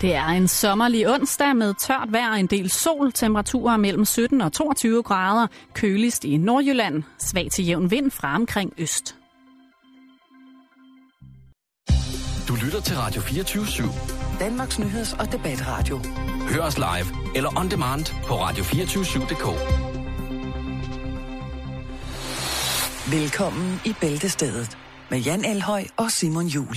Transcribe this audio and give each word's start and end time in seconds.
Det 0.00 0.14
er 0.14 0.26
en 0.26 0.48
sommerlig 0.48 1.08
onsdag 1.08 1.56
med 1.56 1.74
tørt 1.74 2.12
vejr 2.12 2.30
og 2.30 2.40
en 2.40 2.46
del 2.46 2.70
sol. 2.70 3.12
Temperaturer 3.12 3.76
mellem 3.76 4.04
17 4.04 4.40
og 4.40 4.52
22 4.52 5.02
grader. 5.02 5.46
Køligst 5.74 6.24
i 6.24 6.36
Nordjylland. 6.36 7.02
Svag 7.18 7.48
til 7.50 7.66
jævn 7.66 7.90
vind 7.90 8.10
fra 8.10 8.34
omkring 8.34 8.72
øst. 8.78 9.16
Du 12.48 12.54
lytter 12.64 12.80
til 12.80 12.96
Radio 12.96 13.20
24 13.20 13.64
/7. 13.64 14.38
Danmarks 14.40 14.78
nyheds- 14.78 15.20
og 15.20 15.32
debatradio. 15.32 16.00
Hør 16.48 16.62
os 16.62 16.78
live 16.78 17.36
eller 17.36 17.58
on 17.60 17.70
demand 17.70 18.04
på 18.26 18.34
radio247.dk. 18.34 19.46
Velkommen 23.12 23.80
i 23.84 23.94
Bæltestedet 24.00 24.78
med 25.10 25.18
Jan 25.18 25.44
Elhøj 25.44 25.84
og 25.96 26.10
Simon 26.10 26.46
Jul. 26.46 26.76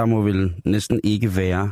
Der 0.00 0.06
må 0.06 0.22
vel 0.22 0.54
næsten 0.64 1.00
ikke 1.04 1.36
være 1.36 1.70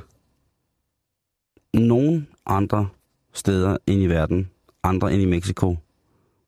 nogen 1.74 2.28
andre 2.46 2.88
steder 3.32 3.76
end 3.86 4.02
i 4.02 4.06
verden, 4.06 4.50
andre 4.82 5.12
end 5.12 5.22
i 5.22 5.24
Mexico, 5.24 5.76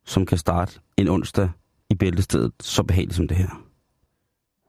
som 0.04 0.26
kan 0.26 0.38
starte 0.38 0.80
en 0.96 1.08
onsdag 1.08 1.50
i 1.90 1.94
bæltestedet 1.94 2.52
så 2.60 2.82
behageligt 2.82 3.16
som 3.16 3.28
det 3.28 3.36
her. 3.36 3.64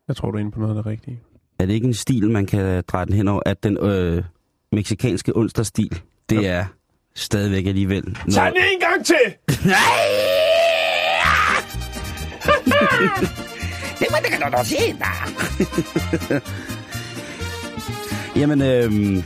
Jeg 0.07 0.15
tror, 0.15 0.31
du 0.31 0.37
er 0.37 0.39
inde 0.39 0.51
på 0.51 0.59
noget 0.59 0.77
af 0.77 0.83
det 0.83 0.85
rigtige. 0.85 1.19
Er 1.59 1.65
det 1.65 1.73
ikke 1.73 1.87
en 1.87 1.93
stil, 1.93 2.29
man 2.29 2.45
kan 2.45 2.83
dreje 2.87 3.05
den 3.05 3.13
hen 3.13 3.27
over, 3.27 3.41
at 3.45 3.63
den 3.63 3.77
øh, 3.77 4.23
meksikanske 4.71 5.37
onsdagsstil, 5.37 6.01
det 6.29 6.47
er 6.47 6.65
stadigvæk 7.15 7.65
alligevel... 7.65 8.03
Noget... 8.03 8.33
Tag 8.33 8.45
den 8.45 8.55
en 8.73 8.79
gang 8.79 9.05
til! 9.05 9.15
det 13.99 14.07
var 14.11 14.19
det, 14.19 14.31
kan 14.31 14.51
du 14.51 14.57
se, 14.65 14.95
Jamen, 18.35 18.61
øh, 18.61 19.23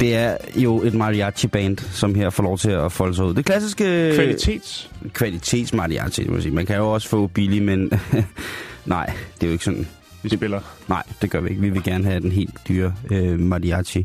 det 0.00 0.14
er 0.16 0.36
jo 0.56 0.82
et 0.82 0.94
mariachi-band, 0.94 1.78
som 1.78 2.14
her 2.14 2.30
får 2.30 2.42
lov 2.42 2.58
til 2.58 2.70
at 2.70 2.92
folde 2.92 3.14
sig 3.14 3.24
ud. 3.24 3.34
Det 3.34 3.44
klassiske... 3.44 4.12
Kvalitets. 4.14 4.90
Kvalitets 5.12 5.74
mariachi, 5.74 6.32
jeg 6.32 6.42
sige. 6.42 6.54
Man 6.54 6.66
kan 6.66 6.76
jo 6.76 6.92
også 6.92 7.08
få 7.08 7.26
billig, 7.26 7.62
men 7.62 7.90
nej, 8.86 9.06
det 9.34 9.42
er 9.42 9.46
jo 9.46 9.52
ikke 9.52 9.64
sådan. 9.64 9.88
Vi 10.22 10.28
spiller. 10.28 10.60
Nej, 10.88 11.02
det 11.22 11.30
gør 11.30 11.40
vi 11.40 11.48
ikke. 11.48 11.60
Vi 11.60 11.70
vil 11.70 11.82
gerne 11.82 12.04
have 12.04 12.20
den 12.20 12.32
helt 12.32 12.54
dyre 12.68 12.94
øh, 13.10 13.40
mariachi. 13.40 14.04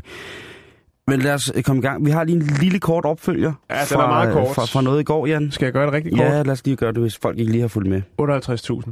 Men 1.06 1.20
lad 1.20 1.34
os 1.34 1.52
komme 1.64 1.80
i 1.80 1.82
gang. 1.82 2.06
Vi 2.06 2.10
har 2.10 2.24
lige 2.24 2.36
en 2.36 2.42
lille 2.60 2.80
kort 2.80 3.04
opfølger 3.04 3.52
Ja, 3.70 3.78
den 3.78 3.86
fra, 3.86 4.04
er 4.04 4.08
meget 4.08 4.32
kort. 4.32 4.54
Fra, 4.54 4.64
fra 4.64 4.82
noget 4.82 5.00
i 5.00 5.04
går, 5.04 5.26
Jan. 5.26 5.50
Skal 5.50 5.66
jeg 5.66 5.72
gøre 5.72 5.86
det 5.86 5.92
rigtig 5.92 6.12
kort? 6.12 6.26
Ja, 6.26 6.42
lad 6.42 6.50
os 6.50 6.64
lige 6.64 6.76
gøre 6.76 6.92
det, 6.92 7.00
hvis 7.00 7.16
folk 7.16 7.38
ikke 7.38 7.52
lige 7.52 7.60
har 7.60 7.68
fulgt 7.68 7.90
med. 7.90 8.02
58.000. 8.22 8.90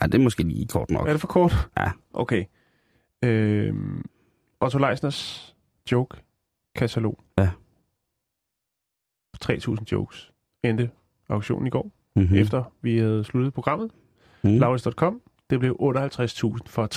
Ja, 0.00 0.06
det 0.06 0.14
er 0.14 0.18
måske 0.18 0.42
lige 0.42 0.66
kort 0.66 0.90
nok. 0.90 1.08
Er 1.08 1.12
det 1.12 1.20
for 1.20 1.28
kort? 1.28 1.68
Ja. 1.78 1.90
Okay. 2.14 2.44
Øhm, 3.24 4.04
Otto 4.60 4.78
Leisners 4.78 5.54
joke-katalog. 5.92 7.18
Ja. 7.38 7.50
3.000 9.44 9.76
jokes. 9.92 10.32
Endte 10.64 10.90
auktionen 11.28 11.66
i 11.66 11.70
går, 11.70 11.90
Mm-hmm. 12.16 12.32
mm. 12.32 12.38
efter 12.40 12.64
vi 12.82 12.98
havde 12.98 13.24
sluttet 13.24 13.54
programmet. 13.54 13.90
Mm. 14.44 14.50
Laurits.com. 14.58 15.20
Det 15.50 15.60
blev 15.60 15.76
58.000 15.80 16.58
for 16.66 16.88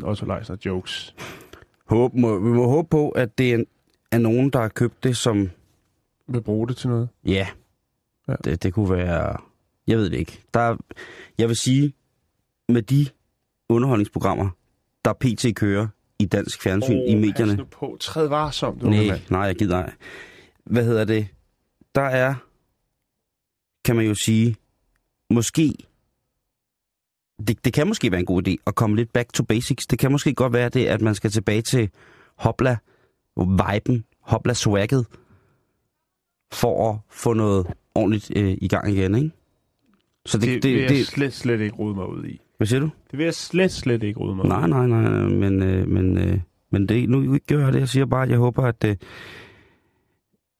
3.000 0.00 0.06
Otto 0.08 0.26
Leisner 0.26 0.56
jokes. 0.66 1.14
Håb, 1.86 2.14
må, 2.14 2.38
vi 2.38 2.48
må 2.48 2.68
håbe 2.68 2.88
på, 2.88 3.08
at 3.10 3.38
det 3.38 3.52
er, 3.54 3.64
er 4.12 4.18
nogen, 4.18 4.50
der 4.50 4.60
har 4.60 4.68
købt 4.68 5.04
det 5.04 5.16
som... 5.16 5.50
Vil 6.28 6.42
bruge 6.42 6.68
det 6.68 6.76
til 6.76 6.88
noget. 6.88 7.08
Ja, 7.26 7.46
Ja. 8.28 8.34
Det, 8.44 8.62
det 8.62 8.74
kunne 8.74 8.90
være... 8.90 9.36
Jeg 9.86 9.98
ved 9.98 10.10
det 10.10 10.16
ikke. 10.18 10.40
Der, 10.54 10.60
er- 10.60 10.76
jeg 11.38 11.48
vil 11.48 11.56
sige, 11.56 11.92
med 12.68 12.82
de 12.82 13.06
underholdningsprogrammer, 13.68 14.50
der 15.04 15.12
pt. 15.12 15.56
kører 15.56 15.88
i 16.18 16.24
dansk 16.24 16.62
fjernsyn 16.62 16.98
oh, 16.98 17.10
i 17.10 17.14
medierne... 17.14 17.56
Nu 17.56 17.64
på. 17.64 17.96
Træd 18.00 18.28
varsomt, 18.28 18.82
unge 18.82 19.06
Nej, 19.06 19.20
nej, 19.30 19.40
jeg 19.40 19.56
gider 19.56 19.76
ej. 19.76 19.92
Hvad 20.64 20.84
hedder 20.84 21.04
det? 21.04 21.28
Der 21.94 22.02
er, 22.02 22.34
kan 23.84 23.96
man 23.96 24.06
jo 24.06 24.14
sige, 24.14 24.56
måske... 25.30 25.74
Det, 27.46 27.64
det 27.64 27.72
kan 27.72 27.86
måske 27.86 28.10
være 28.10 28.20
en 28.20 28.26
god 28.26 28.48
idé 28.48 28.54
at 28.66 28.74
komme 28.74 28.96
lidt 28.96 29.12
back 29.12 29.32
to 29.32 29.42
basics. 29.42 29.86
Det 29.86 29.98
kan 29.98 30.12
måske 30.12 30.34
godt 30.34 30.52
være 30.52 30.68
det, 30.68 30.86
at 30.86 31.00
man 31.00 31.14
skal 31.14 31.30
tilbage 31.30 31.62
til 31.62 31.90
hopla 32.36 32.76
viben, 33.36 34.04
hopla 34.20 34.54
swagget, 34.54 35.06
for 36.52 36.90
at 36.90 36.98
få 37.10 37.32
noget 37.32 37.66
ordentligt 37.94 38.32
øh, 38.36 38.56
i 38.60 38.68
gang 38.68 38.92
igen, 38.92 39.14
ikke? 39.14 39.30
Så 40.26 40.38
det, 40.38 40.48
Det, 40.48 40.62
det, 40.62 40.72
vil 40.72 40.80
jeg 40.80 40.88
det, 40.90 41.06
slet, 41.06 41.32
slet 41.32 41.60
ikke 41.60 41.76
rode 41.76 41.94
mig 41.94 42.08
ud 42.08 42.24
i. 42.24 42.40
hvad 42.62 42.66
siger 42.66 42.80
du? 42.80 42.90
Det 43.10 43.18
vil 43.18 43.24
jeg 43.24 43.34
slet, 43.34 43.72
slet 43.72 44.02
ikke 44.02 44.20
rode 44.20 44.34
mig 44.36 44.46
Nej, 44.46 44.66
nej, 44.68 44.86
nej, 44.86 45.02
nej, 45.02 45.28
men, 45.28 45.62
øh, 45.62 45.88
men, 45.88 46.18
øh, 46.18 46.38
men 46.70 46.88
det, 46.88 47.08
nu 47.08 47.38
gør 47.46 47.64
jeg 47.64 47.72
det. 47.72 47.80
Jeg 47.80 47.88
siger 47.88 48.06
bare, 48.06 48.22
at 48.22 48.30
jeg 48.30 48.38
håber, 48.38 48.62
at 48.62 48.84
øh, 48.84 48.96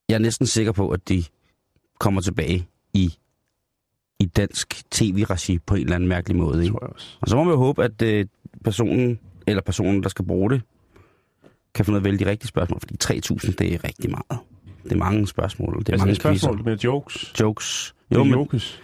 jeg 0.09 0.15
er 0.15 0.19
næsten 0.19 0.47
sikker 0.47 0.71
på, 0.71 0.89
at 0.89 1.09
de 1.09 1.23
kommer 1.99 2.21
tilbage 2.21 2.67
i, 2.93 3.13
i 4.19 4.25
dansk 4.25 4.83
tv-regi 4.91 5.59
på 5.59 5.75
en 5.75 5.81
eller 5.81 5.95
anden 5.95 6.09
mærkelig 6.09 6.37
måde. 6.37 6.57
Det 6.57 6.63
Ikke? 6.63 6.73
tror 6.73 6.85
jeg 6.85 6.93
også. 6.93 7.17
Og 7.21 7.27
så 7.29 7.35
må 7.35 7.43
man 7.43 7.51
jo 7.53 7.57
håbe, 7.59 7.83
at 7.83 8.01
øh, 8.01 8.25
personen, 8.63 9.19
eller 9.47 9.61
personen, 9.61 10.03
der 10.03 10.09
skal 10.09 10.25
bruge 10.25 10.49
det, 10.49 10.61
kan 11.75 11.85
finde 11.85 11.95
ud 11.95 11.97
af 11.97 12.01
at 12.01 12.03
vælge 12.05 12.25
de 12.25 12.29
rigtige 12.31 12.47
spørgsmål, 12.47 12.79
fordi 12.79 12.95
3.000, 13.03 13.51
det 13.59 13.73
er 13.73 13.83
rigtig 13.83 14.11
meget. 14.11 14.39
Det 14.83 14.91
er 14.91 14.95
mange 14.95 15.27
spørgsmål, 15.27 15.79
det 15.79 15.89
er 15.89 15.93
Altså, 15.93 16.05
mange 16.05 16.13
det 16.13 16.19
er 16.19 16.21
spørgsmål 16.21 16.55
quizzer. 16.57 16.69
med 16.69 16.77
jokes. 16.77 17.33
Jokes. 17.39 17.95
Jo, 18.13 18.23
men 18.23 18.33
jokes. 18.33 18.81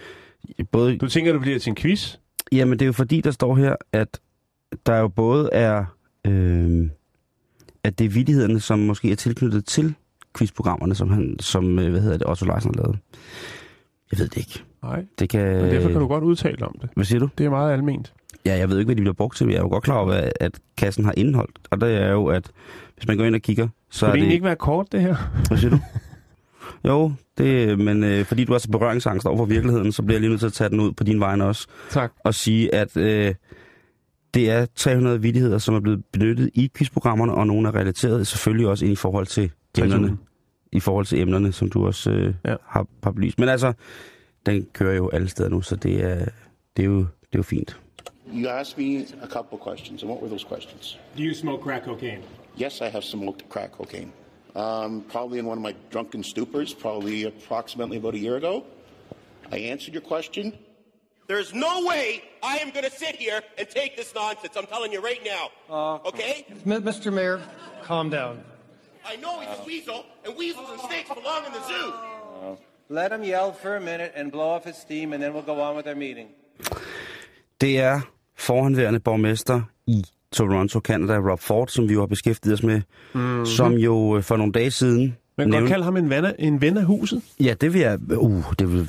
både, 0.72 0.98
Du 0.98 1.08
tænker, 1.08 1.32
det 1.32 1.40
bliver 1.40 1.58
til 1.58 1.70
en 1.70 1.76
quiz? 1.76 2.16
Jamen, 2.52 2.72
det 2.78 2.82
er 2.82 2.86
jo 2.86 2.92
fordi, 2.92 3.20
der 3.20 3.30
står 3.30 3.56
her, 3.56 3.76
at 3.92 4.20
der 4.86 4.96
jo 4.98 5.08
både 5.08 5.48
er, 5.52 5.84
øh, 6.26 6.90
at 7.84 7.98
det 7.98 8.04
er 8.04 8.08
vidighederne, 8.08 8.60
som 8.60 8.78
måske 8.78 9.12
er 9.12 9.16
tilknyttet 9.16 9.64
til 9.64 9.94
quizprogrammerne, 10.38 10.94
som, 10.94 11.10
han, 11.10 11.36
som 11.40 11.78
øh, 11.78 11.90
hvad 11.90 12.00
hedder 12.00 12.18
det, 12.18 12.26
Otto 12.26 12.44
Leisner 12.46 12.72
lavede. 12.72 12.98
Jeg 14.12 14.18
ved 14.18 14.28
det 14.28 14.36
ikke. 14.36 14.62
Nej, 14.82 15.04
Det 15.18 15.28
kan... 15.28 15.40
men 15.62 15.70
derfor 15.70 15.88
kan 15.88 16.00
du 16.00 16.06
godt 16.06 16.24
udtale 16.24 16.66
om 16.66 16.76
det. 16.80 16.88
Hvad 16.94 17.04
siger 17.04 17.18
du? 17.20 17.28
Det 17.38 17.46
er 17.46 17.50
meget 17.50 17.72
alment. 17.72 18.12
Ja, 18.46 18.56
jeg 18.58 18.68
ved 18.70 18.78
ikke, 18.78 18.86
hvad 18.86 18.96
de 18.96 19.00
bliver 19.02 19.14
brugt 19.14 19.36
til, 19.36 19.46
men 19.46 19.52
jeg 19.52 19.58
er 19.58 19.62
jo 19.62 19.68
godt 19.68 19.84
klar 19.84 19.96
over, 19.96 20.30
at, 20.40 20.60
kassen 20.76 21.04
har 21.04 21.14
indholdt. 21.16 21.58
Og 21.70 21.80
det 21.80 21.96
er 21.96 22.10
jo, 22.10 22.26
at 22.26 22.50
hvis 22.94 23.06
man 23.08 23.16
går 23.16 23.24
ind 23.24 23.34
og 23.34 23.40
kigger, 23.40 23.68
så 23.90 24.06
Kunne 24.06 24.08
er 24.08 24.12
det 24.12 24.14
det... 24.14 24.20
egentlig 24.20 24.34
ikke 24.34 24.44
være 24.46 24.56
kort, 24.56 24.92
det 24.92 25.00
her? 25.00 25.16
Hvad 25.48 25.58
siger 25.58 25.70
du? 25.70 25.78
Jo, 26.84 27.12
det, 27.38 27.78
men 27.78 28.04
øh, 28.04 28.24
fordi 28.24 28.44
du 28.44 28.52
er 28.52 28.58
så 28.58 28.70
berøringsangst 28.70 29.26
over 29.26 29.36
for 29.36 29.44
virkeligheden, 29.44 29.92
så 29.92 30.02
bliver 30.02 30.14
jeg 30.14 30.20
lige 30.20 30.30
nødt 30.30 30.40
til 30.40 30.46
at 30.46 30.52
tage 30.52 30.70
den 30.70 30.80
ud 30.80 30.92
på 30.92 31.04
din 31.04 31.20
vegne 31.20 31.44
også. 31.44 31.66
Tak. 31.90 32.12
og 32.24 32.34
sige, 32.34 32.74
at 32.74 32.96
øh, 32.96 33.34
det 34.34 34.50
er 34.50 34.66
300 34.76 35.20
vidigheder, 35.20 35.58
som 35.58 35.74
er 35.74 35.80
blevet 35.80 36.04
benyttet 36.12 36.50
i 36.54 36.70
quizprogrammerne, 36.76 37.34
og 37.34 37.46
nogle 37.46 37.68
er 37.68 37.74
relateret 37.74 38.26
selvfølgelig 38.26 38.66
også 38.68 38.84
ind 38.84 38.92
i 38.92 38.96
forhold 38.96 39.26
til 39.26 39.50
emnerne, 39.78 40.16
i 40.72 40.80
forhold 40.80 41.06
til 41.06 41.20
emnerne, 41.20 41.52
som 41.52 41.70
du 41.70 41.86
også 41.86 42.10
øh, 42.10 42.34
Ja. 42.44 42.54
har, 42.66 42.86
har 43.02 43.10
belyst. 43.10 43.38
Men 43.38 43.48
altså, 43.48 43.72
den 44.46 44.66
kører 44.72 44.96
jo 44.96 45.08
alle 45.08 45.28
steder 45.28 45.48
nu, 45.48 45.62
så 45.62 45.76
det 45.76 46.04
er, 46.04 46.24
det 46.76 46.82
er, 46.82 46.86
jo, 46.86 46.98
det 46.98 47.04
er 47.32 47.36
jo 47.38 47.42
fint. 47.42 47.80
You 48.34 48.48
asked 48.48 48.78
me 48.84 49.04
a 49.22 49.26
couple 49.26 49.58
questions, 49.68 50.02
and 50.02 50.10
what 50.10 50.22
were 50.22 50.28
those 50.30 50.46
questions? 50.48 50.98
Do 51.18 51.22
you 51.22 51.34
smoke 51.34 51.62
crack 51.62 51.84
cocaine? 51.84 52.18
Yes, 52.62 52.80
I 52.80 52.84
have 52.84 53.02
smoked 53.02 53.40
crack 53.50 53.70
cocaine. 53.72 54.08
Um, 54.54 55.02
probably 55.08 55.38
in 55.38 55.46
one 55.46 55.58
of 55.58 55.62
my 55.62 55.74
drunken 55.90 56.22
stupors, 56.22 56.76
probably 56.76 57.24
approximately 57.24 57.96
about 57.98 58.14
a 58.14 58.18
year 58.18 58.36
ago. 58.36 58.64
I 59.52 59.58
answered 59.58 59.94
your 59.94 60.02
question. 60.02 60.52
There's 61.28 61.54
no 61.54 61.84
way 61.86 62.22
I 62.42 62.56
am 62.58 62.70
going 62.70 62.84
to 62.84 62.90
sit 62.90 63.14
here 63.14 63.42
and 63.58 63.68
take 63.68 63.96
this 63.96 64.12
nonsense. 64.14 64.56
I'm 64.56 64.66
telling 64.66 64.90
you 64.92 65.00
right 65.00 65.20
now. 65.24 66.00
okay? 66.04 66.44
M- 66.66 66.82
Mr. 66.82 67.12
Mayor, 67.12 67.40
calm 67.84 68.10
down. 68.10 68.42
I 69.06 69.16
know 69.16 69.38
he's 69.40 69.48
a 69.58 69.64
weasel, 69.64 70.04
and 70.24 70.36
weasels 70.36 70.68
and 70.70 70.80
snakes 70.80 71.08
belong 71.08 71.46
in 71.46 71.52
the 71.52 71.62
zoo. 71.68 71.92
Let 72.88 73.12
him 73.12 73.22
yell 73.22 73.52
for 73.52 73.76
a 73.76 73.80
minute 73.80 74.12
and 74.16 74.32
blow 74.32 74.48
off 74.50 74.64
his 74.64 74.76
steam, 74.76 75.12
and 75.12 75.22
then 75.22 75.32
we'll 75.32 75.44
go 75.54 75.60
on 75.60 75.76
with 75.76 75.86
our 75.86 75.94
meeting. 75.94 76.28
Det 77.60 77.78
er 77.78 78.00
forhåndværende 78.36 79.00
borgmester 79.00 79.60
i 79.86 80.04
Toronto, 80.32 80.80
Canada, 80.80 81.18
Rob 81.18 81.40
Ford, 81.40 81.68
som 81.68 81.88
vi 81.88 81.92
jo 81.92 82.00
har 82.00 82.06
beskæftiget 82.06 82.54
os 82.54 82.62
med, 82.62 82.80
mm-hmm. 83.14 83.46
som 83.46 83.72
jo 83.72 84.16
øh, 84.16 84.22
for 84.22 84.36
nogle 84.36 84.52
dage 84.52 84.70
siden... 84.70 85.16
Man 85.38 85.50
kan 85.50 85.60
godt 85.60 85.70
kalde 85.70 85.84
ham 85.84 85.96
en 85.96 86.12
af, 86.12 86.34
en 86.38 86.60
ven 86.60 86.76
af 86.76 86.84
huset. 86.84 87.22
Ja, 87.40 87.54
det 87.60 87.72
vil 87.72 87.80
jeg... 87.80 87.98
Uh, 88.16 88.44
det 88.58 88.72
vil 88.72 88.88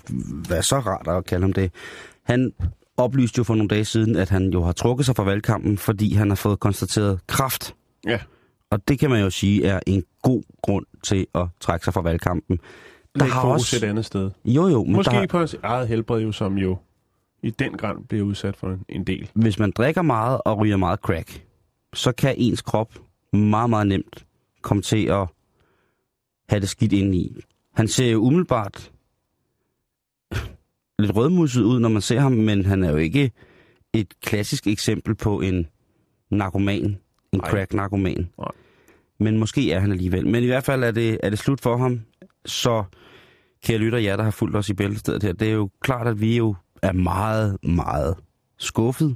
være 0.49 0.63
så 0.63 0.79
rart 0.79 1.17
at 1.17 1.25
kalde 1.25 1.43
ham 1.43 1.53
det. 1.53 1.71
Han 2.23 2.51
oplyste 2.97 3.37
jo 3.37 3.43
for 3.43 3.55
nogle 3.55 3.67
dage 3.67 3.85
siden, 3.85 4.15
at 4.15 4.29
han 4.29 4.49
jo 4.49 4.63
har 4.63 4.71
trukket 4.71 5.05
sig 5.05 5.15
fra 5.15 5.23
valgkampen, 5.23 5.77
fordi 5.77 6.13
han 6.13 6.29
har 6.29 6.35
fået 6.35 6.59
konstateret 6.59 7.19
kraft. 7.27 7.75
Ja. 8.07 8.19
Og 8.71 8.87
det 8.87 8.99
kan 8.99 9.09
man 9.09 9.21
jo 9.21 9.29
sige 9.29 9.65
er 9.65 9.79
en 9.87 10.03
god 10.21 10.43
grund 10.61 10.85
til 11.03 11.27
at 11.35 11.47
trække 11.59 11.83
sig 11.83 11.93
fra 11.93 12.01
valgkampen. 12.01 12.59
Der 13.19 13.25
har 13.25 13.41
også 13.41 13.75
et 13.75 13.83
andet 13.83 14.05
sted. 14.05 14.31
Jo, 14.45 14.67
jo. 14.67 14.83
Men 14.83 14.93
Måske 14.93 15.11
der 15.11 15.27
på 15.27 15.37
hans 15.37 15.55
eget 15.63 15.87
helbred 15.87 16.21
jo, 16.21 16.31
som 16.31 16.57
jo 16.57 16.77
i 17.43 17.49
den 17.49 17.77
grad 17.77 17.95
bliver 18.09 18.25
udsat 18.25 18.55
for 18.55 18.77
en, 18.89 19.03
del. 19.03 19.29
Hvis 19.33 19.59
man 19.59 19.71
drikker 19.71 20.01
meget 20.01 20.41
og 20.45 20.57
ryger 20.57 20.77
meget 20.77 20.99
crack, 20.99 21.45
så 21.93 22.11
kan 22.11 22.35
ens 22.37 22.61
krop 22.61 22.99
meget, 23.33 23.69
meget 23.69 23.87
nemt 23.87 24.25
komme 24.61 24.83
til 24.83 25.05
at 25.05 25.27
have 26.49 26.59
det 26.59 26.69
skidt 26.69 26.93
indeni. 26.93 27.35
Han 27.73 27.87
ser 27.87 28.11
jo 28.11 28.19
umiddelbart 28.19 28.91
lidt 30.99 31.15
rødmusset 31.15 31.63
ud, 31.63 31.79
når 31.79 31.89
man 31.89 32.01
ser 32.01 32.19
ham, 32.19 32.31
men 32.31 32.65
han 32.65 32.83
er 32.83 32.91
jo 32.91 32.97
ikke 32.97 33.31
et 33.93 34.13
klassisk 34.21 34.67
eksempel 34.67 35.15
på 35.15 35.41
en 35.41 35.67
narkoman, 36.29 36.97
en 37.31 37.39
crack-narkoman. 37.39 38.29
Nej. 38.37 38.51
Men 39.19 39.37
måske 39.37 39.71
er 39.71 39.79
han 39.79 39.91
alligevel. 39.91 40.27
Men 40.27 40.43
i 40.43 40.47
hvert 40.47 40.63
fald 40.63 40.83
er 40.83 40.91
det, 40.91 41.17
er 41.23 41.29
det 41.29 41.39
slut 41.39 41.61
for 41.61 41.77
ham. 41.77 42.01
Så 42.45 42.83
kære 43.63 43.77
lytter, 43.77 43.99
jer 43.99 44.15
der 44.15 44.23
har 44.23 44.31
fulgt 44.31 44.55
os 44.55 44.69
i 44.69 44.73
bæltestedet 44.73 45.23
her, 45.23 45.33
det 45.33 45.47
er 45.47 45.53
jo 45.53 45.69
klart, 45.81 46.07
at 46.07 46.21
vi 46.21 46.37
jo 46.37 46.55
er 46.81 46.91
meget, 46.91 47.57
meget 47.63 48.15
skuffet 48.57 49.15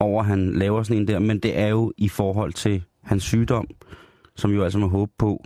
over, 0.00 0.22
at 0.22 0.28
han 0.28 0.52
laver 0.52 0.82
sådan 0.82 1.02
en 1.02 1.08
der. 1.08 1.18
Men 1.18 1.40
det 1.40 1.58
er 1.58 1.68
jo 1.68 1.92
i 1.96 2.08
forhold 2.08 2.52
til 2.52 2.82
hans 3.02 3.22
sygdom, 3.22 3.66
som 4.36 4.50
jo 4.50 4.64
altså 4.64 4.78
må 4.78 4.88
håbe 4.88 5.12
på, 5.18 5.44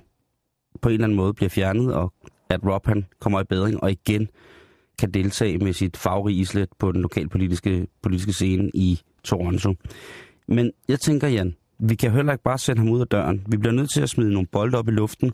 på 0.81 0.89
en 0.89 0.93
eller 0.93 1.05
anden 1.05 1.17
måde 1.17 1.35
bliver 1.35 1.49
fjernet, 1.49 1.95
og 1.95 2.13
at 2.49 2.61
Rob 2.65 2.87
han 2.87 3.07
kommer 3.21 3.41
i 3.41 3.45
bedring, 3.45 3.83
og 3.83 3.91
igen 3.91 4.29
kan 4.99 5.11
deltage 5.11 5.59
med 5.59 5.73
sit 5.73 5.97
farverige 5.97 6.37
islet 6.37 6.69
på 6.79 6.93
den 6.93 7.03
lokalpolitiske 7.03 7.87
politiske 8.03 8.33
scene 8.33 8.71
i 8.75 9.01
Toronto. 9.25 9.75
Men 10.49 10.73
jeg 10.89 11.01
tænker, 11.01 11.29
Jan, 11.29 11.55
vi 11.79 11.95
kan 11.95 12.11
heller 12.11 12.33
ikke 12.33 12.45
bare 12.45 12.59
sende 12.59 12.83
ham 12.83 12.91
ud 12.91 13.01
af 13.01 13.07
døren. 13.07 13.47
Vi 13.49 13.57
bliver 13.57 13.73
nødt 13.73 13.93
til 13.93 14.01
at 14.01 14.11
smide 14.11 14.33
nogle 14.33 14.47
bolde 14.47 14.79
op 14.79 14.89
i 14.89 14.91
luften, 14.91 15.33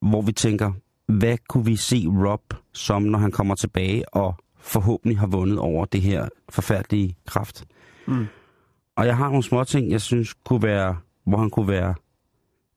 hvor 0.00 0.22
vi 0.22 0.32
tænker, 0.32 0.72
hvad 1.06 1.38
kunne 1.48 1.64
vi 1.64 1.76
se 1.76 2.04
Rob 2.06 2.54
som, 2.72 3.02
når 3.02 3.18
han 3.18 3.32
kommer 3.32 3.54
tilbage 3.54 4.14
og 4.14 4.34
forhåbentlig 4.66 5.18
har 5.18 5.26
vundet 5.26 5.58
over 5.58 5.84
det 5.84 6.00
her 6.02 6.28
forfærdelige 6.48 7.16
kraft. 7.26 7.64
Mm. 8.06 8.26
Og 8.96 9.06
jeg 9.06 9.16
har 9.16 9.28
nogle 9.28 9.42
små 9.42 9.64
ting, 9.64 9.90
jeg 9.90 10.00
synes 10.00 10.34
kunne 10.44 10.62
være, 10.62 10.96
hvor 11.26 11.38
han 11.38 11.50
kunne 11.50 11.68
være 11.68 11.94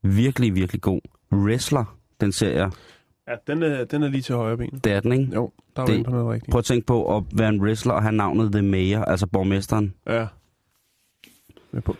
virkelig, 0.03 0.55
virkelig 0.55 0.81
god. 0.81 1.01
Wrestler, 1.31 1.97
den 2.21 2.31
ser 2.31 2.49
jeg. 2.49 2.71
Ja, 3.27 3.33
den 3.47 3.63
er, 3.63 3.83
den 3.85 4.03
er 4.03 4.07
lige 4.09 4.21
til 4.21 4.35
højre 4.35 4.57
ben. 4.57 4.79
Det 4.83 4.91
er 4.91 4.99
den, 4.99 5.11
ikke? 5.11 5.33
Jo, 5.35 5.51
der 5.75 5.81
er 5.81 5.85
Det- 5.85 5.97
det... 5.97 6.05
på 6.05 6.11
noget 6.11 6.27
rigtigt. 6.29 6.51
Prøv 6.51 6.59
at 6.59 6.65
tænke 6.65 6.85
på 6.85 7.17
at 7.17 7.23
være 7.33 7.49
en 7.49 7.61
wrestler 7.61 7.93
og 7.93 8.01
have 8.01 8.11
navnet 8.15 8.51
The 8.51 8.61
Mayor, 8.61 9.01
altså 9.01 9.27
borgmesteren. 9.27 9.93
Ja. 10.07 10.27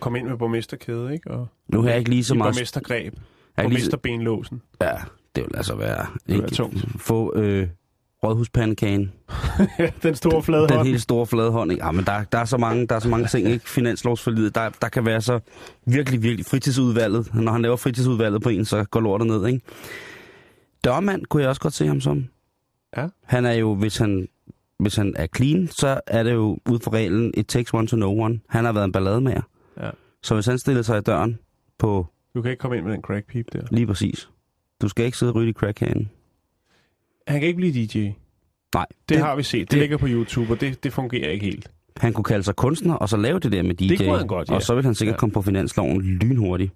Kom 0.00 0.16
ind 0.16 0.28
med 0.28 0.36
borgmesterkæde, 0.38 1.12
ikke? 1.12 1.30
Og 1.30 1.48
Nu 1.68 1.82
har 1.82 1.88
jeg 1.88 1.98
ikke 1.98 2.10
lige 2.10 2.24
så 2.24 2.34
meget... 2.34 2.54
borgmestergreb. 2.54 3.14
Er 3.56 3.62
Borgmesterbenlåsen. 3.62 4.62
ja, 4.82 4.92
det 5.36 5.44
vil 5.44 5.56
altså 5.56 5.74
være... 5.76 6.06
vil 6.26 6.34
Ikke, 6.34 6.42
være 6.42 6.50
tungt. 6.50 6.86
Få 7.00 7.32
øh, 7.36 7.68
rådhuspandekagen. 8.24 9.12
den 10.02 10.14
store 10.14 10.42
flade 10.42 10.68
Den 10.68 10.76
hånd. 10.76 10.88
helt 10.88 11.02
store 11.02 11.26
flade 11.26 11.50
hånd. 11.50 11.72
Ikke? 11.72 11.84
Ja, 11.84 11.90
men 11.90 12.04
der, 12.04 12.24
der, 12.24 12.38
er 12.38 12.44
så 12.44 12.56
mange, 12.56 12.86
der 12.86 12.94
er 12.94 13.00
så 13.00 13.08
mange 13.08 13.26
ting, 13.28 13.48
ikke? 13.48 13.68
Finanslovsforlidet, 13.68 14.54
der, 14.54 14.70
der 14.82 14.88
kan 14.88 15.04
være 15.06 15.20
så 15.20 15.40
virkelig, 15.86 16.22
virkelig 16.22 16.46
fritidsudvalget. 16.46 17.34
Når 17.34 17.52
han 17.52 17.62
laver 17.62 17.76
fritidsudvalget 17.76 18.42
på 18.42 18.48
en, 18.48 18.64
så 18.64 18.84
går 18.84 19.00
lortet 19.00 19.26
ned, 19.26 19.46
ikke? 19.46 19.60
Dørmand 20.84 21.26
kunne 21.26 21.42
jeg 21.42 21.48
også 21.48 21.60
godt 21.60 21.74
se 21.74 21.86
ham 21.86 22.00
som. 22.00 22.24
Ja. 22.96 23.08
Han 23.24 23.46
er 23.46 23.52
jo, 23.52 23.74
hvis 23.74 23.96
han, 23.96 24.28
hvis 24.78 24.96
han 24.96 25.14
er 25.16 25.26
clean, 25.36 25.68
så 25.68 26.00
er 26.06 26.22
det 26.22 26.32
jo 26.32 26.58
ud 26.68 26.78
fra 26.84 26.90
reglen, 26.92 27.32
it 27.36 27.46
takes 27.46 27.74
one 27.74 27.86
to 27.86 27.96
know 27.96 28.20
one. 28.20 28.40
Han 28.48 28.64
har 28.64 28.72
været 28.72 28.84
en 28.84 28.92
ballademager. 28.92 29.42
Ja. 29.80 29.90
Så 30.22 30.34
hvis 30.34 30.46
han 30.46 30.58
stiller 30.58 30.82
sig 30.82 30.98
i 30.98 31.00
døren 31.00 31.38
på 31.78 32.06
Du 32.34 32.42
kan 32.42 32.50
ikke 32.50 32.60
komme 32.60 32.76
ind 32.76 32.84
med 32.86 32.92
den 32.92 33.02
crackpip 33.02 33.46
der. 33.52 33.62
lige 33.70 33.86
præcis. 33.86 34.28
Du 34.82 34.88
skal 34.88 35.04
ikke 35.04 35.18
sidde 35.18 35.32
og 35.32 35.36
ryge 35.36 35.50
i 35.50 35.52
crackhanen. 35.52 36.10
Han 37.28 37.40
kan 37.40 37.46
ikke 37.48 37.56
blive 37.56 37.72
DJ. 37.72 37.98
Det, 37.98 38.14
Nej. 38.74 38.86
det 39.08 39.18
har 39.18 39.36
vi 39.36 39.42
set. 39.42 39.60
Det, 39.60 39.70
det- 39.70 39.78
ligger 39.78 39.96
på 39.96 40.06
YouTube, 40.08 40.52
og 40.52 40.60
det, 40.60 40.84
det 40.84 40.92
fungerer 40.92 41.30
ikke 41.30 41.44
helt. 41.46 41.70
Han 41.96 42.12
kunne 42.12 42.24
kalde 42.24 42.42
sig 42.42 42.56
kunstner, 42.56 42.94
og 42.94 43.08
så 43.08 43.16
lave 43.16 43.38
det 43.38 43.52
der 43.52 43.62
med 43.62 43.74
DJ. 43.74 43.88
Det 43.88 43.98
kunne 43.98 44.18
han 44.18 44.26
godt, 44.26 44.48
ja. 44.48 44.54
Og 44.54 44.62
så 44.62 44.74
vil 44.74 44.84
han 44.84 44.94
sikkert 44.94 45.14
Ja. 45.14 45.18
komme 45.18 45.32
på 45.32 45.42
finansloven 45.42 46.02
lynhurtigt. 46.02 46.72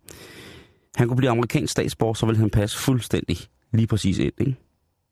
Han 0.96 1.08
kunne 1.08 1.16
blive 1.16 1.30
amerikansk 1.30 1.72
statsborger, 1.72 2.14
så 2.14 2.26
vil 2.26 2.36
han 2.36 2.50
passe 2.50 2.78
fuldstændig 2.78 3.36
lige 3.72 3.86
præcis 3.86 4.18
ind. 4.18 4.32
Ikke? 4.40 4.54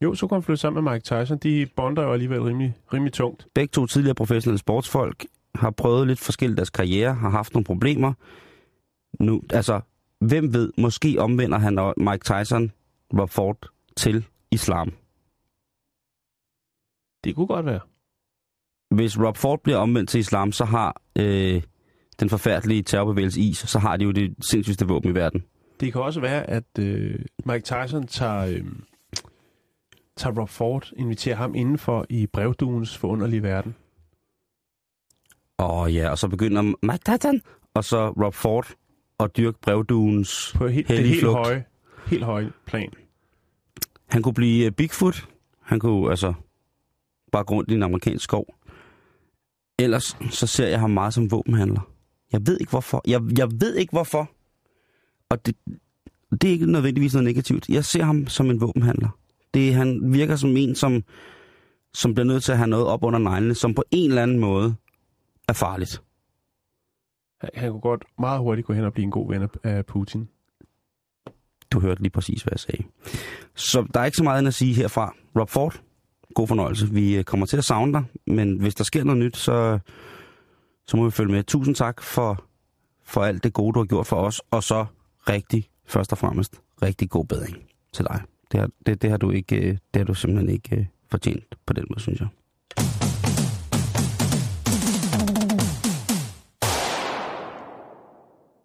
Jo, 0.03 0.15
så 0.15 0.27
kunne 0.27 0.37
han 0.37 0.43
flytte 0.43 0.61
sammen 0.61 0.85
med 0.85 0.93
Mike 0.93 1.03
Tyson. 1.05 1.39
De 1.39 1.67
bonder 1.77 2.03
jo 2.03 2.13
alligevel 2.13 2.43
rimelig, 2.43 2.75
rimelig 2.93 3.13
tungt. 3.13 3.47
Begge 3.55 3.71
to 3.73 3.87
tidligere 3.87 4.15
professionelle 4.15 4.59
sportsfolk 4.59 5.25
har 5.55 5.71
prøvet 5.71 6.07
lidt 6.07 6.19
forskelligt 6.21 6.57
deres 6.57 6.71
karriere, 6.71 7.15
har 7.15 7.31
haft 7.31 7.55
nogle 7.55 7.65
problemer. 7.65 8.13
Nu, 9.21 9.43
altså, 9.51 9.81
hvem 10.21 10.55
ved, 10.55 10.73
måske 10.79 11.17
omvender 11.19 11.59
han 11.59 11.79
og 11.79 11.95
Mike 11.97 12.25
Tyson 12.25 12.73
Rob 13.19 13.31
Ford 13.31 13.69
til 13.97 14.25
islam. 14.51 14.93
Det 17.25 17.35
kunne 17.35 17.47
godt 17.47 17.67
være. 17.67 17.81
Hvis 18.91 19.19
Rob 19.21 19.37
Ford 19.37 19.61
bliver 19.63 19.79
omvendt 19.79 20.11
til 20.11 20.21
islam, 20.21 20.53
så 20.53 20.65
har 20.65 21.03
øh, 21.19 21.63
den 22.21 22.29
forfærdelige 22.29 22.83
terrorbevægelse 22.83 23.41
is, 23.41 23.59
så 23.59 23.79
har 23.79 23.97
de 23.97 24.05
jo 24.05 24.11
det 24.11 24.35
sindssygste 24.41 24.87
våben 24.87 25.11
i 25.11 25.15
verden. 25.15 25.45
Det 25.81 25.93
kan 25.93 26.03
også 26.03 26.21
være, 26.21 26.51
at 26.51 26.79
øh, 26.79 27.19
Mike 27.47 27.65
Tyson 27.65 28.07
tager, 28.07 28.47
øh, 28.47 28.65
tager 30.17 30.41
Rob 30.41 30.49
Ford, 30.49 30.91
inviterer 30.97 31.37
ham 31.37 31.55
indenfor 31.55 32.07
i 32.09 32.27
brevduens 32.27 32.97
forunderlige 32.99 33.43
verden. 33.43 33.75
Og 35.59 35.93
ja, 35.93 36.11
og 36.11 36.19
så 36.19 36.29
begynder 36.29 36.63
Mike 36.63 37.05
Tyson, 37.19 37.41
og 37.75 37.85
så 37.85 38.09
Rob 38.09 38.35
Ford 38.35 38.67
og 39.19 39.37
dyrke 39.37 39.59
brevduens 39.63 40.53
På 40.57 40.69
helt, 40.69 40.89
det 40.89 40.99
helt 40.99 41.21
flugt. 41.21 41.37
høje, 41.47 41.65
helt 42.07 42.25
høje 42.25 42.53
plan. 42.67 42.93
Han 44.09 44.23
kunne 44.23 44.35
blive 44.35 44.67
uh, 44.67 44.73
Bigfoot. 44.73 45.29
Han 45.61 45.81
kunne 45.81 46.11
altså 46.11 46.35
bare 47.33 47.43
rundt 47.43 47.71
i 47.71 47.75
en 47.75 47.83
amerikansk 47.83 48.25
skov. 48.25 48.47
Ellers 49.79 50.17
så 50.31 50.47
ser 50.47 50.67
jeg 50.69 50.81
ham 50.81 50.91
meget 50.91 51.15
som 51.15 51.31
våbenhandler. 51.31 51.81
Jeg 52.33 52.47
ved 52.47 52.59
ikke 52.61 52.71
hvorfor. 52.71 53.03
Jeg, 53.07 53.21
jeg 53.39 53.49
ved 53.61 53.77
ikke 53.77 53.91
hvorfor. 53.91 54.31
Og 55.29 55.47
det, 55.47 55.57
det 56.31 56.45
er 56.45 56.53
ikke 56.53 56.73
nødvendigvis 56.73 57.13
noget 57.15 57.25
negativt. 57.25 57.69
Jeg 57.69 57.85
ser 57.85 58.03
ham 58.05 58.27
som 58.27 58.51
en 58.51 58.61
våbenhandler. 58.61 59.09
Det, 59.55 59.75
han 59.75 60.13
virker 60.13 60.37
som 60.37 60.57
en, 60.57 60.75
som, 60.75 61.05
som 61.95 62.15
bliver 62.15 62.27
nødt 62.27 62.45
til 62.45 62.53
at 62.53 62.59
have 62.59 62.69
noget 62.69 62.87
op 62.87 63.05
under 63.05 63.19
neglene, 63.19 63.55
som 63.55 63.75
på 63.75 63.85
en 63.91 64.11
eller 64.11 64.23
anden 64.23 64.39
måde 64.39 64.75
er 65.49 65.53
farligt. 65.53 66.03
Han, 67.55 67.71
kunne 67.71 67.81
godt 67.81 68.05
meget 68.19 68.41
hurtigt 68.41 68.67
gå 68.67 68.73
hen 68.73 68.85
og 68.85 68.93
blive 68.93 69.05
en 69.05 69.11
god 69.11 69.29
ven 69.33 69.43
af- 69.43 69.49
af 69.63 69.87
Putin. 69.87 70.29
Du 71.71 71.81
hørte 71.81 72.03
lige 72.03 72.11
præcis, 72.11 72.43
hvad 72.43 72.53
jeg 72.53 72.61
sagde. 72.61 72.85
Så 73.55 73.87
der 73.95 74.01
er 74.01 74.05
ikke 74.05 74.17
så 74.17 74.25
meget 74.25 74.39
end 74.39 74.49
at 74.49 74.55
sige 74.55 74.75
herfra. 74.75 75.15
Rob 75.37 75.49
Ford, 75.51 75.83
god 76.35 76.49
fornøjelse. 76.49 76.91
Vi 76.91 77.17
øh, 77.17 77.25
kommer 77.25 77.47
til 77.47 77.57
at 77.57 77.65
savne 77.65 77.93
dig, 77.93 78.05
men 78.27 78.57
hvis 78.57 78.75
der 78.75 78.85
sker 78.85 79.05
noget 79.05 79.19
nyt, 79.19 79.37
så, 79.37 79.79
så 80.87 80.97
må 80.97 81.05
vi 81.05 81.11
følge 81.11 81.33
med. 81.33 81.45
Tusind 81.45 81.75
tak 81.75 82.03
for, 82.03 82.45
for 83.05 83.21
alt 83.21 83.45
det 83.45 83.53
gode, 83.53 83.73
du 83.73 83.79
har 83.79 83.87
gjort 83.87 84.07
for 84.07 84.17
os, 84.17 84.41
og 84.51 84.63
så 84.63 84.87
rigtig, 85.29 85.69
først 85.87 86.13
og 86.13 86.19
fremmest, 86.19 86.61
rigtig 86.83 87.11
god 87.11 87.25
bedring 87.25 87.57
til 87.93 88.05
dig. 88.05 88.23
Det 88.53 88.61
har, 88.61 88.69
det, 88.87 89.03
det 89.03 89.11
har, 89.11 89.17
du, 89.17 89.31
ikke, 89.31 89.57
øh, 89.57 89.79
det 89.95 90.01
har 90.01 90.05
du 90.05 90.15
simpelthen 90.15 90.49
ikke 90.49 90.77
øh, 90.77 90.87
fortjent 91.11 91.55
på 91.67 91.73
den 91.73 91.85
måde, 91.91 92.01
synes 92.01 92.21
jeg. 92.21 92.29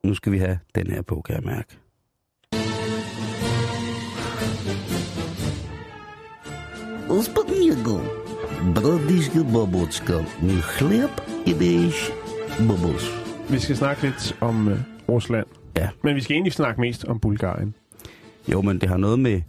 Nu 0.03 0.13
skal 0.13 0.31
vi 0.31 0.37
have 0.37 0.59
den 0.75 0.91
her 0.91 1.01
på, 1.01 1.21
kan 1.21 1.35
jeg 1.35 1.43
mærke. 1.43 1.77
Господиго, 7.08 8.00
бродишка 8.74 9.44
бабочка, 9.54 10.24
не 10.42 10.60
хлеб 10.60 11.10
и 11.46 11.52
даешь 11.54 12.10
бабос. 12.68 13.04
Vi 13.50 13.58
skal 13.58 13.76
snakke 13.76 14.02
lidt 14.02 14.36
om 14.40 14.68
øh, 14.68 14.78
Rusland. 15.08 15.46
Ja. 15.76 15.88
Men 16.04 16.16
vi 16.16 16.20
skal 16.20 16.34
egentlig 16.34 16.52
snakke 16.52 16.80
mest 16.80 17.04
om 17.04 17.20
Bulgarien. 17.20 17.74
Jo, 18.52 18.62
men 18.62 18.80
det 18.80 18.88
har 18.88 18.96
noget 18.96 19.18
med 19.18 19.40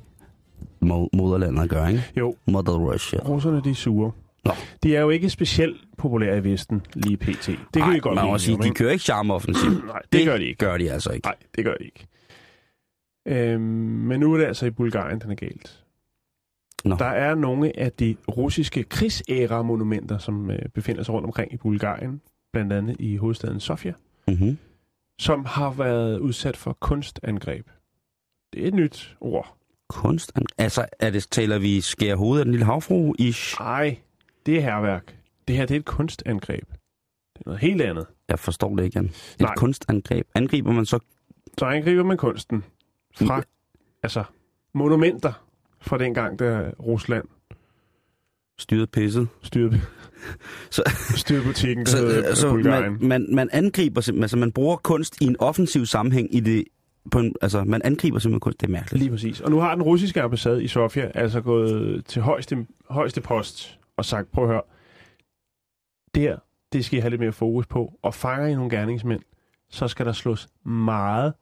mo- 0.86 1.10
moderlandet 1.14 1.64
at 1.64 1.70
gøre, 1.70 1.92
ikke? 1.92 2.04
Jo, 2.18 2.36
Mother 2.48 2.74
Russia. 2.74 3.20
russerne 3.20 3.62
de 3.64 3.70
er 3.70 3.74
sure. 3.76 4.12
Nå. 4.46 4.52
De 4.84 4.96
er 4.96 5.02
jo 5.02 5.10
ikke 5.10 5.30
specielt 5.30 5.78
populære 5.98 6.38
i 6.38 6.44
Vesten 6.44 6.82
lige 6.96 7.18
pt. 7.18 7.48
Det 7.48 7.58
kan 7.74 7.82
Ej, 7.82 7.94
vi 7.94 8.00
godt 8.00 8.16
man 8.16 8.22
blive 8.22 8.30
må 8.30 8.30
enige 8.30 8.40
sige, 8.40 8.56
om, 8.56 8.62
de 8.62 8.68
ikke? 8.68 8.76
kører 8.78 8.92
ikke 8.92 9.04
charmeoffensiv. 9.04 9.70
Nej, 9.70 10.02
det, 10.14 10.26
gør 10.26 10.38
de 10.38 10.46
ikke. 10.46 10.58
gør 10.66 10.78
de 10.78 10.92
altså 10.92 11.12
ikke. 11.12 11.28
Nej, 11.28 11.36
det 11.56 11.66
gør 11.66 11.74
de 11.76 11.84
ikke. 11.86 12.08
Øhm, 13.28 13.62
men 14.08 14.20
nu 14.20 14.34
er 14.34 14.38
det 14.38 14.46
altså 14.46 14.66
i 14.66 14.70
Bulgarien, 14.72 15.20
den 15.20 15.32
er 15.32 15.36
galt. 15.36 15.80
Nå. 16.85 16.97
Der 16.97 17.05
er 17.05 17.35
nogle 17.35 17.79
af 17.79 17.93
de 17.93 18.17
russiske 18.29 18.83
krigsæra-monumenter, 18.85 20.19
som 20.19 20.51
øh, 20.51 20.59
befinder 20.75 21.03
sig 21.03 21.15
rundt 21.15 21.27
omkring 21.27 21.53
i 21.53 21.57
Bulgarien, 21.57 22.21
blandt 22.53 22.73
andet 22.73 22.97
i 23.01 23.17
hovedstaden 23.17 23.61
Sofia, 23.61 23.93
Mm-hmm. 24.29 24.59
som 25.19 25.45
har 25.45 25.71
været 25.71 26.19
udsat 26.19 26.57
for 26.57 26.73
kunstangreb. 26.81 27.67
Det 28.53 28.63
er 28.65 28.69
et 28.69 28.75
nyt 28.75 29.17
ord. 29.21 29.55
Kunst. 29.89 30.33
Altså, 30.59 30.87
er 31.01 31.11
det, 31.11 31.27
taler 31.31 31.59
vi 31.59 31.81
skære 31.81 32.17
hovedet 32.17 32.41
af 32.41 32.45
den 32.45 32.53
lille 32.53 32.65
havfru 32.67 33.15
ish? 33.19 33.61
Nej, 33.61 33.99
det 34.47 34.57
er 34.57 34.61
herværk. 34.61 35.19
Det 35.49 35.57
her 35.57 35.67
det 35.67 35.75
er 35.75 35.79
et 35.79 35.85
kunstangreb. 35.85 36.65
Det 37.35 37.41
er 37.41 37.43
noget 37.47 37.61
helt 37.61 37.83
andet. 37.83 38.07
Jeg 38.29 38.39
forstår 38.39 38.77
det 38.77 38.85
ikke, 38.85 38.99
Jan. 38.99 39.05
Et 39.05 39.41
Nej. 39.41 39.55
kunstangreb. 39.57 40.27
Angriber 40.35 40.73
man 40.73 40.87
så 40.87 40.99
Så 41.59 41.65
angriber 41.65 42.03
man 42.05 42.17
kunsten 42.17 42.65
fra, 43.17 43.43
altså, 44.03 44.25
monumenter 44.75 45.48
fra 45.81 45.99
dengang, 45.99 46.39
da 46.39 46.71
Rusland 46.81 47.25
Styret 48.59 48.91
pisset. 48.91 49.29
styrede, 49.43 49.81
Så, 50.71 50.83
styrede 51.17 51.45
butikken, 51.45 51.85
der 51.85 51.91
så, 51.91 51.97
hed 51.97 52.25
altså, 52.25 52.51
Bulgarien. 52.51 52.93
man, 52.93 53.09
man, 53.09 53.35
man 53.35 53.49
angriber 53.53 54.01
simpelthen, 54.01 54.23
altså 54.25 54.37
man 54.37 54.53
bruger 54.53 54.77
kunst 54.77 55.21
i 55.21 55.25
en 55.25 55.37
offensiv 55.39 55.87
sammenhæng 55.87 56.35
i 56.35 56.41
det, 56.41 56.65
på 57.11 57.19
en, 57.19 57.35
altså 57.43 57.65
man 57.65 57.81
angriber 57.85 58.19
simpelthen 58.19 58.41
kunst, 58.41 58.61
det 58.61 58.67
er 58.67 58.71
mærkeligt. 58.71 59.03
Lige 59.03 59.11
præcis. 59.11 59.41
Og 59.41 59.51
nu 59.51 59.59
har 59.59 59.75
den 59.75 59.83
russiske 59.83 60.23
ambassade 60.23 60.65
i 60.65 60.69
Sofia 60.69 61.11
altså 61.15 61.41
gået 61.41 62.05
til 62.05 62.23
højeste, 62.23 62.67
højeste 62.91 63.21
post 63.21 63.79
og 63.97 64.05
sagt, 64.05 64.33
prøv 64.33 64.45
at 64.45 64.51
høre, 64.51 64.63
der, 66.15 66.37
det 66.73 66.85
skal 66.85 66.99
I 66.99 67.01
have 67.01 67.11
lidt 67.11 67.21
mere 67.21 67.33
fokus 67.33 67.67
på, 67.67 67.93
og 68.03 68.15
fanger 68.15 68.47
I 68.47 68.55
nogle 68.55 68.71
gerningsmænd, 68.71 69.21
så 69.71 69.89
skal 69.89 70.07
der 70.07 70.13
slås 70.13 70.49
meget, 70.65 71.33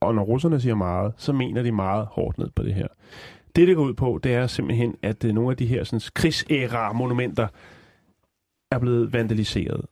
og 0.00 0.14
når 0.14 0.22
russerne 0.22 0.60
siger 0.60 0.74
meget, 0.74 1.12
så 1.16 1.32
mener 1.32 1.62
de 1.62 1.72
meget 1.72 2.06
hårdt 2.06 2.38
ned 2.38 2.50
på 2.56 2.62
det 2.62 2.74
her. 2.74 2.86
Det, 3.56 3.68
det 3.68 3.76
går 3.76 3.84
ud 3.84 3.94
på, 3.94 4.20
det 4.22 4.34
er 4.34 4.46
simpelthen, 4.46 4.96
at 5.02 5.24
øh, 5.24 5.32
nogle 5.34 5.50
af 5.50 5.56
de 5.56 5.66
her 5.66 5.84
sådan, 5.84 6.00
krigsæra-monumenter 6.14 7.48
er 8.70 8.78
blevet 8.78 9.12
vandaliseret 9.12 9.86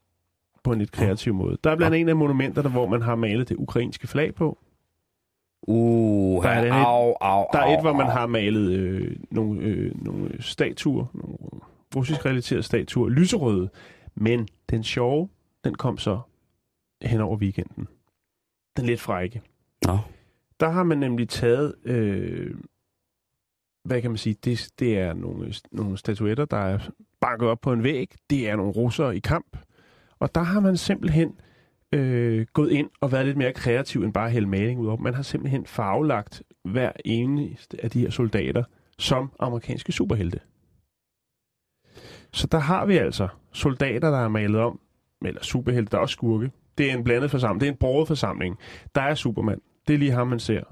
på 0.65 0.73
en 0.73 0.79
lidt 0.79 0.93
kreativ 0.93 1.35
måde. 1.35 1.59
Der 1.65 1.71
er 1.71 1.77
blandt 1.77 1.95
andet 1.95 2.01
en 2.01 2.09
af 2.09 2.17
monumenterne, 2.17 2.69
hvor 2.71 2.87
man 2.89 3.03
har 3.03 3.15
malet 3.15 3.49
det 3.49 3.57
ukrainske 3.57 4.07
flag 4.07 4.35
på. 4.35 4.59
Uh, 5.63 6.43
Der 6.45 6.51
er 6.51 6.65
et- 6.65 6.87
au, 6.87 7.15
au, 7.21 7.47
Der 7.53 7.59
er 7.59 7.77
et, 7.77 7.81
hvor 7.81 7.93
man 7.93 8.07
har 8.07 8.27
malet 8.27 8.71
øh, 8.71 9.17
nogle, 9.31 9.61
øh, 9.61 10.05
nogle 10.05 10.43
statuer, 10.43 11.07
nogle 11.15 11.37
russisk 11.97 12.27
relaterede 12.27 12.63
statuer, 12.63 13.09
lyserøde. 13.09 13.69
Men 14.15 14.49
den 14.71 14.85
sjove, 14.85 15.29
den 15.65 15.75
kom 15.75 15.99
så 15.99 16.21
hen 17.03 17.21
over 17.21 17.37
weekenden. 17.37 17.89
Den 18.77 18.87
lidt 18.87 19.01
frække. 19.01 19.43
Nå. 19.87 19.99
Der 20.61 20.69
har 20.69 20.83
man 20.83 20.99
nemlig 20.99 21.29
taget, 21.29 21.75
øh, 21.85 22.55
hvad 23.85 24.03
kan 24.03 24.11
man 24.11 24.19
sige, 24.19 24.37
det, 24.45 24.69
det 24.79 24.99
er 24.99 25.13
nogle, 25.13 25.55
nogle 25.73 25.99
statuetter, 25.99 26.45
der 26.45 26.57
er 26.57 26.79
banket 27.21 27.49
op 27.49 27.61
på 27.61 27.73
en 27.73 27.83
væg. 27.83 28.15
Det 28.31 28.49
er 28.49 28.57
nogle 28.57 28.73
russere 28.73 29.17
i 29.17 29.19
kamp. 29.19 29.57
Og 30.19 30.35
der 30.35 30.41
har 30.41 30.61
man 30.61 30.77
simpelthen 30.77 31.39
øh, 31.93 32.47
gået 32.53 32.71
ind 32.71 32.91
og 33.01 33.13
været 33.13 33.27
lidt 33.27 33.37
mere 33.37 33.53
kreativ 33.53 34.03
end 34.03 34.13
bare 34.13 34.27
at 34.27 34.33
hælde 34.33 34.49
maling 34.49 34.81
ud 34.81 34.87
over. 34.87 34.97
Man 34.97 35.15
har 35.15 35.23
simpelthen 35.23 35.67
farvelagt 35.67 36.43
hver 36.65 36.93
eneste 37.05 37.85
af 37.85 37.91
de 37.91 38.01
her 38.01 38.11
soldater 38.11 38.65
som 38.99 39.33
amerikanske 39.39 39.93
superhelte. 39.93 40.41
Så 42.33 42.47
der 42.47 42.59
har 42.59 42.87
vi 42.87 42.97
altså 42.97 43.29
soldater, 43.53 44.11
der 44.11 44.19
er 44.19 44.29
malet 44.29 44.61
om, 44.61 44.81
eller 45.25 45.43
superhelte, 45.43 45.91
der 45.91 45.97
er 45.97 46.03
også 46.03 46.13
skurke. 46.13 46.51
Det 46.79 46.91
er 46.91 46.97
en 46.97 47.05
blandet 47.05 47.31
forsamling. 47.31 47.61
Det 47.61 47.67
er 47.67 47.73
en 47.73 47.79
broget 47.79 48.09
forsamling. 48.09 48.59
Der 48.95 49.01
er 49.01 49.15
Superman. 49.15 49.61
Det 49.89 49.95
er 49.95 49.99
lige 49.99 50.11
ham, 50.11 50.27
man 50.27 50.41
ser 50.41 50.63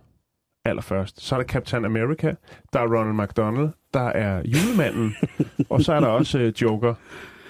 allerførst. 0.68 1.20
Så 1.22 1.34
er 1.34 1.38
der 1.38 1.46
Captain 1.46 1.84
America. 1.84 2.34
Der 2.72 2.80
er 2.80 2.84
Ronald 2.98 3.26
McDonald. 3.26 3.68
Der 3.94 4.00
er 4.08 4.42
julemanden. 4.44 5.16
og 5.70 5.82
så 5.82 5.92
er 5.92 6.00
der 6.00 6.06
også 6.06 6.38
øh, 6.38 6.52
Joker 6.62 6.94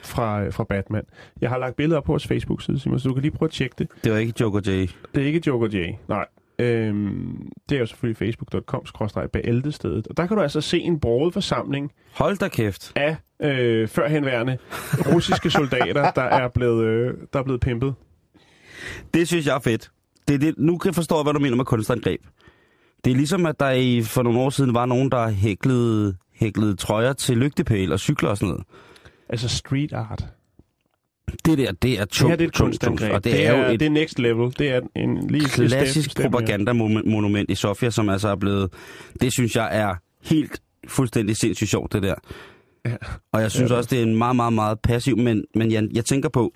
fra, 0.02 0.42
øh, 0.42 0.52
fra 0.52 0.64
Batman. 0.64 1.02
Jeg 1.40 1.50
har 1.50 1.58
lagt 1.58 1.76
billeder 1.76 1.96
op 1.98 2.04
på 2.04 2.12
vores 2.12 2.26
Facebook-side, 2.26 2.78
Simon, 2.78 3.00
så 3.00 3.08
du 3.08 3.14
kan 3.14 3.22
lige 3.22 3.32
prøve 3.32 3.46
at 3.48 3.52
tjekke 3.52 3.74
det. 3.78 3.88
Det 4.04 4.12
var 4.12 4.18
ikke 4.18 4.32
Joker 4.40 4.58
J. 4.60 4.70
Det 5.14 5.22
er 5.22 5.26
ikke 5.26 5.42
Joker 5.46 5.68
J. 5.72 5.90
Nej. 6.08 6.26
Øhm, 6.58 7.52
det 7.68 7.76
er 7.76 7.80
jo 7.80 7.86
selvfølgelig 7.86 8.16
facebook.com-bæltestedet. 8.16 10.06
Og 10.06 10.16
der 10.16 10.26
kan 10.26 10.36
du 10.36 10.42
altså 10.42 10.60
se 10.60 10.78
en 10.78 11.00
broget 11.00 11.32
forsamling 11.34 11.92
Hold 12.12 12.36
da 12.36 12.48
kæft. 12.48 12.92
af 12.96 13.16
øh, 13.42 13.88
førhenværende 13.88 14.58
russiske 15.14 15.50
soldater, 15.50 16.10
der 16.10 16.22
er 16.22 16.48
blevet, 16.48 16.84
øh, 16.84 17.14
der 17.32 17.38
er 17.38 17.42
blevet 17.44 17.60
pimpet. 17.60 17.94
Det 19.14 19.28
synes 19.28 19.46
jeg 19.46 19.54
er 19.54 19.60
fedt. 19.60 19.90
Det 20.28 20.34
er 20.34 20.38
det, 20.38 20.54
nu 20.58 20.78
kan 20.78 20.88
jeg 20.88 20.94
forstå, 20.94 21.22
hvad 21.22 21.32
du 21.32 21.38
mener 21.38 21.56
med 21.56 21.64
kunstangreb. 21.64 22.20
Det 23.04 23.10
er 23.12 23.16
ligesom, 23.16 23.46
at 23.46 23.60
der 23.60 23.70
i, 23.70 24.02
for 24.02 24.22
nogle 24.22 24.38
år 24.40 24.50
siden 24.50 24.74
var 24.74 24.86
nogen, 24.86 25.10
der 25.10 25.28
hæklede, 25.30 26.16
hæklede 26.34 26.76
trøjer 26.76 27.12
til 27.12 27.36
lygtepæl 27.36 27.92
og 27.92 28.00
cykler 28.00 28.28
og 28.30 28.36
sådan 28.36 28.48
noget. 28.48 28.64
Altså 29.28 29.48
street 29.48 29.92
art. 29.92 30.26
Det 31.44 31.58
der, 31.58 31.72
det 31.72 31.92
er 31.98 32.04
Det 32.04 32.08
tungt, 32.10 32.30
her 32.30 32.36
det 32.36 32.44
er 32.44 32.48
et 32.48 32.54
tungt, 32.54 32.80
tungt, 32.80 33.00
kunstangreb. 33.00 33.14
og 33.14 33.24
det, 33.24 33.46
er, 33.46 33.58
jo 33.66 33.72
et 33.72 33.80
det 33.80 33.86
er 33.86 33.90
next 33.90 34.18
level. 34.18 34.54
Det 34.58 34.70
er 34.70 34.80
en 34.96 35.26
lige 35.28 35.44
klassisk 35.48 36.10
step, 36.10 36.22
propagandamonument 36.22 37.50
i 37.50 37.54
Sofia, 37.54 37.90
som 37.90 38.08
altså 38.08 38.28
er 38.28 38.36
blevet... 38.36 38.72
Det 39.20 39.32
synes 39.32 39.56
jeg 39.56 39.68
er 39.78 39.94
helt 40.22 40.62
fuldstændig 40.88 41.36
sindssygt 41.36 41.70
sjovt, 41.70 41.92
det 41.92 42.02
der. 42.02 42.14
Ja. 42.86 42.96
Og 43.32 43.40
jeg 43.42 43.50
synes 43.50 43.70
Ja, 43.70 43.76
også, 43.76 43.88
det 43.90 43.98
er 43.98 44.02
en 44.02 44.16
meget, 44.16 44.36
meget, 44.36 44.52
meget 44.52 44.80
passiv, 44.80 45.16
men, 45.18 45.44
men 45.54 45.70
jeg, 45.72 45.88
jeg 45.92 46.04
tænker 46.04 46.28
på, 46.28 46.52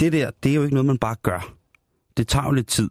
det 0.00 0.12
der, 0.12 0.30
det 0.42 0.50
er 0.50 0.54
jo 0.54 0.62
ikke 0.62 0.74
noget, 0.74 0.86
man 0.86 0.98
bare 0.98 1.16
gør. 1.22 1.54
Det 2.16 2.28
tager 2.28 2.44
jo 2.46 2.50
lidt 2.52 2.66
tid. 2.66 2.88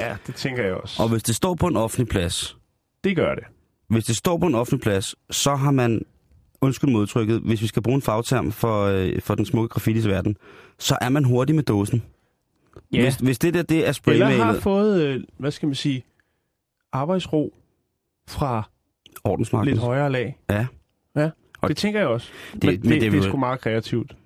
Ja, 0.00 0.16
det 0.26 0.34
tænker 0.34 0.62
jeg 0.64 0.74
også. 0.74 1.02
Og 1.02 1.08
hvis 1.08 1.22
det 1.22 1.34
står 1.34 1.54
på 1.54 1.66
en 1.66 1.76
offentlig 1.76 2.08
plads, 2.08 2.56
det 3.04 3.16
gør 3.16 3.34
det. 3.34 3.44
hvis 3.88 4.04
det 4.04 4.16
står 4.16 4.38
på 4.38 4.46
en 4.46 4.54
offentlig 4.54 4.80
plads, 4.80 5.14
så 5.30 5.54
har 5.54 5.70
man, 5.70 6.02
undskyld 6.60 6.90
modtrykket, 6.90 7.40
hvis 7.40 7.62
vi 7.62 7.66
skal 7.66 7.82
bruge 7.82 7.94
en 7.96 8.02
fagterm 8.02 8.52
for, 8.52 8.84
øh, 8.84 9.20
for 9.20 9.34
den 9.34 9.46
smukke 9.46 9.68
graffitis 9.68 10.08
verden, 10.08 10.36
så 10.78 10.98
er 11.00 11.08
man 11.08 11.24
hurtig 11.24 11.54
med 11.54 11.62
dåsen. 11.62 12.02
Ja. 12.92 13.02
Hvis, 13.02 13.16
hvis 13.16 13.38
det 13.38 13.54
der, 13.54 13.62
det 13.62 13.76
er 13.76 13.78
Eller 13.78 13.86
har 13.86 13.92
spraymalet, 13.92 14.62
fået, 14.62 15.02
øh, 15.02 15.20
hvad 15.38 15.50
skal 15.50 15.66
man 15.66 15.74
sige, 15.74 16.04
arbejdsro 16.92 17.54
fra 18.28 18.70
ordensmagten. 19.24 19.68
lidt 19.74 19.78
højere 19.80 20.12
lag. 20.12 20.38
Ja. 20.50 20.66
Ja, 21.16 21.30
Og 21.60 21.68
det 21.68 21.76
tænker 21.76 22.00
jeg 22.00 22.08
også. 22.08 22.28
det- 22.52 22.62
men 22.64 22.70
men 22.70 22.82
det, 22.82 22.82
det 22.82 23.00
det, 23.00 23.06
er 23.06 23.10
det 23.10 23.18
er 23.18 23.22
sgu 23.22 23.36
meget 23.36 23.60
kreativt. 23.60 24.16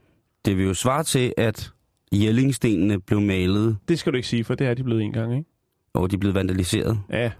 Det 0.45 0.57
vil 0.57 0.65
jo 0.67 0.75
svare 0.75 1.05
til, 1.05 1.35
at 1.37 1.71
Jellingstenene 2.13 3.01
blev 3.01 3.21
malet, 3.21 3.77
Det 3.89 3.99
skal 3.99 4.13
du 4.13 4.17
ikke 4.17 4.29
sige, 4.29 4.45
for 4.45 4.55
det 4.55 4.67
er 4.67 4.75
de 4.75 4.85
blevet 4.85 5.03
en 5.03 5.13
gang, 5.13 5.37
ikke? 5.37 5.51
Og 5.95 6.11
de 6.11 6.19
blev 6.19 6.35
vandaliseret. 6.35 6.99
Ja, 7.11 7.31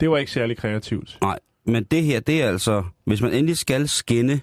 det 0.00 0.10
var 0.10 0.18
ikke 0.18 0.32
særlig 0.32 0.56
kreativt. 0.56 1.18
Nej, 1.22 1.38
men 1.66 1.84
det 1.84 2.02
her, 2.04 2.20
det 2.20 2.42
er 2.42 2.48
altså, 2.48 2.84
hvis 3.04 3.22
man 3.22 3.32
endelig 3.32 3.56
skal 3.56 3.88
skænde 3.88 4.40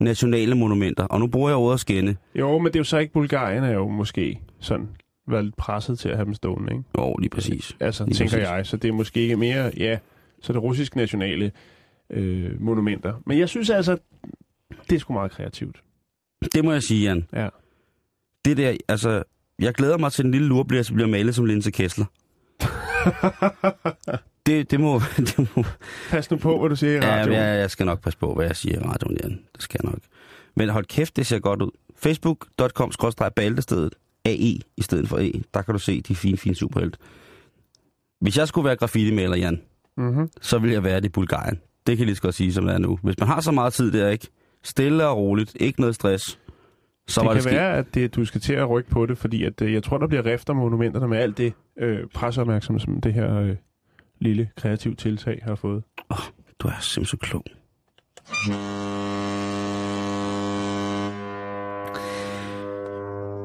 nationale 0.00 0.54
monumenter, 0.54 1.04
og 1.04 1.20
nu 1.20 1.26
bruger 1.26 1.48
jeg 1.48 1.56
ordet 1.56 1.80
skænde, 1.80 2.16
Jo, 2.34 2.58
men 2.58 2.66
det 2.66 2.76
er 2.76 2.80
jo 2.80 2.84
så 2.84 2.98
ikke 2.98 3.12
Bulgarien, 3.12 3.64
er 3.64 3.72
jo 3.72 3.88
måske 3.88 4.40
sådan 4.60 4.88
været 5.28 5.44
lidt 5.44 5.56
presset 5.56 5.98
til 5.98 6.08
at 6.08 6.16
have 6.16 6.24
dem 6.26 6.34
stående, 6.34 6.72
ikke? 6.72 6.84
jo 6.98 7.14
lige 7.16 7.30
præcis. 7.30 7.76
Altså, 7.80 8.04
Lige 8.04 8.14
tænker 8.14 8.36
præcis. 8.36 8.48
jeg. 8.50 8.66
Så 8.66 8.76
det 8.76 8.88
er 8.88 8.92
måske 8.92 9.20
ikke 9.20 9.36
mere, 9.36 9.72
ja, 9.76 9.98
så 10.42 10.52
det 10.52 10.62
russiske 10.62 10.96
nationale 10.96 11.52
øh, 12.10 12.60
monumenter. 12.62 13.14
Men 13.26 13.38
jeg 13.38 13.48
synes 13.48 13.70
altså, 13.70 13.98
det 14.90 14.96
er 14.96 15.00
sgu 15.00 15.12
meget 15.12 15.30
kreativt. 15.32 15.82
Det 16.54 16.64
må 16.64 16.72
jeg 16.72 16.82
sige, 16.82 17.08
Jan. 17.08 17.26
Ja. 17.32 17.48
Det 18.44 18.56
der, 18.56 18.76
altså, 18.88 19.22
jeg 19.58 19.74
glæder 19.74 19.98
mig 19.98 20.12
til, 20.12 20.24
den 20.24 20.32
lille 20.32 20.48
lurblæs 20.48 20.90
bliver 20.90 21.08
malet 21.08 21.34
som 21.34 21.44
Linse 21.44 21.70
Kessler. 21.70 22.04
det, 24.46 24.70
det, 24.70 24.80
må, 24.80 25.00
det 25.16 25.48
må... 25.56 25.64
Pas 26.10 26.30
nu 26.30 26.36
på, 26.36 26.58
hvad 26.60 26.68
du 26.70 26.76
siger 26.76 26.92
i 26.92 26.94
Ja, 26.94 27.16
radioen. 27.20 27.32
jeg, 27.38 27.58
jeg 27.58 27.70
skal 27.70 27.86
nok 27.86 28.00
passe 28.02 28.18
på, 28.18 28.34
hvad 28.34 28.46
jeg 28.46 28.56
siger 28.56 28.80
i 28.80 28.82
radioen, 28.84 29.18
Jan. 29.22 29.40
Det 29.54 29.62
skal 29.62 29.80
jeg 29.84 29.90
nok. 29.90 30.00
Men 30.56 30.68
hold 30.68 30.84
kæft, 30.86 31.16
det 31.16 31.26
ser 31.26 31.38
godt 31.38 31.62
ud. 31.62 31.70
facebook.com 31.96 32.92
bæltestedet 33.36 33.94
AE 34.24 34.58
i 34.76 34.82
stedet 34.82 35.08
for 35.08 35.18
E. 35.18 35.32
Der 35.54 35.62
kan 35.62 35.74
du 35.74 35.78
se 35.78 36.00
de 36.00 36.14
fine, 36.16 36.36
fine 36.36 36.54
superhelte. 36.54 36.98
Hvis 38.20 38.38
jeg 38.38 38.48
skulle 38.48 38.64
være 38.64 38.76
graffiti-maler, 38.76 39.36
Jan, 39.36 39.60
Mm-hmm. 39.96 40.30
så 40.40 40.58
vil 40.58 40.70
jeg 40.70 40.84
være 40.84 40.96
det 40.96 41.04
i 41.04 41.08
Bulgarien. 41.08 41.60
Det 41.86 41.96
kan 41.96 41.98
jeg 41.98 42.06
lige 42.06 42.16
så 42.16 42.22
godt 42.22 42.34
sige, 42.34 42.52
som 42.52 42.66
det 42.66 42.74
er 42.74 42.78
nu. 42.78 42.98
Hvis 43.02 43.18
man 43.18 43.28
har 43.28 43.40
så 43.40 43.50
meget 43.52 43.72
tid 43.72 43.92
der, 43.92 44.08
ikke? 44.08 44.28
Stille 44.62 45.06
og 45.06 45.16
roligt, 45.16 45.56
ikke 45.60 45.80
noget 45.80 45.94
stress. 45.94 46.38
Så 47.08 47.20
det 47.20 47.26
var 47.28 47.34
kan 47.34 47.42
det 47.42 47.52
være, 47.52 47.76
at 47.76 47.94
det, 47.94 48.14
du 48.14 48.24
skal 48.24 48.40
til 48.40 48.52
at 48.52 48.70
rykke 48.70 48.90
på 48.90 49.06
det, 49.06 49.18
fordi 49.18 49.44
at, 49.44 49.62
øh, 49.62 49.72
jeg 49.72 49.82
tror, 49.82 49.98
der 49.98 50.06
bliver 50.06 50.26
rift 50.26 50.50
om 50.50 50.56
monumenterne 50.56 51.08
med 51.08 51.18
alt 51.18 51.38
det 51.38 51.52
øh, 51.78 51.98
presseopmærksomhed, 52.14 52.80
som 52.80 53.00
det 53.00 53.14
her 53.14 53.36
øh, 53.40 53.56
lille 54.20 54.50
kreative 54.56 54.94
tiltag 54.94 55.40
har 55.42 55.54
fået. 55.54 55.82
Du 56.58 56.68
er 56.68 56.72
simpelthen 56.80 57.04
så 57.06 57.16
klog. 57.16 57.44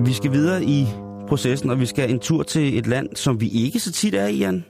Vi 0.06 0.14
skal 0.14 0.32
videre 0.32 0.64
i 0.64 0.86
processen, 1.28 1.70
og 1.70 1.80
vi 1.80 1.86
skal 1.86 2.10
en 2.12 2.20
tur 2.20 2.44
til 2.44 2.78
et 2.78 2.88
land, 2.88 3.16
som 3.16 3.42
vi 3.42 3.50
ikke 3.50 3.80
så 3.80 3.92
tit 3.92 4.14
er 4.16 4.28
i, 4.28 4.38
Jan. 4.38 4.66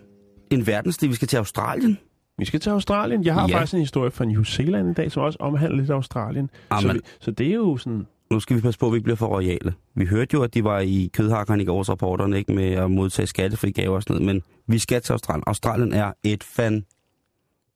En 0.49 0.67
verdensdel. 0.67 1.09
Vi 1.09 1.15
skal 1.15 1.27
til 1.27 1.37
Australien. 1.37 1.97
Vi 2.37 2.45
skal 2.45 2.59
til 2.59 2.69
Australien. 2.69 3.23
Jeg 3.25 3.33
har 3.33 3.47
Ja. 3.49 3.55
faktisk 3.57 3.73
en 3.73 3.79
historie 3.79 4.11
fra 4.11 4.25
New 4.25 4.43
Zealand 4.43 4.89
i 4.89 4.93
dag, 4.93 5.11
som 5.11 5.23
også 5.23 5.37
omhandler 5.41 5.77
lidt 5.79 5.89
Australien. 5.89 6.49
Så, 6.81 6.93
vi, 6.93 6.99
så 7.19 7.31
det 7.31 7.47
er 7.47 7.53
jo 7.55 7.77
sådan... 7.77 8.07
Nu 8.31 8.39
skal 8.39 8.55
vi 8.55 8.61
passe 8.61 8.79
på, 8.79 8.85
at 8.85 8.91
vi 8.91 8.97
ikke 8.97 9.03
bliver 9.03 9.17
for 9.17 9.27
royale. 9.27 9.73
Vi 9.95 10.05
hørte 10.05 10.33
jo, 10.33 10.43
at 10.43 10.53
de 10.53 10.63
var 10.63 10.79
i 10.79 11.09
kødhakkerne 11.13 11.63
i 11.63 11.65
gårs 11.65 11.89
rapporterne, 11.89 12.37
ikke 12.37 12.53
med 12.53 12.71
at 12.71 12.91
modtage 12.91 13.27
skattefri 13.27 13.71
gaver 13.71 13.95
og 13.95 14.03
sådan 14.03 14.21
noget, 14.21 14.35
men 14.35 14.43
vi 14.67 14.79
skal 14.79 15.01
til 15.01 15.13
Australien. 15.13 15.43
Australien 15.47 15.93
er 15.93 16.13
et 16.23 16.43
fan. 16.43 16.85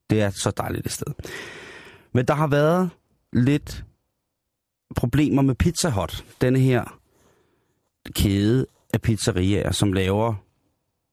Det 0.10 0.22
er 0.22 0.29
så 0.29 0.51
dejligt 0.57 0.86
et 0.86 0.91
sted. 0.91 1.13
Men 2.13 2.25
der 2.25 2.33
har 2.33 2.48
været 2.48 2.89
lidt 3.33 3.86
problemer 4.95 5.41
med 5.41 5.55
Pizza 5.55 5.89
Hut. 5.89 6.25
Denne 6.41 6.60
her 6.60 7.00
kæde 8.15 8.65
af 8.93 9.01
pizzeriaer, 9.01 9.72
som 9.72 9.93
laver... 9.93 10.33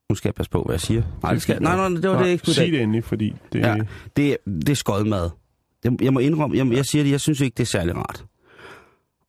Nu 0.09 0.14
skal 0.14 0.28
jeg 0.28 0.35
passe 0.35 0.50
på, 0.50 0.62
hvad 0.62 0.75
jeg 0.75 0.80
siger. 0.80 1.02
Nej, 1.23 1.32
det 1.32 1.42
skal... 1.42 1.62
nej, 1.62 1.76
nej, 1.76 2.00
det 2.00 2.11
var 2.11 2.23
det 2.23 2.30
ikke. 2.30 2.50
Sig 2.50 2.73
det 2.73 2.80
endelig, 2.82 3.04
fordi 3.04 3.35
det, 3.52 3.61
ja. 3.61 3.76
det, 4.16 4.37
det 4.47 4.68
er 4.68 4.75
skodmad. 4.75 5.30
Jeg, 5.85 6.02
jeg 6.02 6.12
må 6.12 6.20
indrømme, 6.20 6.56
jeg, 6.56 6.73
jeg 6.73 6.87
siger 6.87 7.04
det, 7.04 7.11
jeg 7.11 7.20
synes 7.20 7.40
ikke, 7.40 7.54
det 7.54 7.62
er 7.62 7.66
særlig 7.66 7.97
rart. 7.97 8.25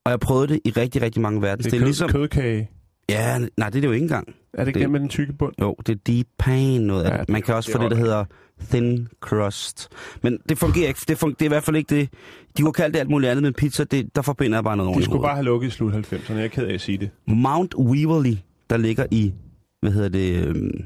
Og 0.05 0.11
jeg 0.11 0.19
prøvede 0.19 0.47
det 0.47 0.59
i 0.65 0.69
rigtig, 0.69 1.01
rigtig 1.01 1.21
mange 1.21 1.41
det 1.41 1.45
er 1.45 1.49
verdensdele. 1.49 1.77
kød, 1.79 1.85
Ligesom, 1.85 2.09
kødkage. 2.09 2.69
Ja, 3.09 3.37
nej, 3.57 3.69
det 3.69 3.75
er 3.77 3.81
det 3.81 3.87
jo 3.87 3.91
ikke 3.91 4.03
engang. 4.03 4.27
Er 4.53 4.57
det 4.59 4.67
ikke 4.67 4.77
Det- 4.79 4.83
det 4.85 4.91
med 4.91 4.99
den 4.99 5.09
tykke 5.09 5.33
bund? 5.33 5.53
Jo, 5.61 5.75
det 5.87 5.95
er 5.95 5.99
deep 6.07 6.27
pain 6.39 6.81
noget 6.81 7.03
af 7.03 7.11
Ja, 7.11 7.17
det. 7.17 7.29
Man 7.29 7.41
kan 7.41 7.55
også 7.55 7.67
det 7.67 7.75
få 7.77 7.83
er 7.83 7.89
det, 7.89 7.97
der 7.97 8.03
hedder 8.03 8.25
thin 8.69 9.07
crust. 9.21 9.89
Men 10.23 10.39
det 10.49 10.57
fungerer 10.57 10.87
ikke. 10.87 10.99
Det, 11.07 11.23
fun- 11.23 11.29
det 11.29 11.41
er 11.41 11.45
i 11.45 11.47
hvert 11.47 11.63
fald 11.63 11.75
ikke 11.75 11.95
det. 11.95 12.09
De 12.57 12.61
kunne 12.61 12.73
kalde 12.73 12.93
det 12.93 12.99
alt 12.99 13.09
muligt 13.09 13.29
andet, 13.31 13.43
men 13.43 13.53
pizza, 13.53 13.83
det, 13.83 14.15
der 14.15 14.21
forbinder 14.21 14.57
jeg 14.57 14.63
bare 14.63 14.77
noget 14.77 14.87
De 14.87 14.89
ordentligt. 14.89 15.05
skulle 15.11 15.21
bare 15.21 15.35
have 15.35 15.45
lukket 15.45 15.67
i 15.67 15.71
slut 15.71 15.93
90'erne. 15.93 16.33
Jeg 16.33 16.43
er 16.43 16.47
ked 16.47 16.65
af 16.67 16.73
at 16.73 16.81
sige 16.81 16.97
det. 16.97 17.09
Mount 17.27 17.75
Weaverly, 17.75 18.33
der 18.69 18.77
ligger 18.77 19.05
i, 19.11 19.33
hvad 19.81 19.91
hedder 19.91 20.09
det, 20.09 20.47
øhm, 20.47 20.83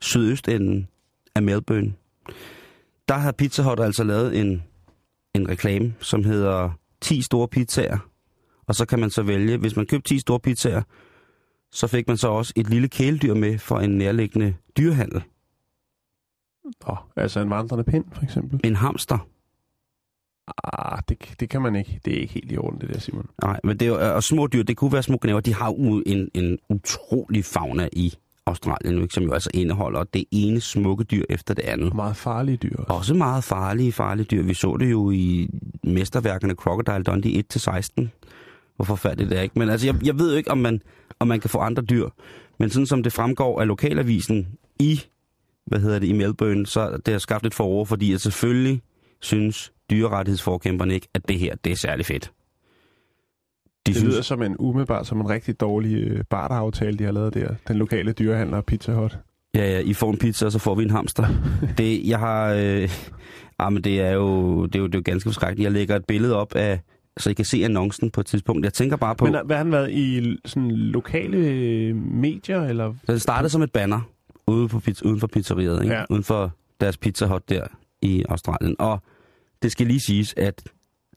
sydøstenden 0.00 0.88
af 1.34 1.42
Melbourne. 1.42 1.92
Der 3.08 3.14
har 3.14 3.32
Pizza 3.32 3.62
Hut 3.62 3.80
altså 3.80 4.04
lavet 4.04 4.40
en, 4.40 4.62
en 5.34 5.48
reklame, 5.48 5.94
som 6.00 6.24
hedder 6.24 6.70
10 7.00 7.22
store 7.22 7.48
pizzaer. 7.48 7.98
Og 8.66 8.74
så 8.74 8.86
kan 8.86 8.98
man 8.98 9.10
så 9.10 9.22
vælge, 9.22 9.56
hvis 9.56 9.76
man 9.76 9.86
købte 9.86 10.08
10 10.08 10.18
store 10.18 10.40
pizzaer, 10.40 10.82
så 11.72 11.86
fik 11.86 12.08
man 12.08 12.16
så 12.16 12.28
også 12.28 12.52
et 12.56 12.70
lille 12.70 12.88
kæledyr 12.88 13.34
med 13.34 13.58
for 13.58 13.78
en 13.78 13.90
nærliggende 13.90 14.54
dyrehandel. 14.76 15.22
Nå, 16.86 16.96
altså 17.16 17.40
en 17.40 17.50
vandrende 17.50 17.84
pind, 17.84 18.04
for 18.12 18.22
eksempel. 18.22 18.60
En 18.64 18.76
hamster. 18.76 19.28
Ah, 20.64 20.98
det, 21.08 21.34
det 21.40 21.50
kan 21.50 21.62
man 21.62 21.76
ikke. 21.76 22.00
Det 22.04 22.16
er 22.16 22.20
ikke 22.20 22.34
helt 22.34 22.52
i 22.52 22.58
orden, 22.58 22.80
det 22.80 22.88
der, 22.88 22.98
Simon. 22.98 23.26
Nej, 23.42 23.60
men 23.64 23.80
det 23.80 23.88
er 23.88 24.08
jo, 24.08 24.14
og 24.14 24.22
små 24.22 24.46
dyr, 24.46 24.62
det 24.62 24.76
kunne 24.76 24.92
være 24.92 25.02
små 25.02 25.16
knæver. 25.16 25.40
De 25.40 25.54
har 25.54 25.66
jo 25.66 26.02
en, 26.06 26.30
en 26.34 26.58
utrolig 26.68 27.44
fauna 27.44 27.88
i 27.92 28.14
Australien, 28.48 28.94
nu, 28.94 29.02
ikke, 29.02 29.14
som 29.14 29.24
jo 29.24 29.32
altså 29.32 29.50
indeholder 29.54 30.04
det 30.04 30.24
ene 30.30 30.60
smukke 30.60 31.04
dyr 31.04 31.24
efter 31.30 31.54
det 31.54 31.62
andet. 31.62 31.94
Meget 31.94 32.16
farlige 32.16 32.56
dyr 32.56 32.76
også. 32.76 32.92
Også 32.92 33.14
meget 33.14 33.44
farlige, 33.44 33.92
farlige 33.92 34.24
dyr. 34.24 34.42
Vi 34.42 34.54
så 34.54 34.76
det 34.76 34.90
jo 34.90 35.10
i 35.10 35.48
mesterværkerne 35.84 36.54
Crocodile 36.54 37.02
Dundee 37.02 37.42
1-16. 37.54 38.08
Hvor 38.76 38.84
forfærdeligt 38.84 39.30
det 39.30 39.38
er, 39.38 39.42
ikke? 39.42 39.58
Men 39.58 39.68
altså, 39.68 39.86
jeg, 39.86 40.06
jeg 40.06 40.18
ved 40.18 40.30
jo 40.30 40.36
ikke, 40.36 40.50
om 40.50 40.58
man, 40.58 40.82
om 41.18 41.28
man 41.28 41.40
kan 41.40 41.50
få 41.50 41.58
andre 41.58 41.82
dyr. 41.82 42.08
Men 42.58 42.70
sådan 42.70 42.86
som 42.86 43.02
det 43.02 43.12
fremgår 43.12 43.60
af 43.60 43.66
lokalavisen 43.66 44.48
i, 44.78 45.00
hvad 45.66 45.80
hedder 45.80 45.98
det, 45.98 46.06
i 46.06 46.12
Melbourne, 46.12 46.66
så 46.66 46.96
det 47.06 47.14
har 47.14 47.18
skabt 47.18 47.46
et 47.46 47.54
forår, 47.54 47.84
fordi 47.84 48.10
jeg 48.10 48.20
selvfølgelig 48.20 48.82
synes 49.20 49.72
dyrerettighedsforkæmperne 49.90 50.94
ikke, 50.94 51.08
at 51.14 51.28
det 51.28 51.38
her, 51.38 51.54
det 51.64 51.72
er 51.72 51.76
særlig 51.76 52.06
fedt. 52.06 52.32
De 53.86 53.94
Det 53.94 54.02
lyder 54.02 54.22
som 54.22 54.42
en 54.42 54.56
umiddelbart 54.58 55.06
som 55.06 55.20
en 55.20 55.28
rigtig 55.28 55.60
dårlig 55.60 55.94
øh, 55.94 56.24
barteraftale, 56.30 56.98
de 56.98 57.04
har 57.04 57.12
lavet 57.12 57.34
der. 57.34 57.54
Den 57.68 57.76
lokale 57.76 58.12
dyrehandler 58.12 58.60
Pizza 58.60 58.92
Hut. 58.92 59.18
Ja, 59.54 59.70
ja, 59.70 59.80
I 59.80 59.94
får 59.94 60.10
en 60.10 60.18
pizza, 60.18 60.46
og 60.46 60.52
så 60.52 60.58
får 60.58 60.74
vi 60.74 60.82
en 60.82 60.90
hamster. 60.90 61.26
det, 61.78 62.08
jeg 62.08 62.18
har... 62.18 62.52
Øh, 62.52 62.88
ah, 63.58 63.72
men 63.72 63.84
det 63.84 64.00
er, 64.00 64.12
jo, 64.12 64.66
det, 64.66 64.74
er 64.74 64.78
jo, 64.78 64.86
det 64.86 64.94
er 64.94 64.98
jo 64.98 65.02
ganske 65.04 65.28
forskrækkeligt. 65.28 65.64
Jeg 65.64 65.72
lægger 65.72 65.96
et 65.96 66.04
billede 66.04 66.36
op 66.36 66.54
af, 66.54 66.80
så 67.16 67.30
I 67.30 67.32
kan 67.32 67.44
se 67.44 67.64
annoncen 67.64 68.10
på 68.10 68.20
et 68.20 68.26
tidspunkt. 68.26 68.64
Jeg 68.64 68.72
tænker 68.72 68.96
bare 68.96 69.16
på... 69.16 69.24
Men 69.24 69.36
hvad 69.46 69.56
har 69.56 69.64
han 69.64 69.72
været 69.72 69.90
i 69.90 70.36
sådan 70.44 70.70
lokale 70.70 71.36
øh, 71.36 71.96
medier, 71.96 72.64
eller? 72.64 72.94
Den 73.06 73.18
startede 73.18 73.50
som 73.50 73.62
et 73.62 73.72
banner 73.72 74.00
ude 74.46 74.68
på, 74.68 74.80
uden 75.04 75.20
for 75.20 75.26
pizzeriet, 75.26 75.82
ikke? 75.82 75.94
Ja. 75.94 76.04
uden 76.10 76.24
for 76.24 76.52
deres 76.80 76.96
Pizza 76.96 77.26
Hut 77.26 77.48
der 77.48 77.66
i 78.02 78.24
Australien. 78.28 78.76
Og 78.78 78.98
det 79.62 79.72
skal 79.72 79.86
lige 79.86 80.00
siges, 80.00 80.34
at 80.36 80.62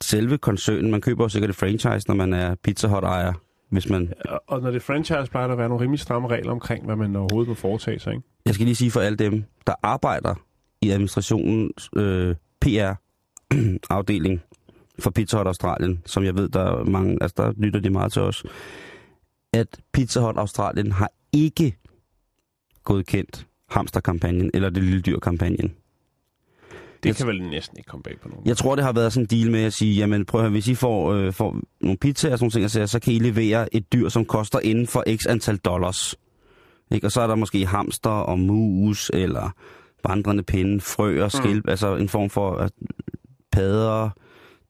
selve 0.04 0.38
koncernen, 0.38 0.90
man 0.90 1.00
køber 1.00 1.24
jo 1.24 1.28
sikkert 1.28 1.50
et 1.50 1.56
franchise, 1.56 2.08
når 2.08 2.14
man 2.14 2.32
er 2.32 2.54
Pizza 2.54 2.88
Hut-ejer, 2.88 3.32
hvis 3.70 3.88
man... 3.88 4.12
Og- 4.46 4.60
når 4.62 4.70
det 4.70 4.76
er 4.76 4.80
franchise, 4.80 5.30
plejer 5.30 5.46
der 5.46 5.52
at 5.52 5.58
være 5.58 5.68
nogle 5.68 5.82
rimelig 5.84 6.00
stramme 6.00 6.28
regler 6.28 6.52
omkring, 6.52 6.84
hvad 6.84 6.96
man 6.96 7.16
overhovedet 7.16 7.48
må 7.48 7.54
foretage 7.54 7.98
sig, 7.98 8.12
ikke? 8.12 8.24
Jeg 8.46 8.54
skal 8.54 8.64
lige 8.66 8.76
sige 8.76 8.90
for 8.90 9.00
alle 9.00 9.16
dem, 9.16 9.44
der 9.66 9.74
arbejder 9.82 10.34
i 10.82 10.90
administrationens 10.90 11.90
øh, 11.96 12.34
PR-afdeling 12.60 14.40
for 15.02 15.10
Pizza 15.10 15.36
Hut 15.36 15.46
Australien, 15.46 16.02
som 16.06 16.24
jeg 16.24 16.34
ved, 16.34 16.48
der 16.48 16.60
er 16.80 16.84
mange, 16.84 17.18
altså 17.20 17.34
der 17.36 17.52
lytter 17.56 17.80
de 17.80 17.90
meget 17.90 18.12
til 18.12 18.22
os, 18.22 18.44
at 19.52 19.80
Pizza 19.92 20.20
Hut 20.20 20.36
Australien 20.36 20.92
har 20.92 21.10
ikke 21.32 21.76
godkendt 22.84 23.46
hamsterkampagnen 23.70 24.50
eller 24.54 24.70
det 24.70 24.82
lille 24.82 25.00
dyr-kampagnen. 25.00 25.74
Det 27.02 27.08
Jeg- 27.08 27.16
kan 27.16 27.26
vel 27.26 27.42
næsten 27.42 27.78
ikke 27.78 27.88
komme 27.88 28.02
bag 28.02 28.14
på 28.22 28.28
nogen. 28.28 28.46
Jeg 28.46 28.56
tror, 28.56 28.74
det 28.74 28.84
har 28.84 28.92
været 28.92 29.12
sådan 29.12 29.26
en 29.30 29.38
deal 29.40 29.50
med 29.50 29.64
at 29.64 29.72
sige, 29.72 29.94
jamen 29.94 30.24
prøv 30.24 30.40
at 30.40 30.42
høre, 30.44 30.50
hvis 30.50 30.68
I 30.68 30.74
får, 30.74 31.12
øh, 31.12 31.32
får 31.32 31.60
nogle 31.80 31.98
pizzaer 31.98 32.32
og 32.32 32.38
sådan 32.38 32.44
nogle 32.54 32.68
ting, 32.68 32.70
så, 32.70 32.86
så 32.92 32.98
kan 33.00 33.12
I 33.12 33.18
levere 33.18 33.74
et 33.74 33.92
dyr, 33.92 34.08
som 34.08 34.24
koster 34.24 34.58
inden 34.60 34.86
for 34.86 35.04
x 35.16 35.26
antal 35.28 35.56
dollars. 35.56 36.14
Ikke? 36.90 37.06
Og 37.06 37.12
så 37.12 37.20
er 37.20 37.26
der 37.26 37.34
måske 37.34 37.66
hamster 37.66 38.10
og 38.10 38.38
mus, 38.38 39.10
eller 39.14 39.50
vandrende 40.08 40.42
pinde, 40.42 40.80
frø 40.80 41.22
og 41.24 41.32
skilp, 41.32 41.64
mm. 41.64 41.70
altså 41.70 41.96
en 41.96 42.08
form 42.08 42.30
for 42.30 42.62
øh, 42.62 42.68
padder. 43.52 44.10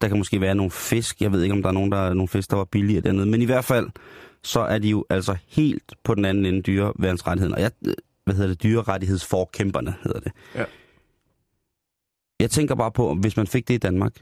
Der 0.01 0.09
kan 0.09 0.19
måske 0.19 0.41
være 0.41 0.55
nogle 0.55 0.71
fisk. 0.71 1.21
Jeg 1.21 1.33
ved 1.33 1.43
ikke, 1.43 1.53
om 1.55 1.63
der 1.63 1.69
er 1.69 1.73
nogen, 1.75 1.93
der 1.93 1.99
er 1.99 2.15
nogle 2.15 2.29
fisk, 2.29 2.51
der 2.51 2.57
var 2.57 2.65
billigere 2.65 3.01
dernede. 3.03 3.27
Men 3.27 3.43
i 3.43 3.45
hvert 3.45 3.65
fald, 3.65 3.89
så 4.43 4.61
er 4.61 4.79
de 4.79 4.89
jo 4.89 5.05
altså 5.11 5.37
helt 5.49 5.95
på 6.05 6.15
den 6.15 6.25
anden 6.25 6.47
ende 6.47 6.63
dyreværnsrettigheden. 6.63 7.55
Og 7.55 7.61
jeg, 7.61 7.71
øh, 7.87 7.95
hvad 8.25 8.35
hedder 8.35 8.49
det, 8.49 8.63
dyrerettighedsforkæmperne 8.63 9.95
hedder 10.03 10.21
det. 10.21 10.33
Ja. 10.55 10.65
Jeg 12.43 12.51
tænker 12.51 12.75
bare 12.75 12.93
på, 12.93 13.15
hvis 13.15 13.37
man 13.37 13.47
fik 13.47 13.69
det 13.69 13.75
i 13.75 13.79
Danmark. 13.79 14.13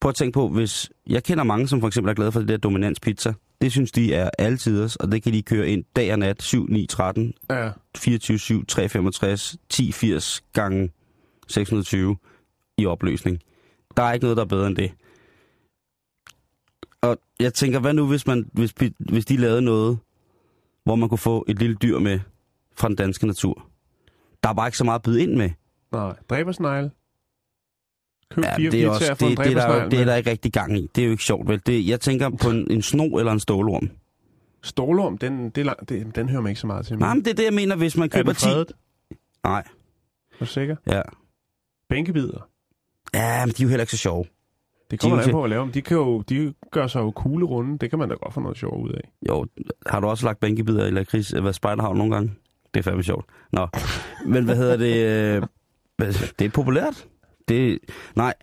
Prøv 0.00 0.08
at 0.08 0.14
tænke 0.14 0.34
på, 0.34 0.48
hvis... 0.48 0.90
Jeg 1.06 1.24
kender 1.24 1.44
mange, 1.44 1.68
som 1.68 1.80
for 1.80 1.86
eksempel 1.86 2.10
er 2.10 2.14
glade 2.14 2.32
for 2.32 2.40
det 2.40 2.48
der 2.48 2.56
dominanspizza. 2.56 3.32
Det 3.60 3.72
synes 3.72 3.92
de 3.92 4.14
er 4.14 4.30
altiders, 4.38 4.96
og 4.96 5.12
det 5.12 5.22
kan 5.22 5.32
de 5.32 5.42
køre 5.42 5.68
ind 5.68 5.84
dag 5.96 6.12
og 6.12 6.18
nat, 6.18 6.42
7, 6.42 6.66
9, 6.66 6.86
13, 6.86 7.34
Ja. 7.50 7.70
24, 7.96 8.38
7, 8.38 8.66
365, 8.66 9.56
10, 9.68 9.92
80 9.92 10.44
gange 10.52 10.90
620 11.48 12.16
i 12.78 12.86
opløsning. 12.86 13.40
Der 13.96 14.02
er 14.02 14.12
ikke 14.12 14.24
noget, 14.24 14.36
der 14.36 14.42
er 14.44 14.48
bedre 14.48 14.66
end 14.66 14.76
det. 14.76 14.92
Og 17.00 17.16
jeg 17.40 17.54
tænker, 17.54 17.78
hvad 17.78 17.94
nu, 17.94 18.08
hvis, 18.08 18.26
man, 18.26 18.50
hvis, 18.52 18.74
hvis 18.98 19.24
de 19.26 19.36
lavede 19.36 19.62
noget, 19.62 19.98
hvor 20.84 20.96
man 20.96 21.08
kunne 21.08 21.18
få 21.18 21.44
et 21.48 21.58
lille 21.58 21.76
dyr 21.82 21.98
med 21.98 22.20
fra 22.76 22.88
den 22.88 22.96
danske 22.96 23.26
natur? 23.26 23.68
Der 24.42 24.48
er 24.48 24.54
bare 24.54 24.68
ikke 24.68 24.78
så 24.78 24.84
meget 24.84 24.98
at 24.98 25.02
byde 25.02 25.22
ind 25.22 25.34
med. 25.34 25.50
Nej. 25.94 26.16
Dræbersnegle. 26.30 26.90
Køb 28.30 28.44
Ja, 28.44 28.56
fire 28.56 28.70
det 28.70 28.82
er, 28.84 28.90
også, 28.90 29.14
det, 29.20 29.20
det, 29.38 29.46
er 29.46 29.54
der, 29.68 29.88
det 29.88 30.00
er 30.00 30.04
der 30.04 30.14
ikke 30.14 30.30
rigtig 30.30 30.52
gang 30.52 30.78
i. 30.78 30.86
Det 30.94 31.02
er 31.02 31.06
jo 31.06 31.10
ikke 31.10 31.24
sjovt, 31.24 31.48
vel? 31.48 31.62
Det, 31.66 31.86
jeg 31.88 32.00
tænker 32.00 32.30
på 32.30 32.50
en, 32.50 32.70
en 32.70 32.82
sno 32.82 33.04
eller 33.16 33.32
en 33.32 33.40
stålorm. 33.40 33.90
Stålorm, 34.62 35.18
den, 35.18 35.50
det, 35.50 35.58
er 35.60 35.64
lang- 35.64 35.88
det, 35.88 36.16
den 36.16 36.28
hører 36.28 36.40
man 36.42 36.50
ikke 36.50 36.60
så 36.60 36.66
meget 36.66 36.86
til. 36.86 36.98
Nej, 36.98 37.14
men 37.14 37.24
det 37.24 37.30
er 37.30 37.34
det, 37.34 37.44
jeg 37.44 37.52
mener, 37.54 37.76
hvis 37.76 37.96
man 37.96 38.04
er 38.12 38.16
køber 38.16 38.32
den 38.32 38.36
10... 38.36 38.44
fredet? 38.44 38.72
Nej, 39.44 39.58
Er 40.32 40.36
du 40.40 40.46
sikker? 40.46 40.76
ja. 40.86 41.02
Bænkebider. 41.88 42.48
Ja, 43.14 43.46
men 43.46 43.54
de 43.54 43.62
er 43.62 43.64
jo 43.64 43.68
heller 43.68 43.82
ikke 43.82 43.90
så 43.90 43.96
sjove. 43.96 44.24
Det 44.90 45.00
kommer 45.00 45.16
De 45.18 45.24
an 45.24 45.30
på 45.30 45.44
at 45.44 45.50
lave 45.50 45.62
dem. 45.62 45.72
De, 45.72 45.82
kan 45.82 45.96
jo, 45.96 46.20
de 46.20 46.54
gør 46.70 46.86
sig 46.86 47.00
jo 47.00 47.10
kugle 47.10 47.46
runde. 47.46 47.78
Det 47.78 47.90
kan 47.90 47.98
man 47.98 48.08
da 48.08 48.14
godt 48.14 48.34
få 48.34 48.40
noget 48.40 48.56
sjov 48.58 48.82
ud 48.82 48.90
af. 48.92 49.10
Jo, 49.28 49.46
har 49.86 50.00
du 50.00 50.06
også 50.06 50.26
lagt 50.26 50.40
bænkebider 50.40 50.86
i 50.86 50.90
lakrids, 50.90 51.28
hvad 51.30 51.52
spejderhavn 51.52 51.98
nogle 51.98 52.14
gange? 52.14 52.34
Det 52.74 52.80
er 52.80 52.84
fandme 52.84 53.02
sjovt. 53.02 53.26
Nå, 53.52 53.68
men 54.26 54.44
hvad 54.44 54.56
hedder 54.56 54.76
det? 54.76 55.48
Øh, 56.02 56.06
Det 56.38 56.44
er 56.44 56.48
populært. 56.48 57.06
Det, 57.48 57.78
nej. 58.16 58.34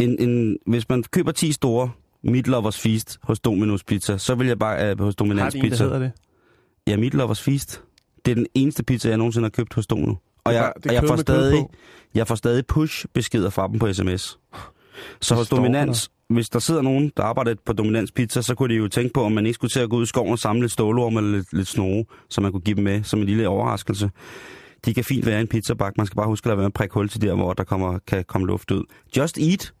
En, 0.00 0.28
en, 0.28 0.58
hvis 0.66 0.88
man 0.88 1.02
køber 1.02 1.32
10 1.32 1.52
store 1.52 1.90
Meat 2.22 2.46
Lovers 2.46 2.78
Feast 2.80 3.18
hos 3.22 3.38
Domino's 3.48 3.82
Pizza, 3.86 4.18
så 4.18 4.34
vil 4.34 4.46
jeg 4.46 4.58
bare 4.58 4.92
uh, 4.92 5.00
hos 5.00 5.12
Har 5.14 5.24
Dominans 5.24 5.54
de 5.54 5.58
en, 5.58 5.64
der 5.64 5.70
Pizza. 5.70 5.84
hedder 5.84 5.98
det? 5.98 6.12
Ja, 6.86 6.96
Meat 6.96 7.14
Lovers 7.14 7.42
Feast. 7.42 7.82
Det 8.24 8.30
er 8.30 8.34
den 8.34 8.46
eneste 8.54 8.84
pizza, 8.84 9.08
jeg 9.08 9.18
nogensinde 9.18 9.44
har 9.44 9.50
købt 9.50 9.74
hos 9.74 9.86
Domino. 9.86 10.14
Og 10.44 10.54
jeg, 10.54 10.72
det 10.76 10.86
og 10.86 10.94
jeg, 10.94 11.04
får 11.08 11.16
stadig, 11.16 11.66
jeg 12.14 12.26
får 12.28 12.34
stadig 12.34 12.66
push-beskeder 12.66 13.50
fra 13.50 13.68
dem 13.68 13.78
på 13.78 13.92
sms. 13.92 14.38
Så 15.20 15.34
hos 15.34 15.48
Dominans, 15.48 16.10
hvis 16.28 16.48
der 16.48 16.58
sidder 16.58 16.82
nogen, 16.82 17.12
der 17.16 17.22
arbejder 17.22 17.54
på 17.66 17.72
Dominans 17.72 18.12
Pizza, 18.12 18.42
så 18.42 18.54
kunne 18.54 18.74
de 18.74 18.78
jo 18.78 18.88
tænke 18.88 19.12
på, 19.12 19.22
om 19.22 19.32
man 19.32 19.46
ikke 19.46 19.54
skulle 19.54 19.70
til 19.70 19.80
at 19.80 19.90
gå 19.90 19.96
ud 19.96 20.02
i 20.02 20.06
skoven 20.06 20.32
og 20.32 20.38
samle 20.38 20.60
lidt 20.60 20.72
stålorm 20.72 21.16
eller 21.16 21.30
lidt, 21.30 21.52
lidt 21.52 21.68
snoge, 21.68 22.06
så 22.28 22.40
man 22.40 22.52
kunne 22.52 22.60
give 22.60 22.76
dem 22.76 22.84
med 22.84 23.02
som 23.02 23.20
en 23.20 23.26
lille 23.26 23.48
overraskelse. 23.48 24.10
De 24.84 24.94
kan 24.94 25.04
fint 25.04 25.26
være 25.26 25.40
en 25.40 25.48
pizzabak. 25.48 25.96
Man 25.96 26.06
skal 26.06 26.16
bare 26.16 26.26
huske 26.26 26.46
at 26.46 26.48
lade 26.48 26.56
være 26.56 26.62
med 26.62 26.66
at 26.70 26.72
prikke 26.72 26.94
hul 26.94 27.08
til 27.08 27.22
der, 27.22 27.34
hvor 27.34 27.52
der 27.52 27.64
kommer, 27.64 27.98
kan 27.98 28.24
komme 28.24 28.46
luft 28.46 28.70
ud. 28.70 28.84
Just 29.16 29.38
Eat. 29.38 29.74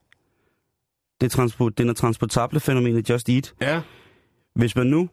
Det 1.20 1.26
er 1.26 1.30
transport, 1.30 1.78
den 1.78 1.88
er 1.88 1.92
transportable 1.92 2.60
fænomenet 2.60 3.10
Just 3.10 3.28
Eat. 3.28 3.54
Ja. 3.60 3.80
Hvis 4.54 4.76
man 4.76 4.86
nu 4.86 5.08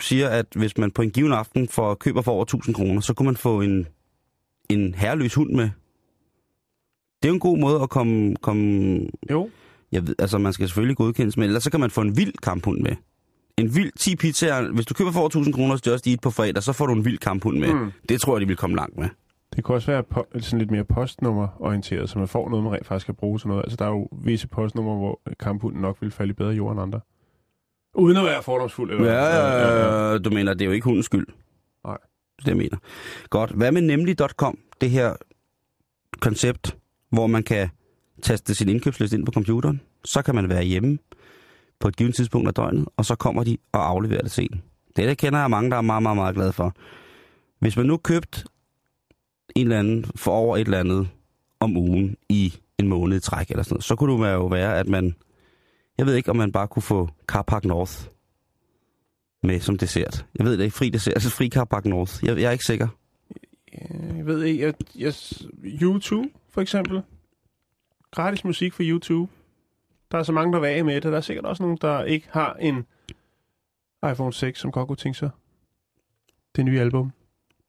siger, 0.00 0.28
at 0.28 0.46
hvis 0.56 0.78
man 0.78 0.90
på 0.90 1.02
en 1.02 1.10
given 1.10 1.32
aften 1.32 1.68
får 1.68 1.94
køber 1.94 2.22
for 2.22 2.32
over 2.32 2.42
1000 2.42 2.74
kroner, 2.74 3.00
så 3.00 3.14
kunne 3.14 3.26
man 3.26 3.36
få 3.36 3.60
en, 3.60 3.86
en 4.68 4.94
herreløs 4.94 5.34
hund 5.34 5.50
med. 5.50 5.70
Det 7.22 7.28
er 7.28 7.28
jo 7.28 7.34
en 7.34 7.40
god 7.40 7.58
måde 7.58 7.82
at 7.82 7.90
komme... 7.90 8.36
komme 8.36 9.00
Jo. 9.30 9.50
jeg 9.92 10.06
ved, 10.06 10.14
altså, 10.18 10.38
man 10.38 10.52
skal 10.52 10.68
selvfølgelig 10.68 10.96
godkendes, 10.96 11.36
men 11.36 11.44
ellers 11.44 11.62
så 11.62 11.70
kan 11.70 11.80
man 11.80 11.90
få 11.90 12.00
en 12.00 12.16
vild 12.16 12.32
kamphund 12.42 12.80
med. 12.80 12.96
En 13.60 13.74
vild 13.74 13.92
10 13.98 14.16
pizzaer. 14.16 14.72
Hvis 14.72 14.86
du 14.86 14.94
køber 14.94 15.10
for 15.12 15.20
over 15.20 15.28
1000 15.28 15.54
kroner 15.54 15.70
hos 15.70 15.86
Just 15.86 16.06
Eat 16.06 16.20
på 16.20 16.30
fredag, 16.30 16.62
så 16.62 16.72
får 16.72 16.86
du 16.86 16.92
en 16.92 17.04
vild 17.04 17.18
kamphund 17.18 17.58
med. 17.58 17.74
Mm. 17.74 17.90
Det 18.08 18.20
tror 18.20 18.36
jeg, 18.36 18.40
de 18.40 18.46
vil 18.46 18.56
komme 18.56 18.76
langt 18.76 18.98
med. 18.98 19.08
Det 19.56 19.64
kan 19.64 19.74
også 19.74 19.90
være 19.92 20.04
po- 20.14 20.40
sådan 20.40 20.58
lidt 20.58 20.70
mere 20.70 20.84
postnummerorienteret, 20.84 22.10
så 22.10 22.18
man 22.18 22.28
får 22.28 22.48
noget, 22.48 22.64
man 22.64 22.72
rent 22.72 22.86
faktisk 22.86 23.06
kan 23.06 23.14
bruge 23.14 23.38
til 23.38 23.48
noget. 23.48 23.62
Altså, 23.62 23.76
der 23.76 23.84
er 23.84 23.88
jo 23.88 24.08
visse 24.24 24.48
postnumre, 24.48 24.96
hvor 24.96 25.20
kamphunden 25.40 25.80
nok 25.82 25.96
vil 26.00 26.10
falde 26.10 26.30
i 26.30 26.34
bedre 26.34 26.50
jord 26.50 26.72
end 26.72 26.80
andre. 26.80 27.00
Uden 27.94 28.16
at 28.16 28.24
være 28.24 28.42
fordomsfuld. 28.42 28.90
Eller? 28.90 29.12
Ja, 29.12 29.24
ja, 29.24 30.10
ja. 30.12 30.18
Du 30.18 30.30
mener, 30.30 30.54
det 30.54 30.62
er 30.62 30.66
jo 30.66 30.72
ikke 30.72 30.84
hundens 30.84 31.06
skyld. 31.06 31.26
Nej. 31.84 31.98
Det 32.38 32.46
det, 32.46 32.48
jeg 32.48 32.56
mener. 32.56 32.76
Godt. 33.30 33.50
Hvad 33.50 33.72
med 33.72 33.82
nemlig.com? 33.82 34.58
Det 34.80 34.90
her 34.90 35.14
koncept, 36.20 36.76
hvor 37.10 37.26
man 37.26 37.42
kan 37.42 37.68
taste 38.22 38.54
sin 38.54 38.68
indkøbsliste 38.68 39.16
ind 39.16 39.26
på 39.26 39.32
computeren. 39.32 39.80
Så 40.04 40.22
kan 40.22 40.34
man 40.34 40.48
være 40.48 40.62
hjemme 40.62 40.98
på 41.80 41.88
et 41.88 41.96
givet 41.96 42.14
tidspunkt 42.14 42.48
af 42.48 42.54
døgnet, 42.54 42.88
og 42.96 43.04
så 43.04 43.14
kommer 43.14 43.44
de 43.44 43.58
og 43.72 43.88
afleverer 43.88 44.22
det 44.22 44.30
til 44.30 44.48
en. 44.52 44.62
Det 44.96 45.08
der 45.08 45.14
kender 45.14 45.38
jeg 45.40 45.50
mange, 45.50 45.70
der 45.70 45.76
er 45.76 45.80
meget, 45.80 46.02
meget, 46.02 46.16
meget 46.16 46.34
glade 46.34 46.52
for. 46.52 46.74
Hvis 47.58 47.76
man 47.76 47.86
nu 47.86 47.96
købt 47.96 48.44
en 49.56 49.66
eller 49.66 49.78
anden 49.78 50.04
for 50.16 50.30
over 50.30 50.56
et 50.56 50.60
eller 50.60 50.80
andet 50.80 51.08
om 51.60 51.76
ugen 51.76 52.16
i 52.28 52.54
en 52.78 52.88
måned 52.88 53.16
i 53.16 53.20
træk 53.20 53.50
eller 53.50 53.62
sådan 53.62 53.74
noget, 53.74 53.84
så 53.84 53.96
kunne 53.96 54.24
det 54.24 54.32
jo 54.32 54.46
være, 54.46 54.78
at 54.78 54.88
man, 54.88 55.14
jeg 55.98 56.06
ved 56.06 56.14
ikke, 56.14 56.30
om 56.30 56.36
man 56.36 56.52
bare 56.52 56.68
kunne 56.68 56.82
få 56.82 57.08
Carpark 57.26 57.64
North 57.64 57.92
med 59.42 59.60
som 59.60 59.78
dessert. 59.78 60.26
Jeg 60.38 60.46
ved 60.46 60.58
det 60.58 60.64
ikke, 60.64 60.76
fri 60.76 60.88
dessert, 60.88 61.14
altså 61.14 61.30
fri 61.30 61.48
Carpark 61.48 61.84
North. 61.84 62.24
Jeg, 62.24 62.36
jeg 62.36 62.44
er 62.44 62.50
ikke 62.50 62.64
sikker. 62.64 62.88
Jeg 64.16 64.26
ved 64.26 64.42
ikke, 64.42 64.64
jeg, 64.64 64.74
jeg, 64.98 65.14
YouTube 65.64 66.28
for 66.50 66.60
eksempel. 66.60 67.02
Gratis 68.10 68.44
musik 68.44 68.72
for 68.72 68.82
YouTube. 68.86 69.32
Der 70.12 70.18
er 70.18 70.22
så 70.22 70.32
mange, 70.32 70.52
der 70.52 70.60
vil 70.60 70.68
af 70.68 70.84
med 70.84 70.94
det. 70.94 71.02
Der 71.02 71.16
er 71.16 71.20
sikkert 71.20 71.44
også 71.44 71.62
nogen, 71.62 71.78
der 71.80 72.04
ikke 72.04 72.28
har 72.30 72.54
en 72.54 72.86
iPhone 74.10 74.32
6, 74.32 74.60
som 74.60 74.72
godt 74.72 74.88
kunne 74.88 74.96
tænke 74.96 75.18
sig 75.18 75.30
det 76.56 76.64
nye 76.64 76.80
album. 76.80 77.12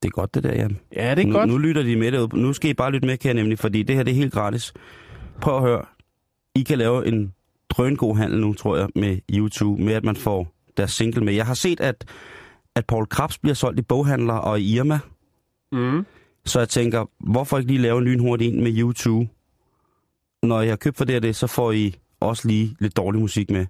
Det 0.04 0.08
er 0.08 0.12
godt 0.12 0.36
det 0.36 0.43
der, 0.43 0.54
Jan. 0.54 0.80
Ja, 0.95 1.15
det 1.15 1.21
er 1.23 1.27
nu, 1.27 1.34
godt. 1.34 1.49
Nu 1.49 1.58
lytter 1.58 1.84
de 1.84 1.95
med 1.95 2.12
derude. 2.12 2.41
Nu 2.41 2.54
skal 2.54 2.69
I 2.69 2.73
bare 2.73 2.91
lytte 2.91 3.08
med, 3.08 3.17
kan 3.17 3.27
jeg 3.27 3.36
nemlig, 3.43 3.60
fordi 3.60 3.84
det 3.84 3.95
her 3.95 4.04
det 4.04 4.12
er 4.12 4.15
helt 4.15 4.34
gratis. 4.34 4.73
Prøv 5.41 5.56
at 5.56 5.62
høre. 5.62 5.86
I 6.56 6.63
kan 6.63 6.77
lave 6.77 7.08
en 7.08 7.34
drøngod 7.69 8.15
handel 8.15 8.41
nu, 8.41 8.54
tror 8.54 8.77
jeg, 8.77 8.89
med 8.95 9.19
YouTube, 9.34 9.84
med 9.84 9.93
at 9.93 10.04
man 10.04 10.15
får 10.15 10.47
deres 10.77 10.91
single 10.91 11.23
med. 11.25 11.34
Jeg 11.34 11.45
har 11.45 11.54
set, 11.54 11.80
at, 11.80 12.06
at 12.75 12.86
Paul 12.86 13.08
Krabs 13.08 13.38
bliver 13.38 13.54
solgt 13.54 13.80
i 13.80 13.82
boghandler 13.82 14.34
og 14.34 14.60
i 14.60 14.75
Irma. 14.75 14.99
Mm. 15.71 16.06
Så 16.45 16.60
jeg 16.60 16.69
tænker, 16.69 17.06
hvorfor 17.19 17.58
ikke 17.58 17.71
lige 17.71 17.82
lave 17.82 17.97
en 17.97 18.04
lynhurtig 18.04 18.47
en 18.47 18.63
med 18.63 18.80
YouTube? 18.80 19.30
Når 20.43 20.62
jeg 20.62 20.71
har 20.71 20.75
købt 20.75 20.97
for 20.97 21.06
det 21.06 21.15
og 21.15 21.21
det, 21.21 21.36
så 21.36 21.47
får 21.47 21.71
I 21.71 21.95
også 22.21 22.47
lige 22.47 22.75
lidt 22.79 22.97
dårlig 22.97 23.21
musik 23.21 23.49
med. 23.51 23.65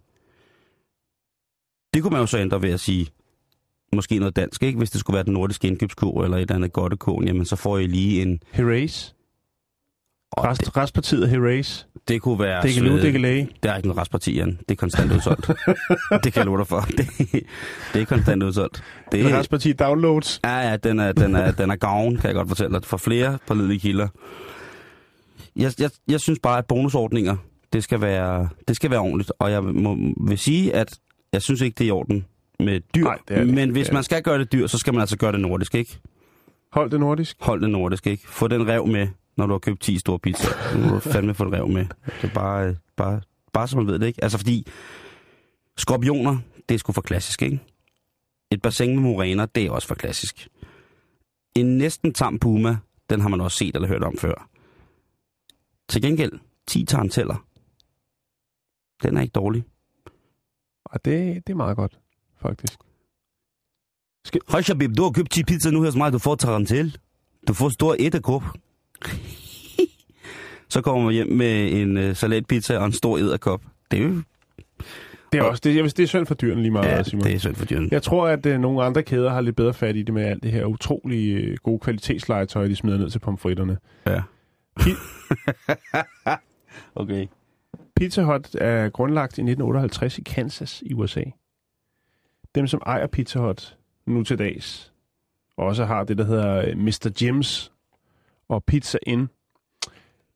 Det 1.93 2.01
kunne 2.01 2.11
man 2.11 2.19
jo 2.21 2.25
så 2.25 2.37
ændre 2.37 2.61
ved 2.61 2.69
at 2.69 2.79
sige, 2.79 3.07
måske 3.95 4.19
noget 4.19 4.35
dansk, 4.35 4.63
ikke? 4.63 4.77
Hvis 4.77 4.91
det 4.91 4.99
skulle 4.99 5.15
være 5.15 5.23
den 5.23 5.33
nordiske 5.33 5.67
indkøbskur 5.67 6.23
eller 6.23 6.37
et 6.37 6.41
eller 6.41 6.55
andet 6.55 6.73
godt 6.73 6.99
kon, 6.99 7.27
jamen 7.27 7.45
så 7.45 7.55
får 7.55 7.77
I 7.77 7.87
lige 7.87 8.21
en... 8.21 8.39
Herase. 8.51 9.13
Og 10.31 10.43
Rest, 10.45 10.61
det, 10.61 10.77
restpartiet 10.77 11.29
Herase. 11.29 11.85
det 12.07 12.21
kunne 12.21 12.39
være... 12.39 12.61
Det 12.63 12.73
kan 12.73 12.83
nu, 12.83 12.97
det 13.01 13.11
kan 13.11 13.21
læge. 13.21 13.49
Det 13.63 13.71
er 13.71 13.75
ikke 13.75 13.87
noget 13.87 14.01
restparti, 14.01 14.35
Jan. 14.35 14.59
Det 14.59 14.71
er 14.71 14.75
konstant 14.75 15.11
udsolgt. 15.15 15.47
det 16.23 16.33
kan 16.33 16.35
jeg 16.35 16.45
love 16.45 16.57
dig 16.57 16.67
for. 16.67 16.79
Det, 16.79 17.07
det 17.93 18.01
er 18.01 18.05
konstant 18.05 18.43
udsolgt. 18.43 18.83
Det 19.11 19.21
er 19.21 19.39
restpartiet 19.39 19.79
downloads. 19.79 20.39
Ja, 20.43 20.69
ja, 20.69 20.77
den 20.77 20.99
er, 20.99 21.11
den 21.11 21.35
er, 21.35 21.51
den 21.51 21.71
er 21.71 21.75
gavn, 21.75 22.17
kan 22.17 22.27
jeg 22.27 22.35
godt 22.35 22.47
fortælle 22.47 22.73
dig, 22.73 22.85
for 22.85 22.97
flere 22.97 23.37
pålidelige 23.47 23.79
kilder. 23.79 24.07
Jeg, 25.55 25.71
jeg, 25.79 25.89
jeg 26.07 26.19
synes 26.19 26.39
bare, 26.43 26.57
at 26.57 26.65
bonusordninger, 26.65 27.37
det 27.73 27.84
skal 27.84 28.01
være, 28.01 28.49
det 28.67 28.75
skal 28.75 28.91
være 28.91 28.99
ordentligt. 28.99 29.31
Og 29.39 29.51
jeg 29.51 29.63
må, 29.63 29.97
vil 30.27 30.38
sige, 30.38 30.75
at 30.75 30.99
jeg 31.34 31.41
synes 31.41 31.62
ikke, 31.62 31.75
det 31.75 31.84
er 31.84 31.88
i 31.88 31.91
orden 31.91 32.25
med 32.60 32.79
dyr. 32.95 33.03
Nej, 33.03 33.17
det 33.27 33.38
er 33.38 33.43
det 33.43 33.53
men 33.53 33.69
hvis 33.69 33.86
Det 33.86 33.91
er 33.91 33.93
man 33.93 34.03
skal 34.03 34.23
gøre 34.23 34.39
det 34.39 34.51
dyr, 34.51 34.67
så 34.67 34.77
skal 34.77 34.93
man 34.93 35.01
altså 35.01 35.17
gøre 35.17 35.31
det 35.31 35.39
nordisk, 35.39 35.75
ikke? 35.75 35.99
Hold 36.71 36.91
det 36.91 36.99
nordisk. 36.99 37.38
Hold 37.39 37.62
det 37.62 37.69
nordisk, 37.69 38.07
ikke? 38.07 38.27
Få 38.27 38.47
den 38.47 38.67
rev 38.67 38.88
med, 38.88 39.07
når 39.38 39.45
du 39.45 39.53
har 39.53 39.60
købt 39.60 39.81
10 39.81 39.99
store 39.99 40.19
pizzaer. 40.19 40.77
Nu 40.77 40.86
må 40.86 40.93
du 40.95 40.99
fandme 41.13 41.34
få 41.34 41.45
den 41.45 41.53
rev 41.53 41.67
med. 41.67 41.86
Det 42.21 42.29
er 42.29 42.34
bare, 42.34 42.75
bare, 42.97 43.21
bare 43.53 43.67
så 43.67 43.77
man 43.77 43.88
ved 43.88 43.99
det, 43.99 44.07
ikke? 44.07 44.23
Altså 44.23 44.38
fordi 44.38 44.67
skorpioner, 45.77 46.38
det 46.69 46.75
er 46.75 46.79
sgu 46.79 46.91
for 46.91 47.01
klassisk, 47.01 47.41
ikke? 47.41 47.60
Et 48.51 48.62
bassin 48.62 48.95
med 48.95 49.03
moræner, 49.03 49.45
det 49.45 49.65
er 49.65 49.71
også 49.71 49.88
for 49.88 49.95
klassisk. 49.95 50.47
En 51.55 51.77
næsten 51.77 52.13
tam 52.13 52.39
puma, 52.39 52.77
den 53.10 53.21
har 53.21 53.29
man 53.29 53.41
også 53.41 53.57
set 53.57 53.75
eller 53.75 53.88
hørt 53.88 54.03
om 54.03 54.17
før. 54.17 54.49
Til 55.89 56.01
gengæld, 56.01 56.31
10 56.67 56.86
taranteller. 56.86 57.45
Den 59.03 59.17
er 59.17 59.21
ikke 59.21 59.31
dårlig. 59.31 59.63
Og 60.85 61.05
det, 61.05 61.47
det 61.47 61.53
er 61.53 61.57
meget 61.57 61.75
godt, 61.77 61.99
faktisk. 62.41 62.79
Hej 64.51 64.61
Shabib, 64.61 64.91
du 64.97 65.03
har 65.03 65.11
købt 65.11 65.31
10 65.31 65.43
pizza 65.43 65.71
nu 65.71 65.83
hos 65.83 65.95
mig, 65.95 66.13
du 66.13 66.19
får 66.19 66.35
tarantel. 66.35 66.97
Du 67.47 67.53
får 67.53 67.69
stor 67.69 67.95
æderkop. 67.99 68.43
Så 70.69 70.81
kommer 70.81 71.03
man 71.05 71.13
hjem 71.13 71.27
med 71.27 71.71
en 71.81 71.97
uh, 71.97 72.15
salatpizza 72.15 72.77
og 72.77 72.85
en 72.85 72.91
stor 72.91 73.17
æderkop. 73.17 73.61
Det 73.91 73.99
er 73.99 74.03
jo... 74.03 74.21
Det 75.31 75.39
er 75.39 75.43
også 75.43 75.61
det, 75.63 75.75
jeg 75.75 75.83
vil, 75.83 75.97
det 75.97 76.03
er 76.03 76.07
synd 76.07 76.25
for 76.25 76.33
dyrene 76.35 76.61
lige 76.61 76.71
meget, 76.71 76.85
Ja, 76.87 77.03
Simon. 77.03 77.23
det 77.25 77.33
er 77.33 77.39
synd 77.39 77.55
for 77.55 77.65
dyrene. 77.65 77.87
Jeg 77.91 78.03
tror, 78.03 78.27
at 78.27 78.45
øh, 78.45 78.59
nogle 78.59 78.83
andre 78.83 79.03
kæder 79.03 79.29
har 79.29 79.41
lidt 79.41 79.55
bedre 79.55 79.73
fat 79.73 79.95
i 79.95 80.03
det 80.03 80.13
med 80.13 80.23
alt 80.23 80.43
det 80.43 80.51
her 80.51 80.65
utrolige 80.65 81.33
øh, 81.35 81.57
gode 81.63 81.79
kvalitetslegetøj, 81.79 82.67
de 82.67 82.75
smider 82.75 82.97
ned 82.97 83.09
til 83.09 83.19
pomfritterne. 83.19 83.77
Ja. 84.07 84.21
Okay. 86.95 87.27
Pizza 88.01 88.21
Hut 88.21 88.55
er 88.55 88.89
grundlagt 88.89 89.37
i 89.37 89.41
1958 89.41 90.17
i 90.17 90.21
Kansas 90.21 90.83
i 90.85 90.93
USA. 90.93 91.23
Dem, 92.55 92.67
som 92.67 92.81
ejer 92.85 93.07
Pizza 93.07 93.39
Hut 93.39 93.77
nu 94.05 94.23
til 94.23 94.39
dags, 94.39 94.93
også 95.57 95.85
har 95.85 96.03
det, 96.03 96.17
der 96.17 96.23
hedder 96.23 96.57
øh, 96.57 96.77
Mr. 96.77 97.11
Jim's 97.21 97.71
og 98.47 98.63
Pizza 98.63 98.97
Inn, 99.07 99.29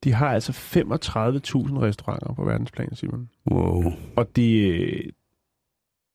de 0.03 0.13
har 0.13 0.29
altså 0.29 0.51
35.000 0.51 1.79
restauranter 1.79 2.33
på 2.33 2.45
verdensplan, 2.45 2.95
Simon. 2.95 3.29
Wow. 3.51 3.83
Og 4.15 4.35
de, 4.35 5.11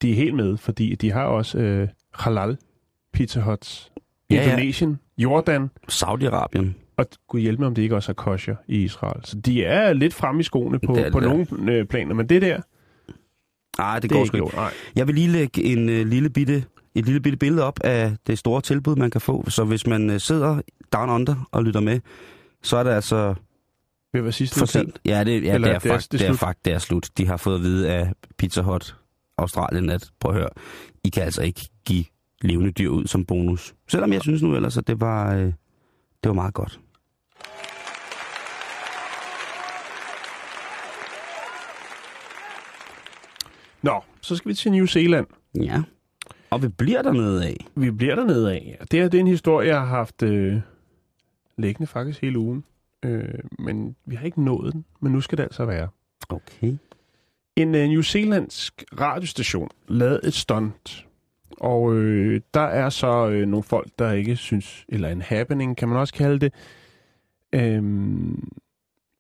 de 0.03 0.11
er 0.11 0.15
helt 0.15 0.35
med, 0.35 0.57
fordi 0.57 0.95
de 0.95 1.13
har 1.13 1.25
også 1.25 1.59
øh, 1.59 1.89
halal 2.15 2.59
Pizza 3.13 3.41
Huts 3.41 3.93
Ja, 4.31 4.35
ja. 4.35 4.43
Indonesien, 4.43 5.01
Jordan, 5.19 5.71
Saudi-Arabien. 5.89 6.67
Og 7.01 7.07
gud 7.29 7.41
hjælpe 7.41 7.61
mig, 7.61 7.67
om 7.67 7.75
det 7.75 7.83
ikke 7.83 7.95
også 7.97 8.13
er 8.13 8.15
kosher 8.15 8.55
i 8.69 8.77
Israel. 8.83 9.21
Så 9.25 9.37
de 9.41 9.65
er 9.65 9.93
lidt 9.93 10.15
fremme 10.15 10.41
i 10.41 10.45
skoene 10.45 10.79
på, 10.79 10.95
Det 10.95 11.05
det 11.05 11.13
på 11.13 11.21
der. 11.21 11.29
nogle 11.29 11.73
øh, 11.73 11.87
planer, 11.87 12.15
men 12.15 12.29
det 12.29 12.43
der, 12.43 12.61
Nej, 13.79 13.95
det, 13.95 14.03
det 14.03 14.11
går 14.11 14.25
sgu 14.25 14.37
ikke 14.37 14.47
ikke. 14.47 14.57
jo. 14.57 14.63
Nej. 14.63 14.73
Jeg 14.97 15.07
vil 15.07 15.15
lige 15.15 15.29
lægge 15.29 15.63
en 15.63 15.79
uh, 15.89 15.95
lille 16.09 16.31
bitte, 16.31 16.65
et 16.95 17.05
lille 17.07 17.21
bitte 17.21 17.39
billede 17.39 17.65
op 17.65 17.81
af 17.85 18.17
det 18.27 18.39
store 18.39 18.61
tilbud, 18.61 18.97
man 18.97 19.11
kan 19.11 19.21
få. 19.21 19.51
Så 19.51 19.65
hvis 19.65 19.87
man 19.87 20.11
uh, 20.11 20.17
sidder 20.19 20.61
down 20.93 21.11
under 21.11 21.49
og 21.53 21.65
lytter 21.65 21.81
med, 21.81 22.01
så 22.63 22.77
er 22.77 22.83
det 22.83 22.91
altså 22.91 23.35
Ved 24.13 24.21
hvad 24.23 24.33
sidste 24.33 24.59
for 24.59 24.67
sent. 24.67 25.01
Ja, 25.05 25.25
det, 25.25 25.45
ja, 25.45 25.55
Eller 25.55 25.69
det, 25.69 25.75
er, 25.75 25.79
det 25.79 25.91
er- 25.91 25.95
fakt, 25.95 26.13
det 26.13 26.15
er 26.15 26.19
det, 26.19 26.25
er 26.29 26.33
slut? 26.33 26.39
fakt, 26.39 26.65
det 26.65 26.73
er 26.73 26.79
slut. 26.79 27.09
De 27.19 27.27
har 27.27 27.37
fået 27.37 27.55
at 27.55 27.63
vide 27.63 27.91
af 27.91 28.13
Pizza 28.39 28.61
Hut 28.63 28.97
Australien, 29.39 29.91
at 29.91 30.11
prøv 30.21 30.33
at 30.33 30.39
høre, 30.39 30.49
I 31.05 31.09
kan 31.09 31.23
altså 31.23 31.43
ikke 31.43 31.69
give 31.87 32.05
levende 32.43 32.73
dyr 32.73 32.89
ud 32.89 33.07
som 33.07 33.25
bonus. 33.25 33.75
Selvom 33.89 34.13
jeg 34.13 34.23
synes 34.23 34.43
nu 34.43 34.55
ellers, 34.57 34.77
at 34.77 34.87
det 34.87 35.01
var, 35.01 35.35
øh, 35.35 35.45
det 35.45 35.55
var 36.25 36.33
meget 36.33 36.55
godt. 36.55 36.81
Nå, 43.83 44.01
så 44.21 44.37
skal 44.37 44.49
vi 44.49 44.55
til 44.55 44.73
New 44.73 44.87
Zealand. 44.87 45.27
Ja. 45.55 45.83
Og 46.51 46.63
vi 46.63 46.69
bliver 46.69 47.03
dernede 47.03 47.47
af. 47.47 47.67
Vi 47.75 47.91
bliver 47.91 48.15
dernede 48.15 48.53
af. 48.53 48.77
Og 48.81 48.91
Det 48.91 49.01
her 49.01 49.09
det 49.09 49.19
er 49.19 49.21
en 49.21 49.27
historie, 49.27 49.69
jeg 49.69 49.79
har 49.81 49.87
haft 49.87 50.23
øh, 50.23 50.61
liggende 51.59 51.87
faktisk 51.87 52.21
hele 52.21 52.39
ugen. 52.39 52.65
Øh, 53.03 53.39
men 53.59 53.97
vi 54.07 54.17
har 54.17 54.27
ikke 54.27 54.45
nået 54.45 54.73
den, 54.73 54.85
men 55.01 55.13
nu 55.13 55.21
skal 55.21 55.39
det 55.39 55.43
altså 55.43 55.65
være. 55.65 55.89
Okay. 56.29 56.77
En 57.57 57.75
øh, 57.75 57.89
New 57.89 58.03
Zealandsk 58.03 58.85
radiostation 59.01 59.69
lavede 59.89 60.21
et 60.25 60.35
stunt. 60.35 61.07
Og 61.61 61.95
øh, 61.95 62.41
der 62.55 62.61
er 62.61 62.89
så 62.89 63.29
øh, 63.29 63.49
nogle 63.49 63.63
folk, 63.65 63.89
der 63.99 64.13
ikke 64.13 64.37
synes, 64.37 64.85
eller 64.89 65.09
en 65.09 65.23
happening, 65.23 65.77
kan 65.77 65.89
man 65.89 65.99
også 65.99 66.15
kalde 66.15 66.39
det. 66.39 66.55
Øhm, 67.53 68.49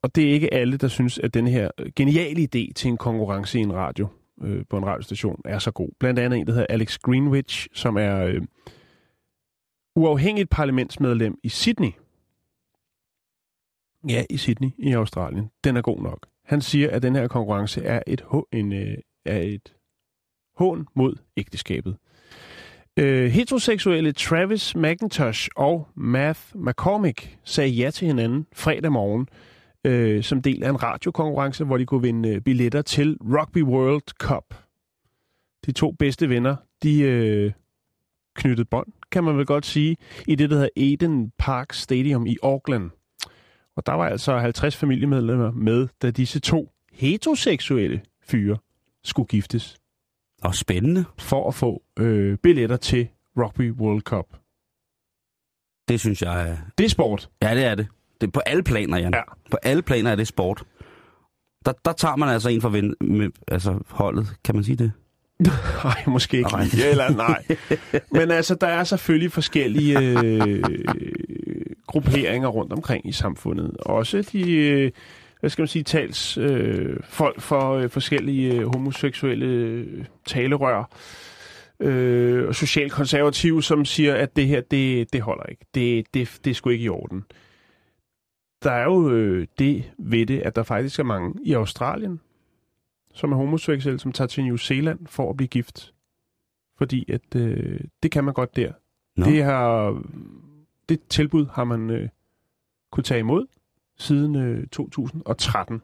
og 0.02 0.14
det 0.14 0.28
er 0.28 0.32
ikke 0.32 0.54
alle, 0.54 0.76
der 0.76 0.88
synes, 0.88 1.18
at 1.18 1.34
den 1.34 1.46
her 1.46 1.70
geniale 1.96 2.42
idé 2.42 2.72
til 2.72 2.88
en 2.88 2.96
konkurrence 2.96 3.58
i 3.58 3.62
en 3.62 3.72
radio, 3.72 4.08
øh, 4.42 4.64
på 4.70 4.78
en 4.78 4.86
radiostation, 4.86 5.40
er 5.44 5.58
så 5.58 5.70
god. 5.70 5.88
Blandt 5.98 6.18
andet 6.18 6.38
en, 6.38 6.46
der 6.46 6.52
hedder 6.52 6.66
Alex 6.68 6.98
Greenwich, 6.98 7.68
som 7.72 7.96
er 7.96 8.16
øh, 8.18 8.42
uafhængigt 9.96 10.50
parlamentsmedlem 10.50 11.38
i 11.42 11.48
Sydney. 11.48 11.90
Ja, 14.08 14.24
i 14.30 14.36
Sydney 14.36 14.70
i 14.78 14.92
Australien. 14.92 15.50
Den 15.64 15.76
er 15.76 15.82
god 15.82 16.02
nok. 16.02 16.26
Han 16.44 16.60
siger, 16.60 16.90
at 16.90 17.02
den 17.02 17.14
her 17.14 17.28
konkurrence 17.28 17.84
er 17.84 18.02
et, 18.06 18.24
en, 18.52 18.72
øh, 18.72 18.98
er 19.24 19.38
et 19.38 19.76
hån 20.56 20.86
mod 20.94 21.16
ægteskabet. 21.36 21.96
Øh, 23.00 23.30
heteroseksuelle 23.30 24.12
Travis 24.12 24.76
McIntosh 24.76 25.48
og 25.56 25.88
Math 25.94 26.40
McCormick 26.54 27.38
sagde 27.44 27.70
ja 27.70 27.90
til 27.90 28.06
hinanden 28.06 28.46
fredag 28.52 28.92
morgen 28.92 29.28
øh, 29.84 30.22
som 30.22 30.42
del 30.42 30.64
af 30.64 30.68
en 30.70 30.82
radiokonkurrence, 30.82 31.64
hvor 31.64 31.76
de 31.78 31.86
kunne 31.86 32.02
vinde 32.02 32.28
øh, 32.28 32.40
billetter 32.40 32.82
til 32.82 33.16
Rugby 33.20 33.62
World 33.62 34.02
Cup. 34.20 34.54
De 35.66 35.72
to 35.72 35.90
bedste 35.90 36.28
venner, 36.28 36.56
de 36.82 37.00
øh, 37.00 37.52
knyttede 38.34 38.68
bånd, 38.70 38.86
kan 39.12 39.24
man 39.24 39.36
vel 39.36 39.46
godt 39.46 39.66
sige, 39.66 39.96
i 40.28 40.34
det, 40.34 40.50
der 40.50 40.56
hedder 40.56 40.70
Eden 40.76 41.32
Park 41.38 41.72
Stadium 41.72 42.26
i 42.26 42.36
Auckland. 42.42 42.90
Og 43.76 43.86
der 43.86 43.92
var 43.92 44.08
altså 44.08 44.38
50 44.38 44.76
familiemedlemmer 44.76 45.50
med, 45.50 45.88
da 46.02 46.10
disse 46.10 46.40
to 46.40 46.70
heteroseksuelle 46.92 48.02
fyre 48.22 48.56
skulle 49.04 49.26
giftes 49.26 49.79
og 50.42 50.54
spændende. 50.54 51.04
for 51.18 51.48
at 51.48 51.54
få 51.54 51.82
øh, 51.98 52.38
billetter 52.38 52.76
til 52.76 53.08
Rugby 53.38 53.72
World 53.72 54.02
Cup. 54.02 54.26
Det 55.88 56.00
synes 56.00 56.22
jeg 56.22 56.50
er... 56.50 56.56
Det 56.78 56.84
er 56.84 56.88
sport. 56.88 57.30
Ja, 57.42 57.54
det 57.54 57.64
er 57.64 57.74
det. 57.74 57.86
Det 58.20 58.26
er 58.26 58.30
på 58.30 58.40
alle 58.40 58.62
planer, 58.62 58.98
Jan. 58.98 59.14
Ja. 59.14 59.22
På 59.50 59.56
alle 59.62 59.82
planer 59.82 60.10
er 60.10 60.16
det 60.16 60.28
sport. 60.28 60.62
Der, 61.66 61.72
der 61.84 61.92
tager 61.92 62.16
man 62.16 62.28
altså 62.28 62.48
en 62.48 62.60
for 62.60 62.68
ven, 62.68 62.94
med, 63.00 63.30
altså 63.48 63.78
holdet, 63.88 64.28
kan 64.44 64.54
man 64.54 64.64
sige 64.64 64.76
det? 64.76 64.92
Nej, 65.84 66.04
måske 66.06 66.36
ikke 66.36 66.50
Nej. 66.50 66.64
lige. 66.64 66.90
Eller 66.90 67.10
nej. 67.10 67.44
Men 68.20 68.30
altså, 68.30 68.54
der 68.54 68.66
er 68.66 68.84
selvfølgelig 68.84 69.32
forskellige 69.32 69.98
øh, 70.24 70.62
grupperinger 71.86 72.48
rundt 72.48 72.72
omkring 72.72 73.08
i 73.08 73.12
samfundet. 73.12 73.76
Også 73.76 74.28
de, 74.32 74.52
øh, 74.52 74.90
hvad 75.40 75.50
skal 75.50 75.62
man 75.62 75.68
sige, 75.68 75.82
tals 75.82 76.38
øh, 76.38 76.96
folk 77.02 77.40
for 77.40 77.70
øh, 77.72 77.90
forskellige 77.90 78.54
øh, 78.54 78.66
homoseksuelle 78.66 79.46
øh, 79.46 80.04
talerør. 80.26 80.84
Øh, 81.80 82.48
og 82.48 82.54
socialkonservative, 82.54 83.62
som 83.62 83.84
siger, 83.84 84.14
at 84.14 84.36
det 84.36 84.46
her, 84.46 84.60
det, 84.60 85.12
det 85.12 85.20
holder 85.20 85.44
ikke. 85.46 85.66
Det, 85.74 86.14
det, 86.14 86.40
det 86.44 86.50
er 86.50 86.54
sgu 86.54 86.70
ikke 86.70 86.84
i 86.84 86.88
orden. 86.88 87.24
Der 88.62 88.70
er 88.70 88.84
jo 88.84 89.10
øh, 89.10 89.46
det 89.58 89.92
ved 89.98 90.26
det, 90.26 90.40
at 90.40 90.56
der 90.56 90.62
faktisk 90.62 90.98
er 90.98 91.04
mange 91.04 91.34
i 91.44 91.52
Australien, 91.52 92.20
som 93.14 93.32
er 93.32 93.36
homoseksuelle, 93.36 94.00
som 94.00 94.12
tager 94.12 94.28
til 94.28 94.44
New 94.44 94.56
Zealand 94.56 95.06
for 95.06 95.30
at 95.30 95.36
blive 95.36 95.48
gift. 95.48 95.92
Fordi 96.78 97.12
at 97.12 97.36
øh, 97.36 97.80
det 98.02 98.10
kan 98.10 98.24
man 98.24 98.34
godt 98.34 98.56
der. 98.56 98.72
Nå. 99.16 99.26
Det, 99.26 99.44
har, 99.44 100.02
det 100.88 101.00
tilbud 101.08 101.46
har 101.46 101.64
man 101.64 101.90
øh, 101.90 102.08
kunne 102.92 103.04
tage 103.04 103.20
imod 103.20 103.46
siden 104.00 104.36
øh, 104.36 104.66
2013 104.66 105.82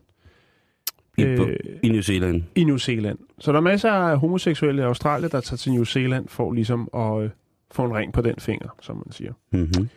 I, 1.18 1.22
øh, 1.22 1.56
I 1.82 1.88
New 1.88 2.00
Zealand. 2.00 2.42
i 2.54 2.64
New 2.64 2.76
Zealand. 2.76 3.18
Så 3.38 3.52
der 3.52 3.58
er 3.58 3.62
masser 3.62 3.90
af 3.90 4.18
homoseksuelle 4.18 4.82
i 4.82 4.84
Australien, 4.84 5.30
der 5.30 5.40
tager 5.40 5.56
til 5.56 5.72
New 5.72 5.84
Zealand 5.84 6.28
for 6.28 6.52
ligesom 6.52 6.88
at 6.94 7.22
øh, 7.22 7.30
få 7.70 7.84
en 7.84 7.94
ring 7.94 8.12
på 8.12 8.20
den 8.20 8.36
finger, 8.40 8.68
som 8.80 8.96
man 8.96 9.12
siger. 9.12 9.32
Mm-hmm. 9.52 9.88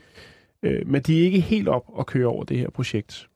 Øh, 0.63 0.88
men 0.88 1.01
de 1.01 1.19
er 1.19 1.23
ikke 1.25 1.39
helt 1.39 1.67
op 1.67 1.84
og 1.88 2.05
køre 2.05 2.27
over 2.27 2.43
det 2.43 2.58
her 2.58 2.69
projekt. 2.69 3.29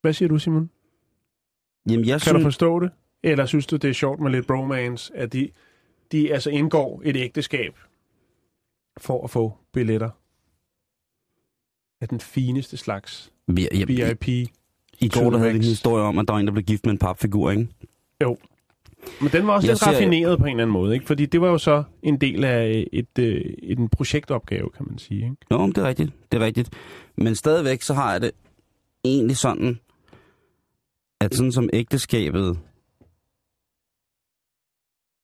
Hvad 0.00 0.12
siger 0.12 0.28
du, 0.28 0.38
Simon? 0.38 0.70
Jamen, 1.90 2.06
jeg 2.06 2.12
Kan 2.12 2.20
synes... 2.20 2.36
du 2.36 2.42
forstå 2.42 2.80
det? 2.80 2.90
Eller 3.22 3.46
synes 3.46 3.66
du, 3.66 3.76
det 3.76 3.90
er 3.90 3.94
sjovt 3.94 4.20
med 4.20 4.30
lidt 4.30 4.46
bromance, 4.46 5.16
at 5.16 5.32
de, 5.32 5.50
de 6.12 6.32
altså 6.32 6.50
indgår 6.50 7.02
et 7.04 7.16
ægteskab 7.16 7.78
for 8.96 9.24
at 9.24 9.30
få 9.30 9.52
billetter 9.72 10.10
af 12.04 12.08
den 12.08 12.20
fineste 12.20 12.76
slags 12.76 13.32
Vi, 13.46 13.68
jeg, 13.72 13.88
VIP? 13.88 14.28
I 14.28 15.08
går 15.08 15.30
der 15.30 15.38
havde 15.38 15.50
vi 15.50 15.56
en 15.58 15.64
historie 15.64 16.02
om, 16.04 16.18
at 16.18 16.28
der 16.28 16.32
var 16.34 16.40
en, 16.40 16.46
der 16.46 16.52
blev 16.52 16.64
gift 16.64 16.84
med 16.86 16.92
en 16.92 16.98
papfigur, 16.98 17.50
ikke? 17.50 17.68
Men 19.20 19.30
den 19.32 19.46
var 19.46 19.52
også 19.52 19.66
Jeg 19.66 19.72
lidt 19.72 19.78
ser- 19.84 19.90
raffineret 19.90 20.38
på 20.38 20.44
en 20.44 20.50
eller 20.50 20.62
anden 20.62 20.72
måde, 20.72 20.94
ikke? 20.94 21.06
Fordi 21.06 21.26
det 21.26 21.40
var 21.40 21.48
jo 21.48 21.58
så 21.58 21.82
en 22.02 22.20
del 22.20 22.44
af 22.44 22.86
et, 22.92 23.18
øh, 23.18 23.40
et, 23.62 23.78
en 23.78 23.88
projektopgave, 23.88 24.70
kan 24.76 24.86
man 24.88 24.98
sige. 24.98 25.22
Ikke? 25.24 25.36
Jo, 25.50 25.66
det 25.66 25.78
er 25.78 25.88
rigtigt. 25.88 26.12
Det 26.32 26.40
er 26.40 26.44
rigtigt. 26.44 26.70
Men 27.16 27.34
stadigvæk, 27.34 27.82
så 27.82 27.94
har 27.94 28.12
jeg 28.12 28.20
det 28.20 28.30
egentlig 29.04 29.36
sådan, 29.36 29.80
at 31.20 31.34
sådan 31.34 31.52
som 31.52 31.68
ægteskabet... 31.72 32.58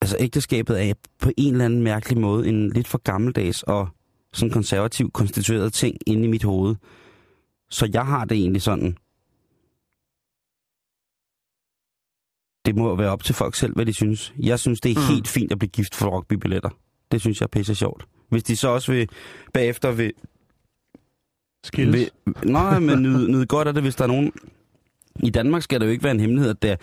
Altså 0.02 0.16
ægteskabet 0.20 0.88
er 0.90 0.94
på 1.18 1.30
en 1.36 1.52
eller 1.52 1.64
anden 1.64 1.82
mærkelig 1.82 2.18
måde 2.20 2.48
en 2.48 2.70
lidt 2.70 2.88
for 2.88 2.98
gammeldags 2.98 3.62
og 3.62 3.88
sådan 4.32 4.52
konservativ 4.52 5.10
konstitueret 5.10 5.72
ting 5.72 5.96
inde 6.06 6.24
i 6.24 6.30
mit 6.30 6.42
hoved. 6.42 6.76
Så 7.70 7.88
jeg 7.92 8.06
har 8.06 8.24
det 8.24 8.38
egentlig 8.38 8.62
sådan. 8.62 8.96
Det 12.66 12.76
må 12.76 12.96
være 12.96 13.10
op 13.10 13.24
til 13.24 13.34
folk 13.34 13.54
selv, 13.54 13.74
hvad 13.74 13.86
de 13.86 13.92
synes. 13.92 14.34
Jeg 14.38 14.58
synes, 14.58 14.80
det 14.80 14.90
er 14.96 15.00
Mm. 15.00 15.14
helt 15.14 15.28
fint 15.28 15.52
at 15.52 15.58
blive 15.58 15.70
gift 15.70 15.94
for 15.94 16.08
rockbybilletter. 16.10 16.70
Det 17.12 17.20
synes 17.20 17.40
jeg 17.40 17.44
er 17.44 17.48
pisse 17.48 17.74
sjovt. 17.74 18.06
Hvis 18.28 18.42
de 18.42 18.56
så 18.56 18.68
også 18.68 18.92
vil, 18.92 19.08
bagefter 19.54 19.90
vil, 19.92 20.12
Skills. 21.64 21.92
vil 21.92 22.10
nej, 22.44 22.78
men 22.78 23.02
nyde, 23.02 23.30
nyde 23.32 23.46
godt 23.46 23.68
af 23.68 23.74
det, 23.74 23.82
hvis 23.82 23.94
der 23.96 24.04
er 24.04 24.08
nogen... 24.08 24.32
I 25.22 25.30
Danmark 25.30 25.62
skal 25.62 25.80
det 25.80 25.86
jo 25.86 25.90
ikke 25.90 26.04
være 26.04 26.10
en 26.14 26.20
hemmelighed, 26.20 26.50
at 26.50 26.62
der, 26.62 26.76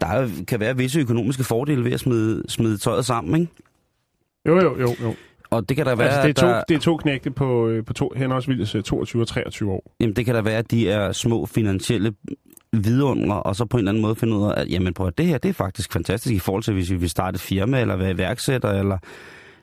der 0.00 0.06
er- 0.06 0.44
kan 0.48 0.60
være 0.60 0.76
visse 0.76 1.00
økonomiske 1.00 1.44
fordele 1.44 1.84
ved 1.84 1.92
at 1.92 2.00
smide, 2.00 2.44
smide 2.48 2.78
tøjet 2.78 3.06
sammen, 3.06 3.40
ikke? 3.40 3.52
Jo, 4.46 4.56
jo, 4.60 4.78
jo. 4.80 4.94
jo. 5.00 5.14
Og 5.50 5.68
det 5.68 5.76
kan 5.76 5.86
der 5.86 5.94
være, 5.94 6.08
Altså, 6.08 6.22
det, 6.22 6.38
er 6.38 6.42
to, 6.42 6.46
at 6.46 6.54
der, 6.54 6.62
det 6.68 6.74
er 6.74 6.78
to 6.78 6.96
knægte 6.96 7.30
på, 7.30 7.68
øh, 7.68 7.84
på 7.84 7.92
to, 7.92 8.12
henholdsvis 8.16 8.74
øh, 8.74 8.82
22 8.82 9.22
og 9.22 9.28
23 9.28 9.72
år. 9.72 9.94
jamen, 10.00 10.16
det 10.16 10.24
kan 10.24 10.34
der 10.34 10.42
være, 10.42 10.58
at 10.58 10.70
de 10.70 10.90
er 10.90 11.12
små 11.12 11.46
finansielle 11.46 12.12
vidundre, 12.72 13.42
og 13.42 13.56
så 13.56 13.64
på 13.64 13.76
en 13.76 13.78
eller 13.78 13.90
anden 13.90 14.02
måde 14.02 14.14
finde 14.14 14.36
ud 14.36 14.44
af, 14.44 14.60
at 14.60 14.70
jamen, 14.70 14.94
prøv, 14.94 15.06
at 15.06 15.18
det 15.18 15.26
her 15.26 15.38
det 15.38 15.48
er 15.48 15.52
faktisk 15.52 15.92
fantastisk 15.92 16.34
i 16.34 16.38
forhold 16.38 16.62
til, 16.62 16.74
hvis 16.74 16.90
vi 16.90 16.96
vil 16.96 17.10
starte 17.10 17.34
et 17.34 17.40
firma, 17.40 17.80
eller 17.80 17.96
være 17.96 18.10
iværksætter, 18.10 18.70
eller... 18.70 18.98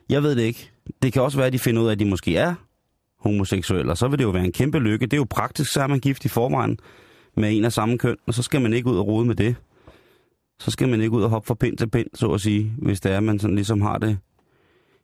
Jeg 0.08 0.22
ved 0.22 0.36
det 0.36 0.42
ikke. 0.42 0.70
Det 1.02 1.12
kan 1.12 1.22
også 1.22 1.38
være, 1.38 1.46
at 1.46 1.52
de 1.52 1.58
finder 1.58 1.82
ud 1.82 1.86
af, 1.86 1.92
at 1.92 1.98
de 1.98 2.04
måske 2.04 2.36
er 2.36 2.54
homoseksuelle, 3.20 3.92
og 3.92 3.98
så 3.98 4.08
vil 4.08 4.18
det 4.18 4.24
jo 4.24 4.30
være 4.30 4.44
en 4.44 4.52
kæmpe 4.52 4.78
lykke. 4.78 5.06
Det 5.06 5.12
er 5.12 5.16
jo 5.16 5.26
praktisk, 5.30 5.72
så 5.72 5.82
er 5.82 5.86
man 5.86 6.00
gift 6.00 6.24
i 6.24 6.28
forvejen 6.28 6.78
med 7.36 7.56
en 7.56 7.64
af 7.64 7.72
samme 7.72 7.98
køn, 7.98 8.16
og 8.26 8.34
så 8.34 8.42
skal 8.42 8.60
man 8.60 8.72
ikke 8.72 8.90
ud 8.90 8.96
og 8.96 9.06
rode 9.06 9.26
med 9.26 9.34
det. 9.34 9.56
Så 10.60 10.70
skal 10.70 10.88
man 10.88 11.00
ikke 11.00 11.16
ud 11.16 11.22
og 11.22 11.30
hoppe 11.30 11.46
fra 11.46 11.54
pind 11.54 11.76
til 11.76 11.90
pind, 11.90 12.06
så 12.14 12.26
at 12.26 12.40
sige, 12.40 12.72
hvis 12.78 13.00
det 13.00 13.12
er, 13.12 13.20
man 13.20 13.38
sådan 13.38 13.54
ligesom 13.54 13.80
har 13.80 13.98
det. 13.98 14.18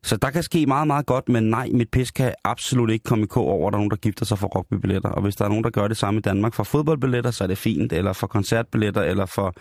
Så 0.04 0.16
der 0.16 0.30
kan 0.30 0.42
ske 0.42 0.66
meget, 0.66 0.86
meget 0.86 1.06
godt, 1.06 1.28
men 1.28 1.44
nej, 1.44 1.68
mit 1.74 1.90
pis 1.90 2.10
kan 2.10 2.34
absolut 2.44 2.90
ikke 2.90 3.02
komme 3.02 3.24
i 3.24 3.26
k 3.26 3.36
over, 3.36 3.68
at 3.68 3.72
der 3.72 3.76
er 3.76 3.80
nogen, 3.80 3.90
der 3.90 3.96
gifter 3.96 4.24
sig 4.26 4.38
for 4.38 4.46
rugbybilletter. 4.46 5.08
Og 5.08 5.22
hvis 5.22 5.36
der 5.36 5.44
er 5.44 5.48
nogen, 5.48 5.64
der 5.64 5.70
gør 5.70 5.88
det 5.88 5.96
samme 5.96 6.18
i 6.18 6.20
Danmark 6.20 6.54
for 6.54 6.64
fodboldbilletter, 6.64 7.30
så 7.30 7.44
er 7.44 7.48
det 7.48 7.58
fint, 7.58 7.92
eller 7.92 8.12
for 8.12 8.26
koncertbilletter, 8.26 9.02
eller 9.02 9.26
for, 9.26 9.54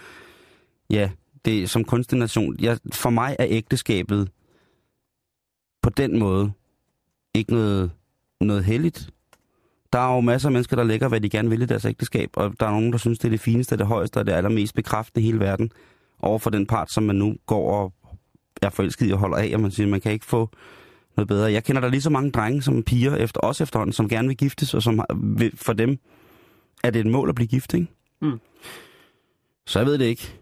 ja, 0.90 1.10
det 1.46 1.64
er 1.64 1.68
som 1.68 1.84
kunstination. 1.84 2.56
Jeg, 2.60 2.78
for 2.94 3.10
mig 3.10 3.36
er 3.40 3.46
ægteskabet 3.50 4.30
på 5.82 5.90
den 5.90 6.20
måde 6.20 6.52
ikke 7.34 7.54
noget, 7.54 7.92
noget 8.42 8.64
heldigt. 8.64 9.10
Der 9.94 10.00
er 10.00 10.16
jo 10.16 10.22
masser 10.22 10.50
af 10.50 10.54
mennesker, 10.54 10.76
der 10.76 10.84
lægger, 10.84 11.08
hvad 11.08 11.22
de 11.22 11.30
gerne 11.30 11.50
vil 11.50 11.62
i 11.62 11.66
deres 11.66 11.86
ægteskab, 11.86 12.30
og 12.34 12.54
der 12.60 12.66
er 12.66 12.72
nogen, 12.72 12.92
der 12.92 12.98
synes, 12.98 13.20
det 13.20 13.26
er 13.26 13.32
det 13.32 13.40
fineste, 13.40 13.78
det 13.78 13.88
højeste 13.88 14.18
og 14.18 14.26
det 14.26 14.34
allermest 14.34 14.76
bekræftende 14.76 15.24
i 15.24 15.26
hele 15.26 15.40
verden 15.40 15.72
over 16.20 16.40
for 16.40 16.50
den 16.50 16.66
part, 16.66 16.92
som 16.92 17.04
man 17.04 17.16
nu 17.16 17.36
går 17.46 17.82
og 17.82 17.94
er 18.66 18.70
forelsket 18.70 19.10
i 19.10 19.12
og 19.12 19.20
holder 19.20 19.38
af, 19.38 19.52
og 19.54 19.60
man 19.60 19.72
siger, 19.72 19.88
man 19.88 20.02
kan 20.02 20.12
ikke 20.12 20.26
få 20.26 20.50
noget 21.18 21.28
bedre. 21.28 21.52
Jeg 21.52 21.64
kender 21.64 21.82
der 21.82 21.90
lige 21.90 22.02
så 22.02 22.10
mange 22.10 22.32
drenge 22.32 22.62
som 22.62 22.84
piger, 22.84 23.16
efter, 23.16 23.40
også 23.42 23.64
efterhånden, 23.64 23.94
som 23.94 24.10
gerne 24.10 24.28
vil 24.28 24.38
giftes, 24.38 24.74
og 24.74 24.84
som 24.84 25.00
har- 25.00 25.38
vil- 25.38 25.58
for 25.58 25.74
dem 25.74 26.00
er 26.84 26.90
det 26.90 27.00
et 27.00 27.12
mål 27.12 27.30
at 27.30 27.36
blive 27.36 27.48
gift, 27.48 27.74
ikke? 27.74 27.88
Mm. 28.22 28.40
Så 29.68 29.80
jeg 29.80 29.86
ved 29.86 29.98
det 29.98 30.06
ikke. 30.06 30.40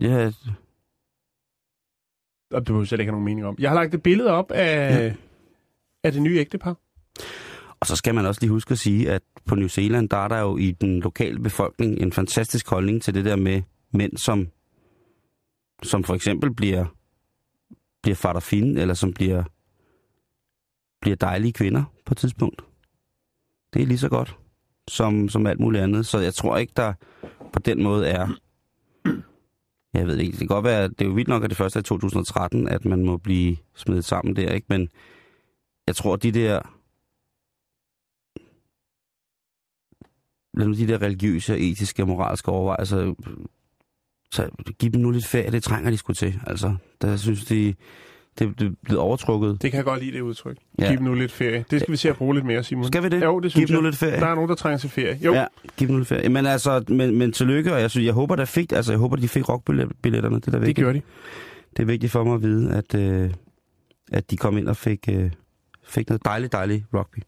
Ja, 0.00 0.32
Og 2.50 2.60
det 2.60 2.66
behøver 2.66 2.82
jeg 2.82 2.88
slet 2.88 3.00
ikke 3.00 3.10
have 3.10 3.12
nogen 3.12 3.24
mening 3.24 3.46
om. 3.46 3.56
Jeg 3.58 3.70
har 3.70 3.74
lagt 3.74 3.94
et 3.94 4.02
billede 4.02 4.30
op 4.30 4.50
af, 4.50 5.04
Ja. 5.06 5.14
af 6.04 6.12
det 6.12 6.22
nye 6.22 6.38
ægtepar. 6.38 6.76
Og 7.80 7.86
så 7.86 7.96
skal 7.96 8.14
man 8.14 8.26
også 8.26 8.40
lige 8.40 8.50
huske 8.50 8.72
at 8.72 8.78
sige, 8.78 9.10
at 9.10 9.22
på 9.46 9.54
New 9.54 9.68
Zealand, 9.68 10.08
der 10.08 10.16
er 10.16 10.28
der 10.28 10.38
jo 10.40 10.56
i 10.56 10.70
den 10.70 11.00
lokale 11.00 11.38
befolkning 11.40 11.98
en 12.00 12.12
fantastisk 12.12 12.68
holdning 12.68 13.02
til 13.02 13.14
det 13.14 13.24
der 13.24 13.36
med 13.36 13.62
mænd, 13.92 14.16
som, 14.16 14.48
som 15.82 16.04
for 16.04 16.14
eksempel 16.14 16.54
bliver, 16.54 16.86
bliver 18.02 18.16
fatter 18.16 18.40
fine, 18.40 18.80
eller 18.80 18.94
som 18.94 19.12
bliver, 19.12 19.44
bliver 21.00 21.16
dejlige 21.16 21.52
kvinder 21.52 21.84
på 22.04 22.14
et 22.14 22.18
tidspunkt. 22.18 22.62
Det 23.72 23.82
er 23.82 23.86
lige 23.86 23.98
så 23.98 24.08
godt 24.08 24.38
som, 24.88 25.28
som 25.28 25.46
alt 25.46 25.60
muligt 25.60 25.82
andet. 25.82 26.06
Så 26.06 26.18
jeg 26.18 26.34
tror 26.34 26.56
ikke, 26.56 26.72
der 26.76 26.92
på 27.52 27.58
den 27.58 27.82
måde 27.82 28.08
er... 28.08 28.28
Jeg 29.94 30.06
ved 30.06 30.18
ikke, 30.18 30.30
det 30.30 30.38
kan 30.38 30.46
godt 30.46 30.64
være, 30.64 30.88
det 30.88 31.00
er 31.00 31.06
jo 31.06 31.12
vildt 31.12 31.28
nok, 31.28 31.44
at 31.44 31.50
det 31.50 31.56
første 31.56 31.78
er 31.78 31.80
i 31.80 31.84
2013, 31.84 32.68
at 32.68 32.84
man 32.84 33.04
må 33.04 33.16
blive 33.16 33.56
smidt 33.74 34.04
sammen 34.04 34.36
der, 34.36 34.52
ikke? 34.52 34.66
Men 34.68 34.88
jeg 35.86 35.96
tror, 35.96 36.16
de 36.16 36.32
der 36.32 36.60
lad 40.58 40.76
de 40.76 40.88
der 40.88 41.02
religiøse, 41.02 41.58
etiske 41.58 42.02
og 42.02 42.08
moralske 42.08 42.48
overvejelser, 42.48 43.14
så 44.32 44.48
giv 44.78 44.90
dem 44.90 45.00
nu 45.00 45.10
lidt 45.10 45.26
ferie, 45.26 45.50
det 45.50 45.62
trænger 45.62 45.90
de 45.90 45.96
sgu 45.96 46.12
til. 46.12 46.40
Altså, 46.46 46.74
der 47.02 47.16
synes 47.16 47.44
de, 47.44 47.74
det, 48.38 48.60
det 48.60 48.66
er 48.66 48.70
blevet 48.84 49.00
overtrukket. 49.00 49.62
Det 49.62 49.70
kan 49.70 49.76
jeg 49.76 49.84
godt 49.84 50.00
lide, 50.02 50.12
det 50.12 50.20
udtryk. 50.20 50.56
Ja. 50.78 50.88
Giv 50.88 50.96
dem 50.96 51.04
nu 51.04 51.14
lidt 51.14 51.32
ferie. 51.32 51.64
Det 51.70 51.80
skal 51.80 51.92
vi 51.92 51.96
se 51.96 52.08
at 52.08 52.16
bruge 52.16 52.34
lidt 52.34 52.46
mere, 52.46 52.64
Simon. 52.64 52.86
Skal 52.86 53.02
vi 53.02 53.08
det? 53.08 53.22
Jo, 53.24 53.40
det 53.40 53.42
Giv 53.42 53.50
synes 53.50 53.70
dem 53.70 53.76
nu 53.76 53.82
lidt 53.82 53.96
ferie. 53.96 54.20
Der 54.20 54.26
er 54.26 54.34
nogen, 54.34 54.48
der 54.48 54.54
trænger 54.56 54.78
til 54.78 54.90
ferie. 54.90 55.18
Jo, 55.24 55.34
Ja, 55.34 55.46
giv 55.76 55.88
dem 55.88 55.94
nu 55.94 55.98
lidt 55.98 56.08
ferie. 56.08 56.28
Men 56.28 56.46
altså, 56.46 56.84
men, 56.88 57.18
men 57.18 57.32
tillykke, 57.32 57.74
og 57.74 57.80
jeg, 57.80 57.90
synes, 57.90 58.06
jeg 58.06 58.14
håber, 58.14 58.36
der 58.36 58.44
fik, 58.44 58.72
altså, 58.72 58.92
jeg 58.92 58.98
håber, 58.98 59.16
de 59.16 59.28
fik 59.28 59.48
rockbilletterne. 59.48 60.36
Det 60.36 60.54
er 60.54 60.58
da 60.58 60.66
det 60.66 60.76
gjorde 60.76 60.94
de. 60.94 61.02
Det 61.76 61.82
er 61.82 61.86
vigtigt 61.86 62.12
for 62.12 62.24
mig 62.24 62.34
at 62.34 62.42
vide, 62.42 62.74
at, 62.74 62.94
øh, 62.94 63.30
at 64.12 64.30
de 64.30 64.36
kom 64.36 64.58
ind 64.58 64.68
og 64.68 64.76
fik, 64.76 65.08
øh, 65.10 65.30
fik 65.84 66.08
noget 66.08 66.24
dejligt, 66.24 66.52
dejligt 66.52 66.84
rugby. 66.94 67.18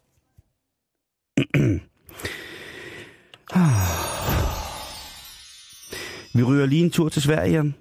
Vi 6.35 6.43
ryger 6.43 6.67
lige 6.67 6.85
en 6.85 6.91
tur 6.91 7.09
til 7.09 7.23
Sverige, 7.23 7.53
Jan. 7.53 7.75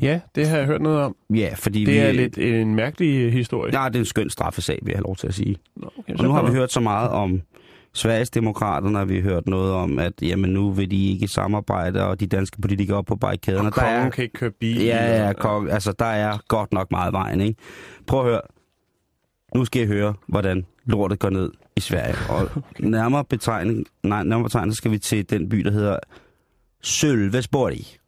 Ja, 0.00 0.20
det 0.34 0.48
har 0.48 0.56
jeg 0.56 0.66
hørt 0.66 0.82
noget 0.82 0.98
om. 0.98 1.16
Ja, 1.34 1.54
fordi 1.56 1.84
Det 1.84 1.94
vi... 1.94 1.98
er 1.98 2.12
lidt 2.12 2.38
en 2.38 2.74
mærkelig 2.74 3.20
øh, 3.20 3.32
historie. 3.32 3.80
Ja, 3.80 3.88
det 3.88 3.94
er 3.96 4.00
en 4.00 4.04
skøn 4.04 4.30
straffesag, 4.30 4.78
vil 4.82 4.90
jeg 4.90 4.98
have 4.98 5.04
lov 5.04 5.16
til 5.16 5.26
at 5.26 5.34
sige. 5.34 5.56
Nå, 5.76 5.88
okay, 5.98 6.14
Og 6.18 6.24
nu 6.24 6.32
har 6.32 6.42
vi 6.42 6.52
hørt 6.52 6.72
så 6.72 6.80
meget 6.80 7.10
om 7.10 7.40
Sveriges 7.92 8.30
demokraterne, 8.30 8.98
og 9.00 9.08
vi 9.08 9.14
har 9.14 9.22
hørt 9.22 9.46
noget 9.46 9.72
om, 9.72 9.98
at 9.98 10.12
jamen, 10.22 10.50
nu 10.50 10.70
vil 10.70 10.90
de 10.90 11.10
ikke 11.12 11.28
samarbejde, 11.28 12.06
og 12.06 12.20
de 12.20 12.26
danske 12.26 12.60
politikere 12.60 12.96
op 12.96 13.06
på 13.06 13.16
barrikaderne. 13.16 13.68
Og 13.68 13.72
kongen 13.72 14.10
kan 14.10 14.24
ikke 14.24 14.34
køre 14.34 14.50
bil. 14.50 14.82
Ja, 14.84 15.26
ja, 15.26 15.32
kong, 15.32 15.70
altså 15.70 15.92
der 15.98 16.04
er 16.04 16.38
godt 16.48 16.72
nok 16.72 16.90
meget 16.90 17.12
vejen, 17.12 17.40
ikke? 17.40 17.60
Prøv 18.06 18.20
at 18.20 18.26
høre. 18.26 18.40
Nu 19.54 19.64
skal 19.64 19.82
I 19.82 19.86
høre, 19.86 20.14
hvordan 20.28 20.66
lortet 20.84 21.18
går 21.18 21.30
ned 21.30 21.50
i 21.76 21.80
Sverige. 21.80 22.14
Og 22.28 22.50
nærmere 22.78 23.24
betegning, 23.24 23.86
nej, 24.02 24.22
nærmere 24.24 24.44
betegning, 24.44 24.72
så 24.72 24.76
skal 24.76 24.90
vi 24.90 24.98
til 24.98 25.30
den 25.30 25.48
by, 25.48 25.58
der 25.58 25.70
hedder 25.70 25.96
Sølvesborg. 26.84 27.98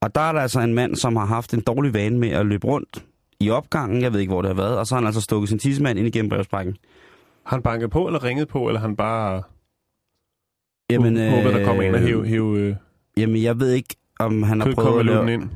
Og 0.00 0.14
der 0.14 0.20
er 0.20 0.32
der 0.32 0.40
altså 0.40 0.60
en 0.60 0.74
mand, 0.74 0.96
som 0.96 1.16
har 1.16 1.26
haft 1.26 1.54
en 1.54 1.60
dårlig 1.60 1.94
vane 1.94 2.18
med 2.18 2.28
at 2.28 2.46
løbe 2.46 2.66
rundt 2.66 3.04
i 3.40 3.50
opgangen, 3.50 4.02
jeg 4.02 4.12
ved 4.12 4.20
ikke, 4.20 4.32
hvor 4.32 4.42
det 4.42 4.48
har 4.48 4.62
været, 4.62 4.78
og 4.78 4.86
så 4.86 4.94
har 4.94 5.00
han 5.00 5.06
altså 5.06 5.20
stukket 5.20 5.48
sin 5.48 5.58
tissemand 5.58 5.98
ind 5.98 6.08
igennem 6.08 6.28
brevsprækken. 6.28 6.76
Har 7.46 7.56
han 7.56 7.62
banket 7.62 7.90
på, 7.90 8.06
eller 8.06 8.24
ringet 8.24 8.48
på, 8.48 8.68
eller 8.68 8.80
han 8.80 8.96
bare 8.96 9.42
Jamen, 10.90 11.16
Jamen, 11.16 11.30
håber, 11.30 11.58
der 11.58 11.64
kommer 11.64 11.82
øh, 11.82 11.88
ind 11.88 11.94
og 11.96 12.00
hæve, 12.00 12.26
hæve 12.26 12.58
øh, 12.58 12.76
Jamen, 13.16 13.42
jeg 13.42 13.60
ved 13.60 13.72
ikke, 13.72 13.96
om 14.20 14.42
han 14.42 14.60
har 14.60 14.72
prøvet 14.74 15.00
at 15.00 15.06
lave... 15.06 15.34
ind? 15.34 15.50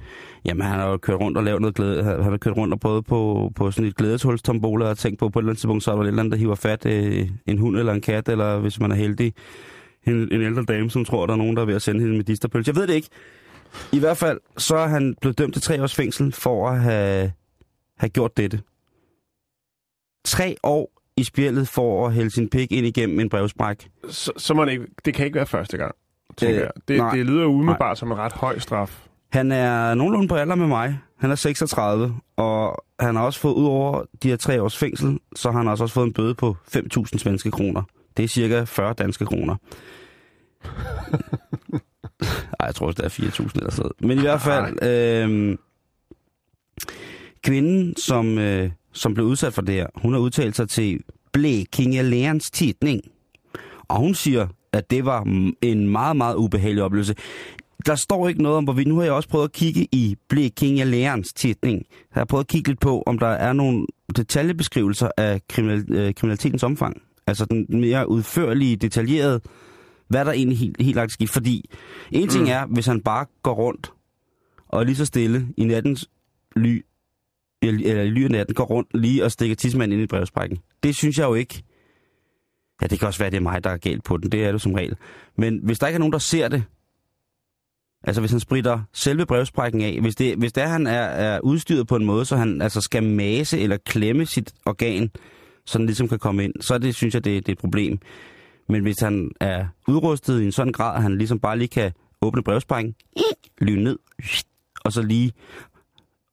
Jamen, 0.45 0.67
han 0.67 0.81
har 0.81 0.89
jo 0.89 0.97
kørt 0.97 1.21
rundt 1.21 1.39
og 1.39 1.45
lavet 1.45 1.61
noget 1.61 1.77
glæde. 1.77 2.05
Han 2.05 2.23
har 2.23 2.37
kørt 2.37 2.57
rundt 2.57 2.75
og 2.75 2.81
prøvet 2.81 3.07
på, 3.07 3.51
på 3.57 3.71
sådan 3.71 3.89
et 3.89 3.97
glædeshulstombola 3.97 4.85
og 4.85 4.99
tænkt 4.99 5.19
på, 5.19 5.29
på 5.29 5.39
et 5.39 5.43
eller 5.43 5.51
andet 5.51 5.59
tidspunkt, 5.59 5.85
så 5.85 5.91
er 5.91 5.95
der 5.95 6.03
et 6.03 6.09
eller 6.09 6.21
andet, 6.21 6.33
der 6.33 6.39
hiver 6.39 6.55
fat 6.55 6.87
øh, 6.87 7.29
en 7.47 7.59
hund 7.59 7.77
eller 7.77 7.93
en 7.93 8.01
kat, 8.01 8.29
eller 8.29 8.59
hvis 8.59 8.81
man 8.81 8.91
er 8.91 8.97
heldig, 8.97 9.35
en, 10.07 10.33
en 10.33 10.43
ældre 10.43 10.65
dame, 10.65 10.91
som 10.91 11.05
tror, 11.05 11.27
der 11.27 11.33
er 11.33 11.39
nogen, 11.39 11.57
der 11.57 11.63
er 11.63 11.67
ved 11.67 11.75
at 11.75 11.83
sende 11.83 12.01
hende 12.01 12.17
med 12.17 12.25
disterpølse. 12.25 12.69
Jeg 12.69 12.77
ved 12.77 12.87
det 12.87 12.95
ikke. 12.95 13.09
I 13.93 13.99
hvert 13.99 14.17
fald, 14.17 14.41
så 14.57 14.77
er 14.77 14.87
han 14.87 15.15
blevet 15.21 15.39
dømt 15.39 15.53
til 15.55 15.63
tre 15.63 15.83
års 15.83 15.95
fængsel 15.95 16.33
for 16.33 16.69
at 16.69 16.81
have, 16.81 17.33
have 17.99 18.11
gjort 18.11 18.37
dette. 18.37 18.61
Tre 20.25 20.57
år 20.63 20.91
i 21.17 21.25
spjældet 21.25 21.69
for 21.69 22.07
at 22.07 22.13
hælde 22.15 22.31
sin 22.31 22.49
pik 22.49 22.73
ind 22.73 22.87
igennem 22.87 23.21
en 23.21 23.29
brevspræk. 23.29 23.89
Så, 24.09 24.33
så 24.37 24.55
må 24.55 24.65
det 24.65 24.73
ikke, 24.73 24.87
det 25.05 25.15
kan 25.15 25.27
ikke 25.27 25.37
være 25.37 25.47
første 25.47 25.77
gang, 25.77 25.95
tænker 26.37 26.57
Øh, 26.57 26.61
jeg. 26.63 26.71
Det, 26.89 26.97
nej. 26.97 27.15
det 27.15 27.27
lyder 27.27 27.45
umiddelbart 27.47 27.99
som 27.99 28.11
en 28.13 28.19
ret 28.19 28.33
høj 28.33 28.59
straf. 28.59 29.03
Han 29.33 29.53
er 29.53 29.95
nogenlunde 29.95 30.29
på 30.29 30.35
alder 30.35 30.55
med 30.55 30.67
mig. 30.67 30.99
Han 31.19 31.31
er 31.31 31.35
36, 31.35 32.15
og 32.37 32.85
han 33.01 33.17
har 33.17 33.23
også 33.23 33.41
fået, 33.41 33.55
ud 33.55 33.65
over 33.67 34.05
de 34.23 34.29
her 34.29 34.37
tre 34.37 34.63
års 34.63 34.77
fængsel, 34.79 35.19
så 35.37 35.51
har 35.51 35.59
han 35.59 35.69
også 35.69 35.87
fået 35.87 36.07
en 36.07 36.13
bøde 36.13 36.35
på 36.35 36.57
5.000 36.77 37.19
svenske 37.19 37.51
kroner. 37.51 37.83
Det 38.17 38.25
er 38.25 38.29
cirka 38.29 38.65
40 38.65 38.95
danske 38.95 39.27
kroner. 39.27 39.57
Ej, 42.61 42.67
jeg 42.67 42.75
tror 42.75 42.87
også, 42.87 43.03
det 43.03 43.05
er 43.05 43.29
4.000 43.29 43.51
eller 43.55 43.71
sådan. 43.71 43.91
Men 44.01 44.19
i 44.19 44.21
hvert 44.21 44.41
fald, 44.41 44.83
øh, 44.83 45.59
kvinden, 47.45 47.97
som, 47.97 48.39
øh, 48.39 48.71
som 48.93 49.15
blev 49.15 49.27
udsat 49.27 49.53
for 49.53 49.63
det 49.63 49.75
her, 49.75 49.87
hun 49.97 50.13
har 50.13 50.21
udtalt 50.21 50.57
sig 50.57 50.69
til 50.69 51.01
Blekinge 51.33 52.03
Lærens 52.03 52.51
Tidning. 52.51 53.01
Og 53.89 53.97
hun 53.97 54.15
siger, 54.15 54.47
at 54.73 54.91
det 54.91 55.05
var 55.05 55.23
en 55.63 55.89
meget, 55.89 56.17
meget 56.17 56.35
ubehagelig 56.35 56.83
oplevelse. 56.83 57.15
Der 57.87 57.95
står 57.95 58.29
ikke 58.29 58.43
noget 58.43 58.59
om, 58.59 58.65
hvorvidt... 58.65 58.89
Nu 58.89 58.97
har 58.97 59.05
jeg 59.05 59.13
også 59.13 59.29
prøvet 59.29 59.45
at 59.45 59.53
kigge 59.53 59.89
i 59.93 60.17
Blekinge 60.29 60.85
Lærens 60.85 61.33
Tidning. 61.33 61.87
Jeg 62.15 62.21
har 62.21 62.25
prøvet 62.25 62.45
at 62.45 62.49
kigge 62.49 62.69
lidt 62.69 62.81
på, 62.81 63.03
om 63.07 63.19
der 63.19 63.27
er 63.27 63.53
nogle 63.53 63.87
detaljebeskrivelser 64.17 65.11
af 65.17 65.41
kriminal, 65.49 65.85
øh, 65.93 66.15
kriminalitetens 66.15 66.63
omfang. 66.63 67.03
Altså 67.27 67.45
den 67.45 67.67
mere 67.81 68.09
udførlige, 68.09 68.77
detaljerede, 68.77 69.41
hvad 70.09 70.25
der 70.25 70.33
egentlig 70.33 70.59
helt, 70.59 70.83
helt 70.83 70.97
lagt 70.97 71.13
skidt. 71.13 71.31
Fordi 71.31 71.71
en 72.13 72.29
ting 72.29 72.45
Mm. 72.45 72.51
er, 72.51 72.67
hvis 72.67 72.87
han 72.87 73.01
bare 73.01 73.27
går 73.43 73.55
rundt 73.55 73.93
og 74.69 74.87
lige 74.87 74.97
så 74.97 75.05
stille 75.05 75.49
i 75.57 75.65
nattens 75.65 76.11
ly, 76.57 76.85
eller 77.63 77.91
eller 77.91 78.03
i 78.03 78.11
ly 78.11 78.25
af 78.25 78.31
natten, 78.31 78.55
går 78.55 78.65
rundt 78.65 78.89
lige 78.95 79.25
og 79.25 79.33
stikker 79.33 79.57
tidsmanden 79.57 79.99
ind 79.99 80.05
i 80.05 80.07
brevsprækken. 80.07 80.59
Det 80.83 80.97
synes 80.97 81.19
jeg 81.19 81.25
jo 81.25 81.35
ikke. 81.35 81.63
Ja, 82.83 82.87
det 82.87 82.99
kan 82.99 83.09
også 83.09 83.19
være, 83.19 83.31
det 83.31 83.37
er 83.37 83.41
mig, 83.41 83.65
der 83.65 83.71
er 83.71 83.77
galt 83.77 84.05
på 84.05 84.17
den. 84.17 84.33
Det 84.33 84.45
er 84.45 84.53
det 84.53 84.61
som 84.63 84.73
regel. 84.75 84.97
Men 85.39 85.61
hvis 85.63 85.79
der 85.79 85.87
ikke 85.87 85.95
er 85.97 85.99
nogen, 85.99 86.13
der 86.13 86.19
ser 86.19 86.49
det, 86.49 86.65
altså 88.05 88.21
hvis 88.23 88.31
han 88.31 88.41
spritter 88.41 88.81
selve 88.93 89.27
brevsprækken 89.27 89.83
af, 89.83 90.01
hvis 90.01 90.15
det, 90.17 90.37
hvis 90.37 90.53
det 90.53 90.63
er, 90.63 90.67
han 90.69 90.87
er, 90.87 91.01
er 91.01 91.41
udstyret 91.41 91.87
på 91.87 91.97
en 91.97 92.05
måde, 92.05 92.25
så 92.25 92.37
han 92.37 92.63
altså 92.63 92.81
skal 92.81 93.03
mase 93.03 93.59
eller 93.61 93.77
klemme 93.77 94.27
sit 94.27 94.55
organ, 94.67 95.11
så 95.67 95.79
den 95.79 95.87
ligesom 95.87 96.09
kan 96.09 96.19
komme 96.19 96.45
ind, 96.45 96.53
så 96.61 96.79
det, 96.79 96.95
synes 96.95 97.15
jeg, 97.15 97.25
det, 97.25 97.47
det 97.47 97.53
er 97.53 97.57
et 97.57 97.59
problem. 97.59 97.99
Men 98.69 98.83
hvis 98.83 99.01
han 99.01 99.31
er 99.41 99.67
udrustet 99.89 100.41
i 100.41 100.45
en 100.45 100.53
sådan 100.53 100.73
grad, 100.73 100.97
at 100.97 101.03
han 101.03 101.19
ligesom 101.19 101.39
bare 101.39 101.59
lige 101.59 101.69
kan 101.69 101.93
åbne 102.23 102.43
brevsprækken, 102.43 102.95
lyne 103.59 103.85
ned, 103.85 103.99
og 104.85 104.93
så 104.93 105.03
lige 105.03 105.33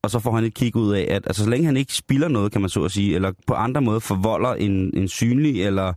og 0.04 0.12
så 0.12 0.20
får 0.20 0.32
han 0.32 0.44
et 0.44 0.54
kig 0.54 0.76
ud 0.76 0.94
af, 0.94 1.02
at 1.10 1.28
altså, 1.28 1.44
så 1.44 1.50
længe 1.50 1.66
han 1.66 1.78
ikke 1.78 1.94
spilder 1.94 2.28
noget, 2.28 2.52
kan 2.52 2.62
man 2.62 2.70
så 2.70 2.84
at 2.84 2.92
sige, 2.92 3.16
eller 3.16 3.32
på 3.48 3.54
andre 3.54 3.82
måder 3.82 4.00
forvolder 4.00 4.54
en, 4.54 4.98
en 4.98 5.08
synlig 5.08 5.66
eller 5.66 5.94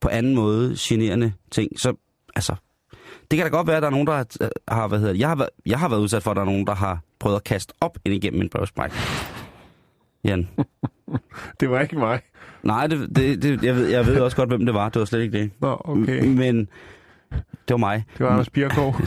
på 0.00 0.08
anden 0.08 0.34
måde 0.34 0.74
generende 0.78 1.32
ting, 1.50 1.80
så 1.80 1.94
altså, 2.36 2.54
det 3.30 3.36
kan 3.36 3.46
da 3.46 3.48
godt 3.48 3.66
være, 3.66 3.76
at 3.76 3.82
der 3.82 3.86
er 3.86 3.92
nogen, 3.92 4.06
der 4.06 4.12
har, 4.12 4.26
har 4.68 4.88
hvad 4.88 4.98
hedder 4.98 5.12
det, 5.12 5.20
jeg 5.20 5.28
har, 5.28 5.36
været, 5.36 5.50
jeg 5.66 5.78
har 5.78 5.88
været 5.88 6.00
udsat 6.00 6.22
for, 6.22 6.30
at 6.30 6.36
der 6.36 6.40
er 6.40 6.46
nogen, 6.46 6.66
der 6.66 6.74
har 6.74 7.00
prøvet 7.18 7.36
at 7.36 7.44
kaste 7.44 7.74
op 7.80 7.98
ind 8.04 8.14
igennem 8.14 8.40
en 8.40 8.48
brevspræk. 8.48 8.90
Jan. 10.24 10.48
Det 11.60 11.70
var 11.70 11.80
ikke 11.80 11.98
mig. 11.98 12.20
Nej, 12.62 12.86
det, 12.86 13.16
det, 13.16 13.42
det, 13.42 13.62
jeg, 13.62 13.76
ved, 13.76 13.86
jeg 13.88 14.06
ved 14.06 14.20
også 14.20 14.36
godt, 14.36 14.48
hvem 14.48 14.66
det 14.66 14.74
var. 14.74 14.88
Det 14.88 14.98
var 15.00 15.06
slet 15.06 15.20
ikke 15.22 15.38
det. 15.38 15.50
Nå, 15.60 15.80
okay. 15.84 16.24
Men 16.24 16.58
det 17.40 17.48
var 17.68 17.76
mig. 17.76 18.04
Det 18.18 18.26
var 18.26 18.32
Anders 18.32 18.50
Birkov. 18.50 18.94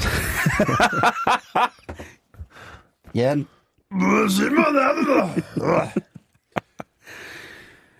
Jan. 3.16 3.48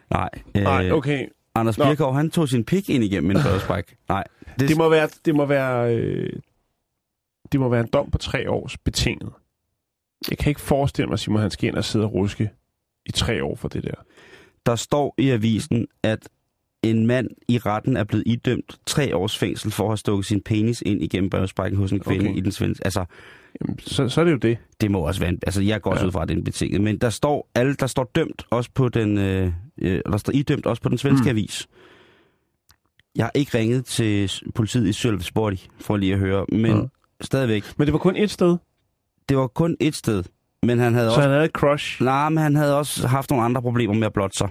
Nej. 0.10 0.30
Øh, 0.56 0.64
Nej, 0.64 0.92
okay. 0.92 1.28
Anders 1.56 1.78
Nå. 1.78 1.86
Birkov, 1.86 2.14
han 2.16 2.32
tog 2.32 2.50
sin 2.50 2.64
pik 2.64 2.90
ind 2.90 3.04
igennem 3.04 3.32
en 3.32 3.38
brevspræk. 3.44 3.96
Nej. 4.10 4.24
Det, 4.60 4.70
Det 4.70 4.78
må 4.78 4.90
være, 4.90 5.10
det 5.26 5.36
må 5.36 5.46
være, 5.46 5.96
øh, 5.96 6.34
det 7.52 7.60
må 7.60 7.70
være 7.70 7.82
en 7.82 7.90
dom 7.94 8.12
på 8.12 8.18
tre 8.18 8.50
års 8.50 8.78
betinget. 8.78 9.30
Jeg 10.30 10.38
kan 10.38 10.50
ikke 10.50 10.62
forestille 10.62 11.10
mig, 11.10 11.20
Simon, 11.20 11.42
han 11.42 11.52
skal 11.52 11.68
ind 11.70 11.76
og 11.78 11.84
sidde 11.84 12.06
og 12.06 12.14
ruske 12.14 12.50
i 13.06 13.12
tre 13.12 13.44
år 13.44 13.56
for 13.56 13.68
det 13.68 13.84
der. 13.84 13.94
Der 14.66 14.76
står 14.76 15.16
i 15.18 15.30
avisen, 15.30 15.88
at 16.04 16.30
en 16.84 17.08
mand 17.08 17.28
i 17.48 17.58
retten 17.58 17.98
er 17.98 18.04
blevet 18.04 18.24
idømt 18.26 18.80
tre 18.86 19.16
års 19.16 19.38
fængsel 19.38 19.72
for 19.72 19.84
at 19.84 19.90
have 19.90 19.98
stukket 19.98 20.26
sin 20.26 20.42
penis 20.42 20.84
ind 20.86 21.04
igennem 21.04 21.30
brevsprækken 21.30 21.80
hos 21.80 21.92
en 21.92 22.00
kvinde 22.00 22.26
Okay. 22.26 22.38
i 22.38 22.42
den 22.42 22.52
svenske. 22.52 22.86
Altså, 22.86 23.06
Jamen, 23.62 23.80
så, 23.80 24.10
så 24.10 24.22
er 24.22 24.26
det 24.26 24.32
jo 24.32 24.38
det. 24.38 24.58
det 24.82 24.92
må 24.92 25.00
også 25.00 25.20
være 25.20 25.30
en, 25.30 25.40
Altså, 25.46 25.62
jeg 25.62 25.82
går 25.82 25.92
også 25.92 26.02
Ja. 26.04 26.08
ud 26.08 26.12
fra, 26.12 26.22
at 26.22 26.28
det 26.30 26.34
er 26.36 26.38
en 26.38 26.44
betinget. 26.44 26.82
Men 26.82 26.98
der 26.98 27.10
står, 27.10 27.50
alle, 27.56 27.74
der 27.74 27.88
står 27.88 28.12
dømt 28.16 28.46
også 28.50 28.70
på 28.74 28.90
den... 28.90 29.18
Øh, 29.18 29.52
øh, 29.78 30.02
der 30.06 30.18
står 30.18 30.34
idømt 30.34 30.66
også 30.66 30.82
på 30.82 30.90
den 30.90 30.98
svenske 30.98 31.24
Mm. 31.24 31.30
avis. 31.30 31.68
Jeg 33.16 33.26
har 33.26 33.32
ikke 33.36 33.58
ringet 33.58 33.86
til 33.86 34.32
politiet 34.56 34.88
i 34.88 34.94
Sølvesborg 34.94 35.58
for 35.80 35.98
lige 35.98 36.14
at 36.14 36.20
høre, 36.20 36.46
men 36.52 36.66
Ja. 36.78 36.82
stadigvæk. 37.22 37.64
Men 37.78 37.86
det 37.88 37.94
var 37.94 38.00
kun 38.00 38.16
et 38.16 38.32
sted, 38.32 38.58
Det 39.30 39.38
var 39.38 39.48
kun 39.48 39.78
et 39.80 39.96
sted, 39.96 40.24
men 40.64 40.80
han 40.80 40.94
havde 40.94 41.06
så 41.08 41.10
også... 41.10 41.22
han 41.22 41.30
havde 41.30 41.46
et 41.46 41.52
crush. 41.52 42.04
Nej, 42.04 42.30
men 42.30 42.38
han 42.38 42.56
havde 42.56 42.78
også 42.78 43.08
haft 43.08 43.30
nogle 43.30 43.46
andre 43.46 43.62
problemer 43.62 43.94
med 43.94 44.06
at 44.06 44.14
blotte 44.14 44.38
sig. 44.38 44.50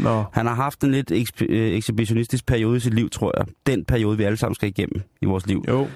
Nå, 0.00 0.24
Han 0.32 0.46
har 0.46 0.54
haft 0.54 0.84
en 0.84 0.90
lidt 0.90 1.12
eksp- 1.12 1.46
øh, 1.48 1.72
ekshibitionistisk 1.76 2.46
periode 2.46 2.76
i 2.76 2.80
sit 2.80 2.94
liv, 2.94 3.10
tror 3.10 3.32
jeg. 3.38 3.46
Den 3.66 3.84
periode, 3.84 4.16
vi 4.16 4.24
alle 4.24 4.36
sammen 4.36 4.54
skal 4.54 4.68
igennem 4.68 5.02
i 5.22 5.26
vores 5.26 5.46
liv. 5.46 5.64
jo. 5.68 5.86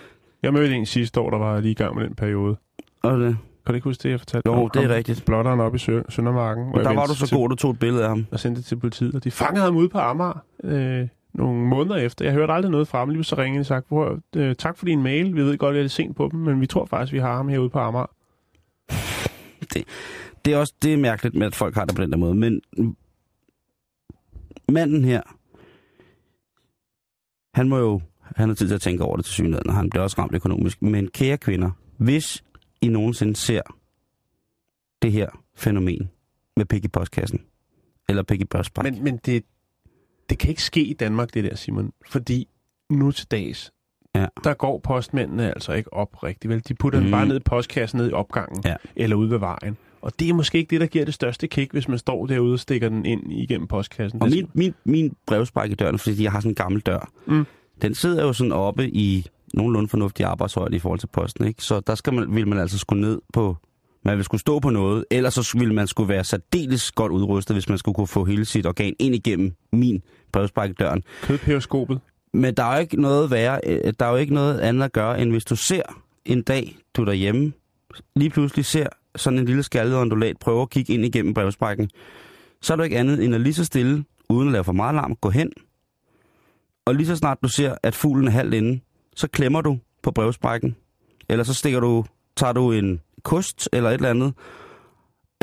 Jeg 0.43 0.53
mødte 0.53 0.75
en 0.75 0.87
sidste 0.87 1.21
år, 1.21 1.31
der 1.31 1.39
var 1.39 1.61
lige 1.61 1.71
i 1.71 1.75
gang 1.75 1.97
med 1.97 2.05
den 2.05 2.15
periode. 2.15 2.57
Og 3.03 3.19
det, 3.21 3.37
Kan 3.67 3.73
du 3.73 3.75
ikke 3.75 3.85
huske 3.85 4.03
det, 4.03 4.11
jeg 4.11 4.19
fortalte 4.21 4.51
Jo, 4.51 4.69
det 4.75 4.85
er 4.85 4.89
rigtigt. 4.95 5.25
Blotteren 5.27 5.61
op 5.61 5.75
i 5.75 5.79
Sø- 5.79 6.03
Søndermarken. 6.09 6.65
hvor 6.65 6.73
og 6.73 6.79
jeg 6.79 6.85
der 6.91 6.95
var 6.97 7.07
du 7.07 7.15
så 7.15 7.27
til- 7.27 7.37
god, 7.37 7.49
du 7.49 7.55
tog 7.55 7.71
et 7.71 7.79
billede 7.79 8.03
af 8.03 8.09
ham. 8.09 8.27
og 8.33 8.41
sendte 8.41 8.59
det 8.59 8.67
til 8.67 8.77
politiet, 8.77 9.15
og 9.15 9.25
de 9.25 9.31
fangede 9.31 9.65
ham 9.65 9.77
ude 9.77 9.89
på 9.89 9.99
Amager 9.99 10.43
øh, 10.65 11.09
nogle 11.35 11.61
måneder 11.61 11.97
efter. 11.97 12.25
Jeg 12.25 12.35
hørte 12.35 12.53
aldrig 12.53 12.71
noget 12.71 12.89
fra 12.89 12.99
ham. 12.99 13.09
Lige 13.11 13.25
så 13.25 13.37
ringede 13.39 13.59
de 13.59 13.63
og 13.63 13.67
sagde, 13.67 13.83
"Prøv 13.89 14.19
at- 14.35 14.41
øh, 14.41 14.55
tak 14.55 14.79
for 14.79 14.87
din 14.87 15.03
mail. 15.03 15.35
Vi 15.37 15.43
ved 15.43 15.59
godt, 15.59 15.71
at 15.71 15.75
det 15.75 15.79
er 15.81 15.83
lidt 15.83 15.93
sent 15.93 16.17
på 16.17 16.29
dem, 16.33 16.41
men 16.41 16.61
vi 16.61 16.67
tror 16.67 16.85
faktisk, 16.87 17.13
vi 17.13 17.19
har 17.19 17.37
ham 17.37 17.49
herude 17.49 17.71
på 17.71 17.79
Amager. 17.79 18.07
Det 20.45 20.53
er 20.53 20.57
også 20.57 20.75
det 20.83 20.93
er 20.93 20.97
mærkeligt 20.97 21.35
med, 21.35 21.47
at 21.47 21.55
folk 21.55 21.75
har 21.75 21.85
det 21.85 21.97
på 21.97 22.03
den 22.03 22.11
der 22.11 22.17
måde. 22.17 22.35
Men 22.35 22.61
manden 24.69 25.05
her, 25.05 25.23
han 27.55 27.69
må 27.69 27.79
jo, 27.79 28.01
han 28.23 28.49
har 28.49 28.57
tid 28.57 28.69
til 28.69 28.75
at 28.75 28.81
tænke 28.81 29.05
over 29.05 29.17
det 29.17 29.25
til 29.25 29.35
synligheden, 29.35 29.71
og 29.71 29.77
han 29.77 29.91
bliver 29.91 30.03
også 30.03 30.17
ramt 30.19 30.35
økonomisk. 30.35 30.83
Men 30.83 31.09
kære 31.09 31.39
kvinder, 31.39 31.71
hvis 31.97 32.45
I 32.81 32.89
nogensinde 32.89 33.37
ser 33.37 33.63
det 35.03 35.13
her 35.13 35.43
fænomen 35.55 36.11
med 36.57 36.67
pik 36.67 36.85
i 36.85 36.89
postkassen, 36.89 37.41
eller 38.09 38.23
pik 38.23 38.41
i 38.41 38.47
Men, 38.83 39.05
men 39.05 39.17
det, 39.17 39.45
det 40.31 40.39
kan 40.39 40.51
ikke 40.51 40.63
ske 40.63 40.85
i 40.85 40.93
Danmark, 40.93 41.35
det 41.35 41.45
der, 41.45 41.55
Simon. 41.55 41.93
Fordi 42.07 42.49
nu 42.91 43.13
til 43.13 43.27
dags, 43.31 43.73
Ja. 44.15 44.27
der 44.45 44.55
går 44.55 44.79
postmændene 44.85 45.49
altså 45.49 45.73
ikke 45.73 45.93
op 45.93 46.23
rigtigt. 46.25 46.49
Vel? 46.53 46.63
De 46.69 46.75
putter 46.75 46.99
mm. 46.99 47.05
Den 47.05 47.11
bare 47.13 47.27
ned 47.27 47.37
i 47.37 47.41
postkassen, 47.41 47.99
ned 48.01 48.11
i 48.11 48.13
opgangen, 48.13 48.63
Ja. 48.65 48.75
eller 48.97 49.17
ude 49.17 49.31
ved 49.31 49.39
vejen. 49.39 49.77
Og 50.03 50.13
det 50.21 50.29
er 50.29 50.35
måske 50.35 50.59
ikke 50.59 50.71
det, 50.71 50.81
der 50.81 50.87
giver 50.87 51.05
det 51.05 51.15
største 51.15 51.47
kick, 51.49 51.73
hvis 51.73 51.89
man 51.89 51.99
står 51.99 52.27
derude 52.27 52.53
og 52.53 52.59
stikker 52.61 52.89
den 52.89 53.05
ind 53.07 53.33
igennem 53.33 53.67
postkassen. 53.67 54.23
Og 54.23 54.29
min, 54.31 54.49
min, 54.55 54.75
min 54.85 55.15
brevspræk 55.27 55.71
i 55.71 55.75
døren, 55.75 55.99
fordi 55.99 56.23
jeg 56.25 56.33
har 56.33 56.41
sådan 56.41 56.51
en 56.51 56.55
gammel 56.55 56.81
dør, 56.81 57.11
Mm. 57.27 57.47
den 57.83 57.95
sidder 57.95 58.23
jo 58.23 58.33
sådan 58.33 58.53
oppe 58.53 58.89
i 58.91 59.27
nogenlunde 59.55 59.89
fornuftig 59.89 60.27
arbejdshøjde 60.27 60.77
i 60.77 60.79
forhold 60.79 60.99
til 61.01 61.07
posten, 61.07 61.47
ikke? 61.47 61.63
Så 61.63 61.81
der 61.81 61.95
skal 61.95 62.13
man, 62.15 62.35
vil 62.35 62.49
man 62.49 62.59
altså 62.59 62.79
skulle 62.79 63.01
ned 63.01 63.21
på, 63.33 63.57
man 64.05 64.17
vil 64.17 64.25
skulle 64.25 64.41
stå 64.41 64.59
på 64.59 64.71
noget, 64.71 65.05
ellers 65.11 65.35
så 65.35 65.59
ville 65.59 65.75
man 65.75 65.87
skulle 65.87 66.09
være 66.09 66.25
særdeles 66.25 66.93
godt 66.93 67.13
udrustet, 67.13 67.55
hvis 67.57 67.69
man 67.69 67.79
skulle 67.79 67.95
kunne 67.95 68.07
få 68.07 68.25
hele 68.25 68.45
sit 68.45 68.67
organ 68.67 68.95
ind 68.99 69.15
igennem 69.15 69.53
min 69.73 70.03
brevspræk 70.33 70.71
i 70.71 70.73
døren. 70.73 71.03
Kødpeberskopet. 71.23 72.01
Men 72.33 72.55
der 72.55 72.65
er 72.65 72.75
jo 72.75 72.81
ikke 72.81 73.01
noget 73.01 73.31
værre, 73.31 73.61
øh, 73.67 73.93
der 74.01 74.07
er 74.07 74.11
jo 74.11 74.17
ikke 74.17 74.35
noget 74.35 74.61
andet 74.61 74.85
at 74.85 74.93
gøre, 74.93 75.21
end 75.21 75.31
hvis 75.31 75.45
du 75.45 75.57
ser 75.57 75.83
en 76.25 76.43
dag, 76.43 76.77
du 76.95 77.01
er 77.01 77.05
derhjemme, 77.05 77.53
lige 78.17 78.31
pludselig 78.31 78.65
ser 78.65 78.87
sådan 79.17 79.39
en 79.39 79.45
lille 79.45 79.63
skaldet 79.63 79.97
ondulat 79.97 80.39
prøve 80.39 80.63
at 80.63 80.71
kigge 80.71 80.95
ind 80.95 81.05
igennem 81.05 81.35
brevsprækken, 81.35 81.91
så 82.61 82.73
er 82.73 82.77
du 82.77 82.83
ikke 82.83 82.99
andet 82.99 83.25
end 83.25 83.35
at 83.35 83.41
lige 83.41 83.55
så 83.55 83.65
stille, 83.65 84.05
uden 84.29 84.49
at 84.49 84.53
lave 84.53 84.65
for 84.65 84.73
meget 84.73 84.95
larm, 84.95 85.17
gå 85.17 85.31
hen, 85.31 85.53
Og 86.85 86.95
lige 86.95 87.07
så 87.07 87.17
snart 87.17 87.39
du 87.43 87.49
ser, 87.49 87.75
at 87.83 87.95
fuglen 87.95 88.27
er 88.27 88.31
halvt 88.33 88.55
inde, 88.55 88.81
så 89.17 89.29
klemmer 89.29 89.61
du 89.61 89.79
på 90.03 90.11
brevsprækken. 90.11 90.77
Eller 91.29 91.45
så 91.45 91.55
stikker 91.55 91.81
du, 91.81 92.05
tager 92.37 92.53
du 92.53 92.73
en 92.73 93.01
kost 93.23 93.69
eller 93.73 93.91
et 93.91 93.95
eller 93.95 94.11
andet. 94.11 94.33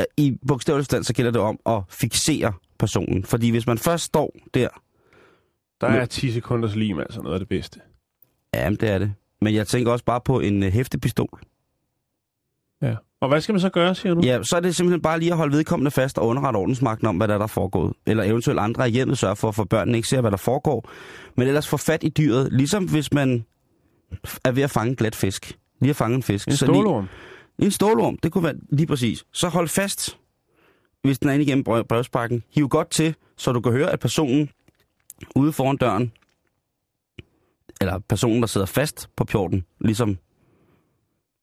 Øh, 0.00 0.06
I 0.16 0.38
bogstavelig 0.48 0.84
stand, 0.84 1.04
så 1.04 1.12
gælder 1.12 1.30
det 1.30 1.40
om 1.40 1.58
at 1.66 1.82
fixere 1.88 2.52
personen. 2.78 3.24
Fordi 3.24 3.50
hvis 3.50 3.66
man 3.66 3.78
først 3.78 4.04
står 4.04 4.36
der, 4.54 4.68
der 5.80 5.86
er 5.86 6.06
10 6.06 6.30
sekunders 6.32 6.76
lim 6.76 6.98
altså 6.98 7.20
noget 7.22 7.34
af 7.34 7.40
det 7.40 7.48
bedste. 7.48 7.80
ja, 8.54 8.70
det 8.70 8.82
er 8.90 8.98
det. 8.98 9.14
Men 9.40 9.54
jeg 9.54 9.66
tænker 9.66 9.92
også 9.92 10.04
bare 10.04 10.20
på 10.20 10.40
en 10.40 10.62
øh, 10.62 10.72
hæftepistol. 10.72 11.40
Ja. 12.82 12.94
Og 13.20 13.28
hvad 13.28 13.40
skal 13.40 13.52
man 13.52 13.60
så 13.60 13.68
gøre, 13.68 13.94
siger 13.94 14.14
du? 14.14 14.20
Ja, 14.24 14.42
så 14.42 14.56
er 14.56 14.60
det 14.60 14.76
simpelthen 14.76 15.02
bare 15.02 15.18
lige 15.18 15.30
at 15.30 15.36
holde 15.36 15.56
vedkommende 15.56 15.90
fast 15.90 16.18
og 16.18 16.26
underrette 16.26 16.56
ordensmagten 16.56 17.06
om, 17.06 17.16
hvad 17.16 17.28
der 17.28 17.34
er, 17.34 17.38
der 17.38 17.44
er 17.44 17.46
foregået. 17.48 17.92
Eller 18.06 18.24
eventuelt 18.24 18.60
andre 18.60 18.88
i 18.88 18.92
hjemmet 18.92 19.18
sørge 19.18 19.36
for, 19.36 19.60
at 19.60 19.68
børnene 19.68 19.98
ikke 19.98 20.08
ser, 20.08 20.20
hvad 20.20 20.30
der 20.30 20.36
foregår. 20.36 20.90
Men 21.36 21.48
ellers 21.48 21.68
få 21.68 21.76
fat 21.76 22.04
i 22.04 22.08
dyret, 22.08 22.52
ligesom 22.52 22.84
hvis 22.90 23.12
man 23.12 23.44
er 24.44 24.52
ved 24.52 24.62
at 24.62 24.70
fange 24.70 24.90
en 24.90 24.96
glat 24.96 25.14
fisk. 25.14 25.58
Lige 25.80 25.90
at 25.90 25.96
fange 25.96 26.16
en 26.16 26.22
fisk. 26.22 26.48
En 26.48 26.56
Så 26.56 26.66
lige- 26.66 26.74
stålorm. 26.74 27.08
En 27.58 27.70
stålorm, 27.70 28.16
det 28.18 28.32
kunne 28.32 28.44
være 28.44 28.54
lige 28.70 28.86
præcis. 28.86 29.24
Så 29.32 29.48
hold 29.48 29.68
fast, 29.68 30.18
hvis 31.02 31.18
den 31.18 31.28
er 31.28 31.32
inde 31.32 31.44
igennem 31.44 31.64
brev- 31.64 31.82
brevsprækken. 31.82 32.42
Hiv 32.50 32.68
godt 32.68 32.90
til, 32.90 33.14
så 33.36 33.52
du 33.52 33.60
kan 33.60 33.72
høre, 33.72 33.90
at 33.90 34.00
personen 34.00 34.50
ude 35.36 35.52
foran 35.52 35.76
døren, 35.76 36.12
eller 37.80 37.98
personen, 37.98 38.40
der 38.40 38.46
sidder 38.46 38.66
fast 38.66 39.10
på 39.16 39.24
pjorten, 39.24 39.64
ligesom 39.80 40.18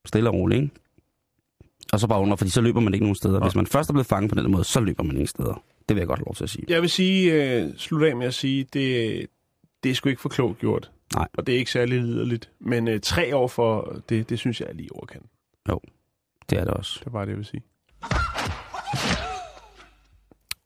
stille 0.04 0.30
og 0.30 0.34
roligt, 0.34 0.62
ikke? 0.62 0.74
Og 1.92 2.00
så 2.00 2.06
bare 2.06 2.20
under, 2.20 2.36
fordi 2.36 2.50
så 2.50 2.60
løber 2.60 2.80
man 2.80 2.94
ikke 2.94 3.04
nogen 3.04 3.16
steder. 3.16 3.40
Hvis 3.40 3.54
man 3.54 3.66
først 3.66 3.90
er 3.90 3.92
blevet 3.92 4.06
fanget 4.06 4.32
på 4.32 4.40
den 4.40 4.50
måde, 4.50 4.64
så 4.64 4.80
løber 4.80 5.02
man 5.04 5.16
ingen 5.16 5.26
steder. 5.26 5.62
Det 5.88 5.96
vil 5.96 6.00
jeg 6.00 6.06
godt 6.06 6.18
have 6.18 6.24
lov 6.26 6.34
til 6.34 6.44
at 6.44 6.50
sige. 6.50 6.64
Jeg 6.68 6.82
vil 6.82 6.90
sige, 6.90 7.64
uh, 7.64 7.70
slutte 7.76 8.08
af 8.08 8.16
med 8.16 8.26
at 8.26 8.34
sige, 8.34 8.64
det, 8.64 9.26
det 9.82 9.90
er 9.90 9.94
sgu 9.94 10.08
ikke 10.08 10.22
for 10.22 10.28
klogt 10.28 10.58
gjort. 10.58 10.90
Nej. 11.14 11.28
Og 11.38 11.46
det 11.46 11.54
er 11.54 11.58
ikke 11.58 11.70
særlig 11.70 12.02
liderligt. 12.02 12.50
Men 12.60 12.88
uh, 12.88 12.94
tre 13.02 13.36
år 13.36 13.48
for 13.48 14.02
det, 14.08 14.30
det 14.30 14.38
synes 14.38 14.60
jeg 14.60 14.68
er 14.68 14.74
lige 14.74 14.92
overkendt. 14.92 15.26
Det 16.50 16.58
er 16.58 16.64
det 16.64 16.74
også. 16.74 17.00
Det 17.00 17.06
er 17.06 17.10
bare 17.10 17.26
det, 17.26 17.30
jeg 17.30 17.38
vil 17.38 17.46
sige. 17.46 17.62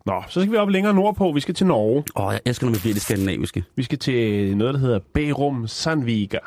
Nå, 0.07 0.23
så 0.29 0.41
skal 0.41 0.53
vi 0.53 0.57
op 0.57 0.69
længere 0.69 0.95
nordpå. 0.95 1.33
Vi 1.33 1.41
skal 1.41 1.55
til 1.55 1.67
Norge. 1.67 2.05
Åh, 2.17 2.27
oh, 2.27 2.33
jeg 2.33 2.41
elsker, 2.47 2.67
når 2.67 2.73
vi 2.73 2.79
bliver 2.81 2.95
det 2.95 3.03
skandinaviske. 3.03 3.65
Vi 3.77 3.83
skal 3.83 3.99
til 3.99 4.57
noget, 4.57 4.75
der 4.75 4.81
hedder 4.81 4.99
Bærum 5.15 5.67
Sandviga. 5.67 6.39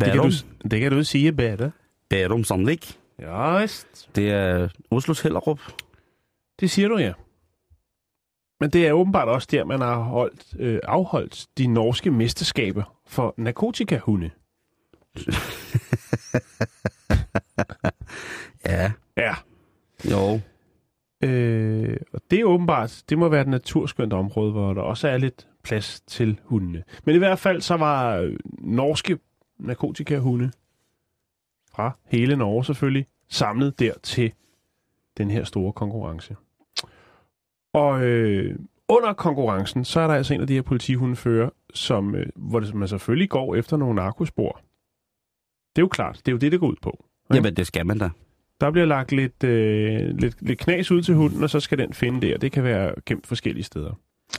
Det 0.00 0.06
kan, 0.06 0.12
Bærum, 0.12 0.30
du, 0.30 0.68
det 0.68 0.80
kan 0.80 0.92
du 0.92 1.04
sige 1.04 1.32
bedre. 1.32 1.70
Bærum 2.10 2.44
Sandvik. 2.44 2.98
Ja, 3.18 3.60
vist. 3.60 4.08
Det 4.16 4.30
er 4.30 4.68
Oslos 4.90 5.20
Hellerup. 5.20 5.60
Det 6.60 6.70
siger 6.70 6.88
du, 6.88 6.98
ja. 6.98 7.12
Men 8.60 8.70
det 8.70 8.86
er 8.88 8.92
åbenbart 8.92 9.28
også 9.28 9.48
der, 9.50 9.64
man 9.64 9.80
har 9.80 9.96
holdt, 9.96 10.54
øh, 10.58 10.80
afholdt 10.84 11.46
de 11.58 11.66
norske 11.66 12.10
mesterskaber 12.10 12.96
for 13.06 13.34
narkotikahunde. 13.36 14.30
Ja, 18.66 18.92
Ja. 19.16 19.34
jo. 20.10 20.40
Øh, 21.24 21.81
og 22.12 22.20
det 22.30 22.40
er 22.40 22.44
åbenbart, 22.44 23.02
det 23.08 23.18
må 23.18 23.28
være 23.28 23.40
et 23.40 23.48
naturskønt 23.48 24.12
område, 24.12 24.52
hvor 24.52 24.74
der 24.74 24.82
også 24.82 25.08
er 25.08 25.18
lidt 25.18 25.48
plads 25.62 26.00
til 26.00 26.40
hundene. 26.44 26.82
Men 27.04 27.14
i 27.14 27.18
hvert 27.18 27.38
fald 27.38 27.60
så 27.60 27.76
var 27.76 28.16
øh, 28.16 28.36
norske 28.58 29.18
narkotikahunde 29.58 30.50
fra 31.72 31.98
hele 32.06 32.36
Norge 32.36 32.64
selvfølgelig 32.64 33.06
samlet 33.28 33.78
der 33.78 33.92
til 34.02 34.32
den 35.16 35.30
her 35.30 35.44
store 35.44 35.72
konkurrence. 35.72 36.36
Og 37.72 38.02
øh, 38.02 38.58
under 38.88 39.12
konkurrencen, 39.12 39.84
så 39.84 40.00
er 40.00 40.06
der 40.06 40.14
altså 40.14 40.34
en 40.34 40.40
af 40.40 40.46
de 40.46 40.54
her 40.54 40.62
politihundefører, 40.62 41.50
som, 41.74 42.14
øh, 42.14 42.26
hvor 42.36 42.60
det, 42.60 42.74
man 42.74 42.88
selvfølgelig 42.88 43.30
går 43.30 43.54
efter 43.54 43.76
nogle 43.76 43.94
narkospor. 43.94 44.60
Det 45.76 45.82
er 45.82 45.82
jo 45.82 45.88
klart, 45.88 46.16
det 46.16 46.28
er 46.28 46.32
jo 46.32 46.38
det, 46.38 46.52
det 46.52 46.60
går 46.60 46.66
ud 46.66 46.76
på. 46.82 47.04
ikke? 47.24 47.36
Jamen, 47.36 47.56
det 47.56 47.66
skal 47.66 47.86
man 47.86 47.98
da. 47.98 48.10
Der 48.62 48.70
bliver 48.70 48.86
lagt 48.86 49.12
lidt, 49.12 49.44
øh, 49.44 50.18
lidt, 50.18 50.42
lidt 50.42 50.58
knas 50.58 50.90
ud 50.90 51.02
til 51.02 51.14
hunden, 51.14 51.42
og 51.42 51.50
så 51.50 51.60
skal 51.60 51.78
den 51.78 51.92
finde 51.92 52.26
der. 52.26 52.38
Det 52.38 52.52
kan 52.52 52.64
være 52.64 52.94
gemt 53.06 53.26
forskellige 53.26 53.64
steder. 53.64 53.92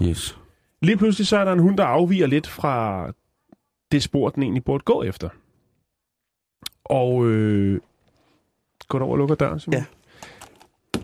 Yes. 0.04 0.40
Lige 0.82 0.98
pludselig 0.98 1.28
så 1.28 1.38
er 1.38 1.46
der 1.46 1.52
en 1.52 1.60
hund, 1.60 1.78
der 1.78 1.84
afviger 1.84 2.28
lidt 2.28 2.48
fra 2.48 3.08
det 3.92 4.04
spor, 4.04 4.30
den 4.30 4.44
egentlig 4.44 4.64
burde 4.64 4.84
gå 4.84 5.04
efter. 5.04 5.30
Og 6.86 7.28
øh, 7.28 7.80
går 8.88 9.00
du 9.00 9.06
over 9.06 9.14
og 9.14 9.18
lukker 9.18 9.36
døren, 9.36 9.60
Simon? 9.60 9.80
Ja. 9.80 9.86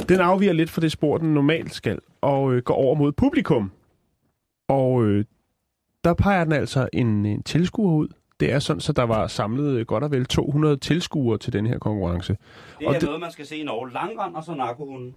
Den 0.10 0.20
afviger 0.20 0.54
lidt 0.54 0.70
fra 0.70 0.82
det 0.82 0.92
spor, 0.92 1.18
den 1.18 1.34
normalt 1.34 1.74
skal, 1.74 2.00
og 2.22 2.54
øh, 2.54 2.64
går 2.64 2.74
over 2.74 2.96
mod 2.96 3.12
publikum. 3.12 3.72
Og 4.68 5.06
øh, 5.06 5.26
der 6.04 6.14
peger 6.14 6.44
den 6.44 6.54
altså 6.54 6.90
en, 6.94 7.26
en 7.26 7.44
tilskuer 7.44 7.94
ud. 7.94 8.08
Det 8.40 8.52
er 8.52 8.60
sådan, 8.60 8.80
så 8.82 8.94
der 8.94 9.04
var 9.04 9.28
samlet 9.28 9.74
øh, 9.80 9.86
godt 9.86 10.04
og 10.04 10.12
vel 10.12 10.26
200 10.26 10.78
tilskuere 10.78 11.38
til 11.38 11.54
den 11.54 11.66
her 11.68 11.78
konkurrence. 11.80 12.38
Det 12.80 12.88
Og 12.88 12.94
er 12.96 13.00
det- 13.00 13.06
noget, 13.08 13.22
man 13.22 13.32
skal 13.32 13.46
se 13.46 13.58
i 13.58 13.64
Norge. 13.64 13.94
Langrand 13.94 14.36
og 14.36 14.44
så 14.44 14.54
narkohunden. 14.54 15.16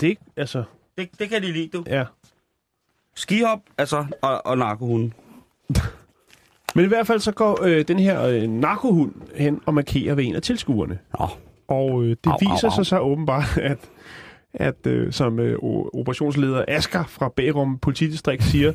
Det, 0.00 0.18
altså, 0.36 0.64
Det, 0.98 1.08
det 1.18 1.28
kan 1.28 1.42
de 1.42 1.52
lide, 1.52 1.68
du. 1.68 1.84
ja. 1.86 2.04
Skihop, 3.14 3.58
altså, 3.78 4.04
og, 4.22 4.46
og 4.46 4.58
narkohunden. 4.58 5.12
Men 6.74 6.84
i 6.84 6.88
hvert 6.88 7.06
fald 7.06 7.20
så 7.20 7.32
går 7.32 7.62
øh, 7.64 7.84
den 7.88 7.98
her 7.98 8.22
øh, 8.26 8.42
narkohund 8.42 9.12
hen 9.36 9.60
og 9.66 9.74
markerer 9.74 10.14
ved 10.14 10.24
en 10.24 10.34
af 10.34 10.42
tilskuerne. 10.42 10.98
Nå, 11.18 11.28
Og 11.68 12.02
øh, 12.04 12.08
det 12.10 12.18
Au, 12.26 12.32
au, 12.32 12.38
viser 12.40 12.68
au. 12.68 12.74
sig 12.74 12.86
så 12.86 12.98
åbenbart, 12.98 13.58
at, 13.72 13.78
at 14.54 14.86
øh, 14.86 15.12
som 15.12 15.38
øh, 15.38 15.58
operationsleder 15.94 16.64
Asger 16.68 17.04
fra 17.04 17.28
Bærum 17.28 17.78
politidistrikt 17.78 18.42
siger, 18.42 18.72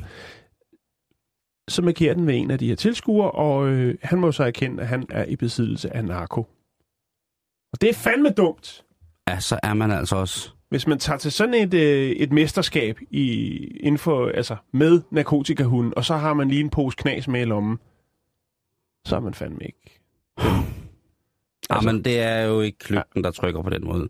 så 1.67 1.81
markerer 1.81 2.13
den 2.13 2.27
ved 2.27 2.35
en 2.35 2.51
af 2.51 2.59
de 2.59 2.67
her 2.67 2.75
tilskuere, 2.75 3.31
og 3.31 3.67
øh, 3.67 3.95
han 4.03 4.19
må 4.19 4.31
så 4.31 4.43
erkende, 4.43 4.81
at 4.81 4.87
han 4.87 5.05
er 5.09 5.25
i 5.25 5.35
besiddelse 5.35 5.95
af 5.95 6.05
narko. 6.05 6.41
Og 7.73 7.81
det 7.81 7.89
er 7.89 7.93
fandme 7.93 8.29
dumt, 8.29 8.83
ja, 9.27 9.39
så 9.39 9.59
er 9.63 9.73
man 9.73 9.91
altså 9.91 10.15
også... 10.15 10.49
hvis 10.69 10.87
man 10.87 10.99
tager 10.99 11.17
til 11.17 11.31
sådan 11.31 11.53
et, 11.53 11.73
øh, 11.73 12.09
et 12.09 12.31
mesterskab 12.31 12.99
i, 13.09 13.55
inden 13.79 13.97
for, 13.97 14.27
altså, 14.27 14.55
med 14.71 15.01
narkotikahunden, 15.11 15.93
og 15.97 16.05
så 16.05 16.15
har 16.15 16.33
man 16.33 16.47
lige 16.47 16.61
en 16.61 16.69
pose 16.69 16.97
knas 16.97 17.27
med 17.27 17.41
i 17.41 17.45
lommen, 17.45 17.77
så 19.05 19.15
er 19.15 19.19
man 19.19 19.33
fandme 19.33 19.59
ikke. 19.65 20.01
Altså, 21.69 21.91
men 21.91 22.05
det 22.05 22.19
er 22.19 22.41
jo 22.41 22.61
ikke 22.61 22.77
kløgten, 22.77 23.23
der 23.23 23.31
trykker 23.31 23.61
på 23.61 23.69
den 23.69 23.85
måde. 23.85 24.09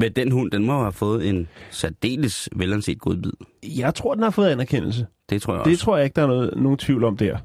Men 0.00 0.12
den 0.12 0.32
hund, 0.32 0.50
den 0.50 0.64
må 0.64 0.80
have 0.80 0.92
fået 0.92 1.28
en 1.28 1.48
særdeles 1.70 2.48
velanset 2.56 2.98
godbid. 3.00 3.32
Jeg 3.76 3.94
tror, 3.94 4.14
den 4.14 4.22
har 4.22 4.30
fået 4.30 4.48
anerkendelse. 4.48 5.06
Det 5.30 5.42
tror 5.42 5.52
jeg 5.52 5.60
også. 5.60 5.70
Det 5.70 5.78
tror 5.78 5.96
jeg 5.96 6.04
ikke, 6.04 6.14
der 6.14 6.22
er 6.22 6.26
noget, 6.26 6.52
nogen 6.56 6.78
tvivl 6.78 7.04
om 7.04 7.16
der. 7.16 7.38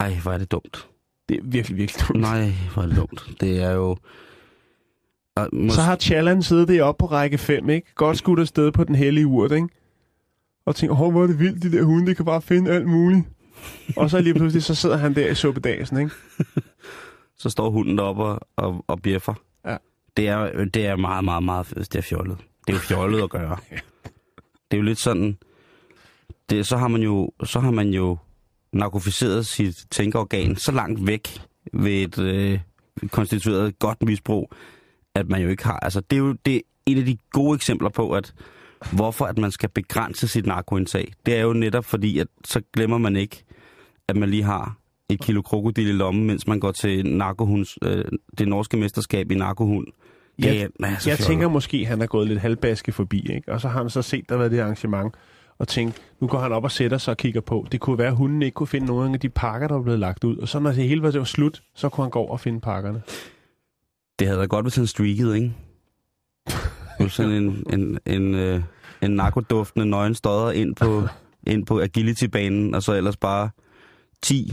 Ej, 0.00 0.14
hvor 0.22 0.32
er 0.32 0.38
det 0.38 0.52
dumt. 0.52 0.88
Det 1.28 1.36
er 1.36 1.40
virkelig, 1.44 1.76
virkelig 1.78 2.08
dumt. 2.08 2.20
Nej, 2.20 2.52
hvor 2.74 2.82
er 2.82 2.86
det 2.86 2.96
dumt. 2.96 3.40
Det 3.40 3.62
er 3.62 3.70
jo... 3.70 3.96
Og 5.36 5.48
mås- 5.52 5.74
Så 5.74 5.80
har 5.80 5.96
Challan 5.96 6.42
siddet 6.42 6.68
deroppe 6.68 7.00
på 7.00 7.06
række 7.06 7.38
5, 7.38 7.68
ikke? 7.70 7.94
Godt 7.94 8.18
skudt 8.18 8.40
afsted 8.40 8.72
på 8.72 8.84
den 8.84 8.94
hellige 8.94 9.26
urt, 9.26 9.52
ikke? 9.52 9.68
Og 10.66 10.76
tænker, 10.76 11.00
åh, 11.00 11.10
hvor 11.10 11.22
er 11.22 11.26
det 11.26 11.38
vildt, 11.38 11.62
de 11.62 11.72
der 11.72 11.82
hunde, 11.82 12.06
de 12.06 12.14
kan 12.14 12.24
bare 12.24 12.42
finde 12.42 12.70
alt 12.70 12.86
muligt. 12.88 13.24
og 13.96 14.10
så 14.10 14.20
lige 14.20 14.34
pludselig, 14.34 14.62
så 14.62 14.74
sidder 14.74 14.96
han 14.96 15.14
der 15.14 15.30
i 15.30 15.34
suppedagen, 15.34 15.98
ikke? 15.98 16.10
så 17.42 17.50
står 17.50 17.70
hunden 17.70 17.98
deroppe 17.98 18.22
og, 18.22 18.40
og, 18.56 18.84
og 18.88 19.02
bjeffer. 19.02 19.34
Det 20.18 20.28
er, 20.28 20.64
det 20.64 20.86
er 20.86 20.96
meget, 20.96 21.24
meget, 21.24 21.42
meget 21.42 21.68
det 21.68 21.96
er 21.96 22.00
fjollet. 22.00 22.38
Det 22.66 22.72
er 22.72 22.76
jo 22.76 22.78
fjollet 22.78 23.22
at 23.22 23.30
gøre. 23.30 23.56
Det 24.70 24.76
er 24.76 24.76
jo 24.76 24.82
lidt 24.82 24.98
sådan... 24.98 25.38
Det, 26.50 26.66
så, 26.66 26.76
har 26.76 26.88
man 26.88 27.02
jo, 27.02 27.30
så 27.44 27.60
har 27.60 27.70
man 27.70 27.88
jo 27.88 28.16
narkoficeret 28.72 29.46
sit 29.46 29.86
tænkeorgan 29.90 30.56
så 30.56 30.72
langt 30.72 31.06
væk 31.06 31.40
ved 31.72 31.92
et 31.92 32.18
øh, 32.18 32.60
konstitueret 33.10 33.78
godt 33.78 34.02
misbrug, 34.02 34.52
at 35.14 35.28
man 35.28 35.42
jo 35.42 35.48
ikke 35.48 35.64
har... 35.64 35.78
Altså, 35.78 36.00
det 36.00 36.16
er 36.16 36.20
jo 36.20 36.32
det 36.32 36.56
er 36.56 36.60
et 36.86 36.98
af 36.98 37.04
de 37.04 37.18
gode 37.32 37.54
eksempler 37.54 37.88
på, 37.88 38.12
at 38.12 38.34
hvorfor 38.92 39.24
at 39.24 39.38
man 39.38 39.50
skal 39.50 39.68
begrænse 39.68 40.28
sit 40.28 40.46
narkoindtag. 40.46 41.12
Det 41.26 41.36
er 41.36 41.42
jo 41.42 41.52
netop 41.52 41.84
fordi, 41.84 42.18
at 42.18 42.28
så 42.44 42.60
glemmer 42.72 42.98
man 42.98 43.16
ikke, 43.16 43.44
at 44.08 44.16
man 44.16 44.30
lige 44.30 44.42
har 44.42 44.76
et 45.08 45.20
kilo 45.20 45.42
krokodil 45.42 45.88
i 45.88 45.92
lommen, 45.92 46.26
mens 46.26 46.46
man 46.46 46.60
går 46.60 46.72
til 46.72 47.06
narkohunds, 47.06 47.78
øh, 47.82 48.04
det 48.38 48.48
norske 48.48 48.76
mesterskab 48.76 49.30
i 49.30 49.34
narkohund. 49.34 49.86
Det 50.42 50.44
Jeg- 50.44 50.56
er, 50.56 50.86
altså, 50.86 51.10
Jeg 51.10 51.18
fjollet. 51.18 51.18
tænker 51.26 51.48
måske, 51.48 51.86
han 51.86 52.02
er 52.02 52.06
gået 52.06 52.28
lidt 52.28 52.38
halvbaske 52.40 52.92
forbi, 52.92 53.26
ikke? 53.32 53.52
Og 53.52 53.60
så 53.60 53.68
har 53.68 53.80
han 53.80 53.90
så 53.90 54.02
set, 54.02 54.28
der 54.28 54.34
var 54.36 54.48
det 54.48 54.58
arrangement, 54.60 55.14
og 55.58 55.68
tænkt, 55.68 56.02
nu 56.20 56.26
går 56.26 56.38
han 56.38 56.52
op 56.52 56.64
og 56.64 56.70
sætter 56.70 56.98
sig 56.98 57.10
og 57.12 57.16
kigger 57.16 57.40
på. 57.40 57.66
Det 57.72 57.80
kunne 57.80 57.98
være, 57.98 58.08
at 58.08 58.16
hunden 58.16 58.42
ikke 58.42 58.54
kunne 58.54 58.66
finde 58.66 58.86
nogen 58.86 59.14
af 59.14 59.20
de 59.20 59.28
pakker, 59.28 59.68
der 59.68 59.74
var 59.74 59.82
blevet 59.82 60.00
lagt 60.00 60.24
ud. 60.24 60.36
Og 60.36 60.48
så 60.48 60.58
når 60.58 60.72
det 60.72 60.88
hele 60.88 61.02
var, 61.02 61.10
det 61.10 61.18
var 61.18 61.24
slut, 61.24 61.62
så 61.74 61.88
kunne 61.88 62.04
han 62.04 62.10
gå 62.10 62.18
over 62.18 62.30
og 62.30 62.40
finde 62.40 62.60
pakkerne. 62.60 63.02
Det 64.18 64.26
havde 64.26 64.38
været 64.38 64.50
godt, 64.50 64.64
hvis 64.64 64.76
han 64.76 64.86
streakede, 64.86 65.36
ikke? 65.36 65.52
Hvis 67.00 67.12
sådan 67.12 67.32
en, 67.32 67.64
en, 67.72 67.98
en, 68.06 68.34
øh, 68.34 68.62
en 69.02 69.10
narkoduftende 69.10 69.86
nøgen 69.86 70.14
stodder 70.14 70.50
ind 70.50 70.74
på, 70.76 71.02
ind 71.46 71.66
på 71.66 71.80
agility-banen, 71.80 72.74
og 72.74 72.82
så 72.82 72.92
ellers 72.94 73.16
bare 73.16 73.50
10 74.22 74.52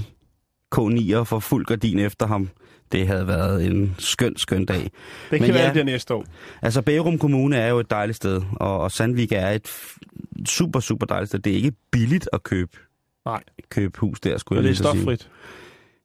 K9'er 0.76 1.24
for 1.24 1.40
fuld 1.40 1.66
gardin 1.66 2.00
efter 2.00 2.28
ham. 2.28 2.50
Det 2.92 3.08
havde 3.08 3.28
været 3.28 3.66
en 3.66 3.96
skøn, 4.00 4.38
skøn 4.38 4.66
dag. 4.66 4.82
Det 4.82 4.92
kan 5.32 5.42
Men 5.42 5.50
være, 5.50 5.58
ja. 5.60 5.64
det 5.66 5.72
bliver 5.74 5.86
næste 5.86 6.14
år. 6.14 6.26
Altså, 6.62 6.82
Bærum 6.82 7.18
Kommune 7.20 7.58
er 7.58 7.68
jo 7.70 7.80
et 7.80 7.90
dejligt 7.90 8.16
sted, 8.16 8.42
og, 8.54 8.80
og 8.80 8.92
Sandvik 8.92 9.32
er 9.32 9.50
et 9.50 9.70
super, 10.48 10.80
super 10.80 11.06
dejligt 11.06 11.30
sted. 11.30 11.40
Det 11.40 11.52
er 11.52 11.56
ikke 11.56 11.72
billigt 11.92 12.30
at 12.34 12.44
købe 12.44 12.78
Nej. 13.26 13.44
købe 13.70 14.00
hus 14.00 14.20
der, 14.20 14.38
skulle 14.38 14.62
Men 14.62 14.66
jeg 14.68 14.76
det 14.76 14.80
er 14.80 14.84
lige 14.94 15.02
så 15.06 15.16
sige. 15.16 15.18
stoffrit. 15.18 15.30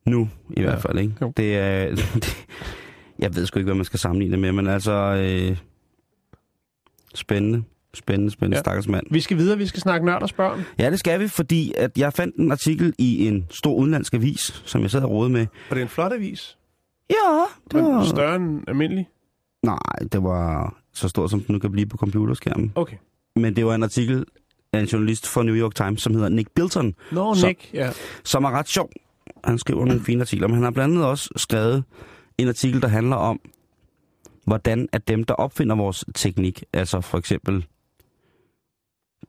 Nu, 0.06 0.28
i 0.50 0.60
Ja. 0.60 0.62
hvert 0.62 0.82
fald, 0.82 0.98
ikke? 0.98 1.12
Jo. 1.22 1.32
Det 1.36 1.56
er... 1.56 1.86
Det, 1.94 2.46
jeg 3.18 3.34
ved 3.36 3.46
sgu 3.46 3.58
ikke, 3.58 3.66
hvad 3.66 3.74
man 3.74 3.84
skal 3.84 3.98
sammenligne 4.00 4.32
det 4.32 4.38
med, 4.40 4.52
men 4.52 4.66
altså... 4.66 4.92
Øh, 4.92 5.56
spændende, 7.14 7.62
spændende, 7.94 8.30
spændende, 8.32 8.56
ja. 8.56 8.60
stakkels 8.60 8.88
mand. 8.88 9.06
Vi 9.10 9.20
skal 9.20 9.36
videre, 9.36 9.58
vi 9.58 9.66
skal 9.66 9.80
snakke 9.80 10.06
nørders 10.06 10.32
børn. 10.32 10.64
Ja, 10.78 10.90
det 10.90 10.98
skal 10.98 11.20
vi, 11.20 11.28
fordi 11.28 11.72
at 11.76 11.90
jeg 11.98 12.12
fandt 12.12 12.36
en 12.36 12.50
artikel 12.52 12.94
i 12.98 13.26
en 13.26 13.46
stor 13.50 13.74
udenlandsk 13.74 14.14
avis, 14.14 14.62
som 14.66 14.82
jeg 14.82 14.90
sad 14.90 15.02
og 15.02 15.10
rode 15.10 15.30
med. 15.30 15.40
Og 15.70 15.76
det 15.76 15.78
er 15.78 15.82
en 15.82 15.88
flot 15.88 16.12
avis. 16.12 16.56
Ja, 17.10 17.44
det 17.64 17.74
Men 17.74 17.84
var... 17.94 18.04
større 18.04 18.36
end 18.36 18.64
almindelig. 18.68 19.08
Nej, 19.62 19.78
det 20.12 20.22
var 20.22 20.74
så 20.92 21.08
stort, 21.08 21.30
som 21.30 21.40
den 21.40 21.52
nu 21.52 21.58
kan 21.58 21.72
blive 21.72 21.86
på 21.86 21.96
computerskærmen. 21.96 22.72
Okay. 22.74 22.96
Men 23.36 23.56
det 23.56 23.66
var 23.66 23.74
en 23.74 23.82
artikel 23.82 24.24
af 24.72 24.80
en 24.80 24.86
journalist 24.86 25.26
fra 25.28 25.42
New 25.42 25.54
York 25.54 25.74
Times, 25.74 26.02
som 26.02 26.14
hedder 26.14 26.28
Nick 26.28 26.50
Bilton, 26.54 26.94
Nå, 27.12 27.34
Så- 27.34 27.46
Nick. 27.46 27.70
Ja. 27.74 27.90
som 28.24 28.44
er 28.44 28.50
ret 28.50 28.68
sjov. 28.68 28.90
Han 29.44 29.58
skriver 29.58 29.84
nogle 29.84 30.00
fine 30.04 30.20
artikler, 30.20 30.48
men 30.48 30.54
han 30.54 30.64
har 30.64 30.70
blandt 30.70 30.94
andet 30.94 31.06
også 31.08 31.30
skrevet 31.36 31.84
en 32.38 32.48
artikel, 32.48 32.82
der 32.82 32.88
handler 32.88 33.16
om, 33.16 33.40
hvordan 34.46 34.88
at 34.92 35.08
dem, 35.08 35.24
der 35.24 35.34
opfinder 35.34 35.76
vores 35.76 36.04
teknik, 36.14 36.64
altså 36.72 37.00
for 37.00 37.18
eksempel 37.18 37.66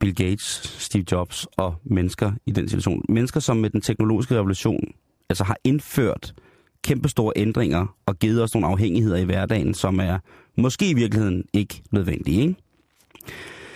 Bill 0.00 0.14
Gates, 0.14 0.76
Steve 0.78 1.04
Jobs 1.12 1.46
og 1.56 1.74
mennesker 1.84 2.32
i 2.46 2.50
den 2.52 2.68
situation, 2.68 3.04
mennesker, 3.08 3.40
som 3.40 3.56
med 3.56 3.70
den 3.70 3.80
teknologiske 3.80 4.34
revolution 4.34 4.92
altså 5.28 5.44
har 5.44 5.56
indført 5.64 6.34
kæmpestore 6.84 7.32
ændringer 7.36 7.96
og 8.06 8.18
givet 8.18 8.42
os 8.42 8.54
nogle 8.54 8.68
afhængigheder 8.68 9.16
i 9.16 9.24
hverdagen, 9.24 9.74
som 9.74 10.00
er 10.00 10.18
måske 10.56 10.90
i 10.90 10.94
virkeligheden 10.94 11.44
ikke 11.52 11.82
nødvendige. 11.90 12.40
Ikke? 12.40 12.56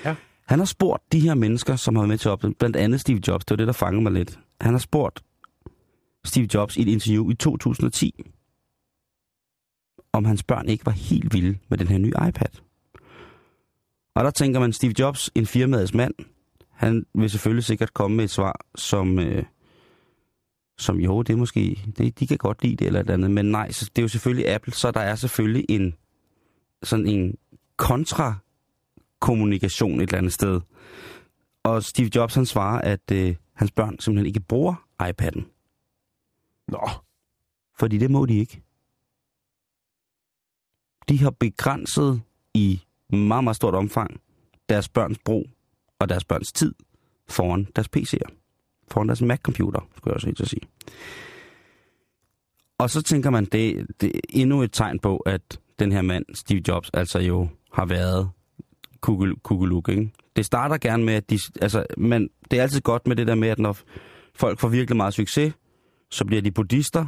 Ja. 0.04 0.14
Han 0.46 0.59
har 0.59 0.66
spurgt 0.66 1.12
de 1.12 1.20
her 1.20 1.34
mennesker, 1.34 1.76
som 1.76 1.96
har 1.96 2.02
været 2.02 2.09
med 2.09 2.18
til 2.18 2.30
opfinde, 2.30 2.54
blandt 2.59 2.76
andet 2.76 3.00
Steve 3.00 3.20
Jobs, 3.28 3.44
det 3.44 3.50
var 3.50 3.57
det, 3.57 3.66
der 3.66 3.72
fangede 3.72 4.02
mig 4.02 4.12
lidt. 4.12 4.38
Han 4.61 4.74
har 4.74 4.78
spurgt 4.78 5.22
Steve 6.24 6.48
Jobs 6.54 6.76
i 6.76 6.82
et 6.82 6.88
interview 6.88 7.30
i 7.30 7.34
2010, 7.34 8.24
om 10.12 10.24
hans 10.24 10.42
børn 10.42 10.68
ikke 10.68 10.86
var 10.86 10.92
helt 10.92 11.34
vilde 11.34 11.59
med 11.68 11.78
den 11.78 11.88
her 11.88 11.98
nye 11.98 12.12
iPad. 12.28 12.61
Og 14.14 14.24
der 14.24 14.30
tænker 14.30 14.61
man, 14.61 14.72
Steve 14.72 14.94
Jobs, 14.98 15.30
en 15.34 15.46
firmaets 15.46 15.94
mand, 15.94 16.14
han 16.70 17.07
vil 17.14 17.30
selvfølgelig 17.30 17.64
sikkert 17.64 17.94
komme 17.94 18.16
med 18.16 18.24
et 18.24 18.30
svar, 18.30 18.61
som, 18.74 19.18
øh, 19.18 19.44
som 20.79 21.01
jo, 21.01 21.22
det 21.22 21.33
er 21.33 21.37
måske, 21.37 21.93
det, 21.99 22.20
de 22.20 22.27
kan 22.27 22.39
godt 22.39 22.62
lide 22.62 22.77
det 22.77 22.87
eller 22.87 23.01
et 23.01 23.11
andet, 23.11 23.31
men 23.31 23.47
nej, 23.47 23.72
så 23.72 23.91
det 23.97 23.99
er 23.99 24.05
jo 24.05 24.09
selvfølgelig 24.09 24.55
Apple, 24.55 24.72
så 24.72 24.91
der 24.91 25.01
er 25.01 25.14
selvfølgelig 25.14 25.64
en 25.68 25.95
sådan 26.83 27.07
en 27.07 27.39
kontrakommunikation 27.77 30.01
et 30.01 30.03
eller 30.03 30.18
andet 30.18 30.33
sted. 30.33 30.61
Og 31.62 31.83
Steve 31.83 32.11
Jobs, 32.14 32.35
han 32.35 32.47
svarer, 32.47 32.81
at 32.81 33.11
øh, 33.12 33.37
hans 33.53 33.70
børn 33.70 33.99
simpelthen 33.99 34.27
ikke 34.27 34.41
bruger 34.41 34.74
iPad'en. 35.03 35.43
Nå. 36.68 36.89
Fordi 37.79 37.99
det 37.99 38.11
må 38.11 38.27
de 38.27 38.39
ikke. 38.39 38.62
De 41.09 41.18
har 41.18 41.31
begrænset 41.31 42.22
i 42.55 42.83
meget, 43.11 43.45
meget 43.45 43.57
stort 43.57 43.74
omfang 43.74 44.20
deres 44.68 44.89
børns 44.89 45.18
brug 45.24 45.47
og 45.99 46.09
deres 46.09 46.24
børns 46.24 46.53
tid 46.53 46.74
foran 47.29 47.66
deres 47.77 47.89
PC'er. 47.97 48.45
Foran 48.91 49.09
deres 49.09 49.22
Mac-computer, 49.22 49.80
skulle 49.97 50.11
jeg 50.11 50.14
også 50.14 50.26
helt 50.26 50.37
til 50.37 50.45
at 50.45 50.49
sige. 50.49 50.62
Og 52.78 52.91
så 52.91 53.03
tænker 53.03 53.30
man, 53.30 53.45
det, 53.45 53.87
det 54.01 54.16
er 54.16 54.20
endnu 54.28 54.62
et 54.62 54.72
tegn 54.72 54.99
på, 54.99 55.16
at 55.16 55.61
den 55.78 55.93
her 55.93 56.03
mand, 56.03 56.24
Steve 56.34 56.62
Jobs, 56.68 56.91
altså 56.95 57.18
jo 57.18 57.49
har 57.72 57.87
været 57.87 58.30
kugeluk, 59.43 59.89
ikke? 59.89 60.12
Det 60.37 60.45
starter 60.45 60.78
gerne 60.78 61.05
med, 61.05 61.14
at 61.14 61.30
de, 61.30 61.39
altså, 61.62 61.87
men 61.97 62.28
det 62.51 62.59
er 62.59 62.62
altid 62.62 62.80
godt 62.80 63.07
med 63.07 63.16
det 63.16 63.26
der 63.26 63.34
med, 63.34 63.49
at 63.49 63.59
når 63.59 63.76
folk 64.34 64.61
får 64.61 64.68
virkelig 64.68 64.97
meget 64.97 65.14
succes, 65.14 65.55
så 66.11 66.24
bliver 66.24 66.43
de 66.43 66.51
buddhister, 66.51 67.07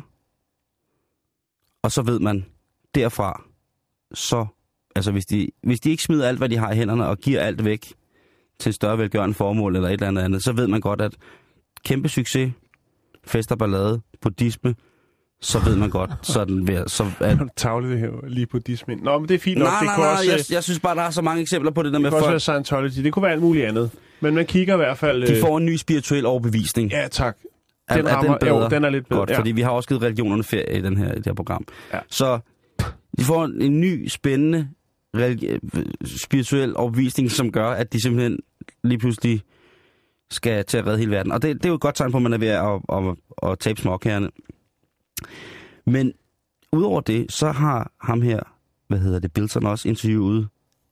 og 1.83 1.93
så 1.93 2.03
ved 2.03 2.18
man 2.20 2.45
derfra, 2.95 3.43
så, 4.14 4.47
altså 4.97 5.12
hvis 5.12 5.26
de, 5.26 5.49
hvis 5.62 5.81
de 5.81 5.91
ikke 5.91 6.03
smider 6.03 6.29
alt, 6.29 6.39
hvad 6.39 6.49
de 6.49 6.57
har 6.57 6.72
i 6.72 6.76
hænderne, 6.76 7.07
og 7.07 7.18
giver 7.18 7.41
alt 7.41 7.64
væk 7.64 7.95
til 8.59 8.70
en 8.70 8.72
større 8.72 8.99
velgørende 8.99 9.35
formål 9.35 9.76
eller 9.76 9.89
et 9.89 9.93
eller 9.93 10.09
andet 10.09 10.22
andet, 10.22 10.45
så 10.45 10.53
ved 10.53 10.66
man 10.66 10.81
godt, 10.81 11.01
at 11.01 11.16
kæmpe 11.85 12.09
succes, 12.09 12.53
fest 13.26 13.53
og 13.53 13.59
ballade, 13.59 14.01
buddhisme, 14.22 14.74
så 15.41 15.59
ved 15.64 15.76
man 15.76 15.91
godt, 15.91 16.11
sådan 16.22 16.66
ved, 16.68 16.89
så 16.89 17.11
at, 17.20 17.39
Tavle 17.57 17.91
det 17.91 17.99
her 17.99 18.29
lige 18.29 18.47
på 18.47 18.59
dismen. 18.59 18.99
Nå, 19.03 19.18
men 19.18 19.29
det 19.29 19.35
er 19.35 19.39
fint 19.39 19.59
nok. 19.59 19.66
nej, 19.68 19.79
det 19.81 19.87
nej, 19.87 19.95
kunne 19.95 20.05
nej, 20.05 20.12
også, 20.12 20.24
øh, 20.24 20.29
jeg, 20.31 20.55
jeg 20.55 20.64
synes 20.64 20.81
bare, 20.81 20.95
der 20.97 21.03
er 21.03 21.11
så 21.11 21.22
mange 21.22 21.43
eksempler 21.43 21.70
på 21.70 21.83
det 21.83 21.93
der 21.93 21.99
det 21.99 22.03
med 22.03 22.11
kunne 22.11 22.18
også 22.18 22.31
være 22.31 22.41
Scientology. 22.41 23.05
Det 23.05 23.12
kunne 23.12 23.22
være 23.22 23.33
alt 23.33 23.43
muligt 23.43 23.66
andet. 23.66 23.91
Men 24.20 24.35
man 24.35 24.47
kigger 24.47 24.74
i 24.74 24.76
hvert 24.76 24.99
fald... 24.99 25.26
de 25.26 25.35
øh, 25.35 25.41
får 25.41 25.59
en 25.59 25.66
ny 25.66 25.76
spirituel 25.76 26.26
overbevisning. 26.26 26.91
Ja, 26.91 27.09
tak. 27.11 27.37
Er- 27.89 27.97
Den, 27.97 28.07
er 28.07 28.14
rammer, 28.16 28.39
bedre? 28.39 28.62
Jo, 28.62 28.68
den 28.68 28.85
er 28.85 28.91
lidt 28.91 29.09
bedre. 29.09 29.18
Godt, 29.20 29.31
ja. 29.31 29.39
fordi 29.39 29.53
vi 29.53 29.61
har 29.61 29.70
også 29.70 29.89
givet 29.89 30.03
religionerne 30.03 30.45
ferie 30.45 30.79
i, 30.79 30.81
den 30.83 30.97
her, 30.97 31.12
i 31.12 31.16
det 31.16 31.26
her 31.26 31.35
program. 31.35 31.64
Ja. 31.93 31.99
Så 32.09 32.39
de 33.18 33.24
får 33.24 33.45
en, 33.45 33.62
en 33.62 33.81
ny, 33.81 34.09
spændende 34.09 34.68
religi- 35.16 35.59
spirituel 36.24 36.76
overbevisning, 36.76 37.31
som 37.31 37.53
gør, 37.53 37.68
at 37.70 37.93
de 37.93 38.03
simpelthen 38.03 38.39
lige 38.85 38.99
pludselig 38.99 39.43
skal 40.31 40.64
til 40.64 40.79
at 40.79 40.87
redde 40.87 40.99
hele 40.99 41.11
verden. 41.11 41.33
Og 41.33 41.43
det, 41.43 41.57
det 41.57 41.64
er 41.64 41.68
jo 41.68 41.74
et 41.74 41.81
godt 41.81 41.95
tegn 41.95 42.11
på, 42.12 42.16
at 42.16 42.22
man 42.22 42.33
er 42.33 42.39
ved 42.39 42.49
at, 42.49 42.64
at, 42.93 43.16
at, 43.43 43.51
at 43.53 43.59
tabe 43.59 43.81
småkærne. 43.81 44.31
Men 45.87 46.12
udover 46.72 47.01
det, 47.01 47.33
så 47.33 47.51
har 47.53 47.93
ham 48.01 48.22
her, 48.22 48.41
hvad 48.89 48.99
hedder 48.99 49.18
det, 49.18 49.33
Bilson 49.33 49.66
også 49.66 49.89
interviewet 49.89 50.49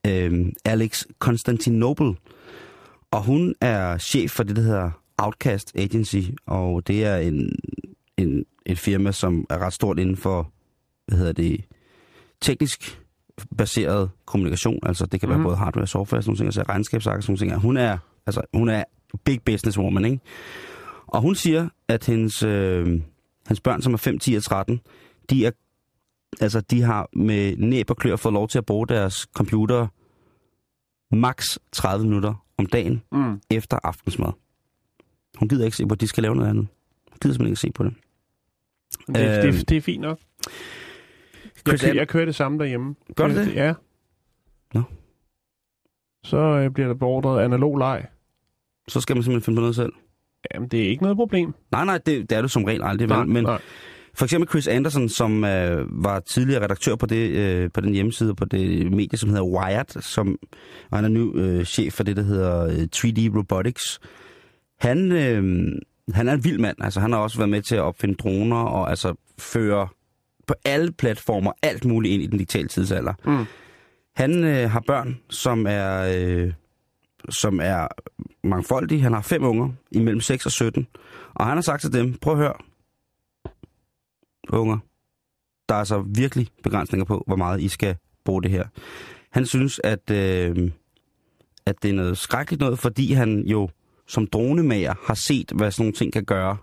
øhm, 0.07 0.53
Alex 0.64 1.05
Constantinople. 1.18 2.14
Og 3.11 3.22
hun 3.22 3.55
er 3.61 3.99
chef 3.99 4.30
for 4.30 4.43
det, 4.43 4.57
der 4.57 4.62
hedder 4.62 4.91
Outcast 5.18 5.72
Agency, 5.76 6.20
og 6.47 6.87
det 6.87 7.05
er 7.05 7.16
en, 7.16 7.53
en, 8.16 8.45
et 8.66 8.78
firma, 8.78 9.12
som 9.12 9.47
er 9.51 9.59
ret 9.59 9.72
stort 9.72 9.99
inden 9.99 10.16
for, 10.16 10.53
hvad 11.07 11.18
hedder 11.18 11.32
det, 11.32 11.64
teknisk 12.41 13.01
baseret 13.59 14.11
kommunikation. 14.26 14.78
Altså 14.82 15.07
det 15.07 15.20
kan 15.20 15.28
være 15.28 15.39
Mhm. 15.39 15.45
både 15.45 15.57
hardware 15.57 15.84
og 15.84 15.89
software, 15.89 16.22
sådan 16.22 16.30
nogle 16.30 16.39
ting, 16.39 16.47
altså 16.47 16.62
regnskabssager, 16.62 17.20
sådan 17.20 17.32
nogle 17.32 17.53
ting. 17.53 17.61
Hun 17.61 17.76
er, 17.76 17.99
altså, 18.26 18.41
hun 18.55 18.68
er 18.68 18.84
big 19.25 19.43
business 19.43 19.79
woman, 19.79 20.05
ikke? 20.05 20.21
Og 21.07 21.21
hun 21.23 21.35
siger, 21.35 21.69
at 21.89 22.07
hendes, 22.07 22.43
øh, 22.43 23.01
hans 23.47 23.61
børn, 23.61 23.83
som 23.83 23.93
er 23.93 23.97
5, 23.99 24.19
10 24.19 24.35
og 24.35 24.43
13, 24.43 24.81
de 25.31 25.47
er 25.47 25.51
altså 26.41 26.61
de 26.61 26.83
har 26.83 27.09
med 27.12 27.57
næb 27.57 27.91
og 27.91 27.97
klør 27.97 28.17
fået 28.17 28.33
lov 28.33 28.49
til 28.49 28.59
at 28.59 28.67
bruge 28.67 28.87
deres 28.89 29.14
computer 29.35 29.87
maks 31.14 31.59
30 31.73 32.05
minutter 32.07 32.45
om 32.59 32.67
dagen 32.67 33.03
Mm. 33.12 33.41
efter 33.51 33.79
aftensmad. 33.85 34.33
Hun 35.39 35.49
gider 35.49 35.64
ikke 35.64 35.77
se 35.77 35.87
på, 35.87 35.93
at 35.93 36.01
de 36.01 36.07
skal 36.07 36.23
lave 36.23 36.37
noget 36.37 36.49
andet. 36.51 36.67
Hun 37.11 37.19
gider 37.23 37.35
simpelthen 37.35 37.47
ikke 37.53 37.61
se 37.61 37.73
på 37.73 37.85
det. 37.85 37.95
Det, 39.07 39.45
Øhm, 39.45 39.53
det, 39.53 39.69
det 39.69 39.77
er 39.77 39.81
fint 39.81 40.01
nok. 40.01 40.19
Jeg, 41.67 41.81
kører, 41.81 41.95
jeg 41.95 42.09
kører 42.09 42.25
det 42.25 42.35
samme 42.35 42.59
derhjemme. 42.59 42.95
Gør 43.17 43.29
du 43.29 43.35
det? 43.35 43.55
Ja. 43.55 43.75
Nå. 44.75 44.83
Så 46.25 46.37
øh, 46.37 46.71
bliver 46.71 46.87
der 46.87 46.95
beordret 46.95 47.45
analog 47.45 47.77
leg. 47.79 48.07
Så 48.89 49.01
skal 49.01 49.16
man 49.16 49.22
simpelthen 49.22 49.45
finde 49.45 49.57
på 49.57 49.61
noget 49.61 49.76
selv. 49.76 49.93
Jamen, 50.55 50.68
det 50.68 50.84
er 50.84 50.89
ikke 50.89 51.03
noget 51.03 51.16
problem. 51.16 51.55
Nej, 51.72 51.84
nej, 51.84 51.99
det, 51.99 52.30
det 52.30 52.39
er 52.39 52.43
du 52.43 52.49
som 52.49 52.64
regel 52.64 52.82
aldrig. 52.84 53.09
Nej, 53.09 53.18
vel? 53.18 53.28
Men 53.28 53.45
nej. 53.45 53.61
for 54.14 54.24
eksempel 54.24 54.49
Chris 54.49 54.68
Anderson, 54.68 55.09
som 55.09 55.45
øh, 55.45 56.05
var 56.05 56.20
tidligere 56.20 56.64
redaktør 56.64 56.97
på, 56.97 57.07
det, 57.07 57.30
øh, 57.30 57.70
på 57.74 57.80
den 57.80 57.95
hjemmeside, 57.95 58.34
på 58.34 58.45
det 58.45 58.93
medie, 58.93 59.18
som 59.18 59.28
hedder 59.28 59.45
Wired, 59.45 60.03
som, 60.03 60.39
og 60.91 60.99
han 60.99 61.05
er 61.05 61.09
nu 61.09 61.34
øh, 61.34 61.64
chef 61.64 61.93
for 61.93 62.03
det, 62.05 62.16
der 62.16 62.22
hedder 62.22 62.64
øh, 62.64 62.89
3D 62.97 63.39
Robotics. 63.39 64.01
Han, 64.80 65.12
øh, 65.12 65.72
han 66.14 66.28
er 66.28 66.32
en 66.32 66.45
vild 66.45 66.59
mand. 66.59 66.76
Altså, 66.80 67.01
han 67.01 67.12
har 67.12 67.18
også 67.18 67.39
været 67.39 67.51
med 67.51 67.62
til 67.62 67.76
at 67.76 67.82
opfinde 67.82 68.14
droner 68.14 68.57
og 68.57 68.91
altså 68.91 69.14
føre 69.39 69.89
på 70.47 70.55
alle 70.64 70.93
platformer 70.93 71.53
alt 71.62 71.84
muligt 71.84 72.14
ind 72.14 72.22
i 72.22 72.26
den 72.26 72.39
digitale 72.39 72.68
tidsalder. 72.68 73.12
Mm. 73.24 73.45
Han 74.16 74.45
øh, 74.45 74.70
har 74.70 74.82
børn, 74.87 75.18
som 75.30 75.66
er, 75.68 76.16
øh, 76.18 76.53
som 77.29 77.61
er 77.62 77.89
mangfoldig. 78.45 79.03
Han 79.03 79.12
har 79.12 79.22
fem 79.22 79.45
unger, 79.45 79.68
imellem 79.91 80.20
6 80.20 80.47
og 80.47 80.53
17. 80.53 80.87
Og 81.35 81.47
han 81.47 81.57
har 81.57 81.62
sagt 81.62 81.81
til 81.81 81.93
dem, 81.93 82.14
prøv 82.14 82.33
at 82.33 82.39
høre, 82.39 82.55
unger, 84.49 84.79
der 85.68 85.74
er 85.74 85.79
altså 85.79 86.05
virkelig 86.07 86.49
begrænsninger 86.62 87.05
på, 87.05 87.24
hvor 87.27 87.37
meget 87.37 87.61
I 87.61 87.68
skal 87.68 87.97
bruge 88.24 88.43
det 88.43 88.51
her. 88.51 88.64
Han 89.31 89.47
synes, 89.47 89.81
at, 89.85 90.11
øh, 90.11 90.70
at 91.66 91.83
det 91.83 91.91
er 91.91 91.95
noget 91.95 92.18
skrækkeligt 92.18 92.61
noget, 92.61 92.79
fordi 92.79 93.12
han 93.12 93.41
jo 93.47 93.68
som 94.07 94.27
dronemager 94.27 94.95
har 95.07 95.14
set, 95.14 95.53
hvad 95.55 95.70
sådan 95.70 95.83
nogle 95.83 95.93
ting 95.93 96.12
kan 96.12 96.24
gøre. 96.24 96.57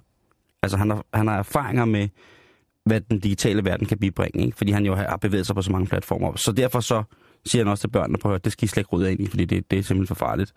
Altså 0.61 0.77
han 0.77 0.89
har, 0.89 1.05
han 1.13 1.27
har 1.27 1.37
erfaringer 1.37 1.85
med, 1.85 2.09
hvad 2.85 3.01
den 3.01 3.19
digitale 3.19 3.65
verden 3.65 3.87
kan 3.87 3.97
bibringe, 3.97 4.45
ikke? 4.45 4.57
fordi 4.57 4.71
han 4.71 4.85
jo 4.85 4.95
har 4.95 5.17
bevæget 5.17 5.45
sig 5.45 5.55
på 5.55 5.61
så 5.61 5.71
mange 5.71 5.87
platformer. 5.87 6.35
Så 6.35 6.51
derfor 6.51 6.79
så 6.79 7.03
siger 7.45 7.63
han 7.63 7.71
også 7.71 7.81
til 7.81 7.87
børnene, 7.87 8.17
på 8.17 8.33
at 8.33 8.43
det 8.43 8.51
skal 8.51 8.65
I 8.65 8.67
slet 8.67 8.81
ikke 8.81 8.89
rydde 8.89 9.11
ind 9.11 9.19
i, 9.19 9.27
fordi 9.27 9.45
det, 9.45 9.71
det 9.71 9.79
er 9.79 9.83
simpelthen 9.83 10.15
for 10.15 10.25
farligt. 10.25 10.53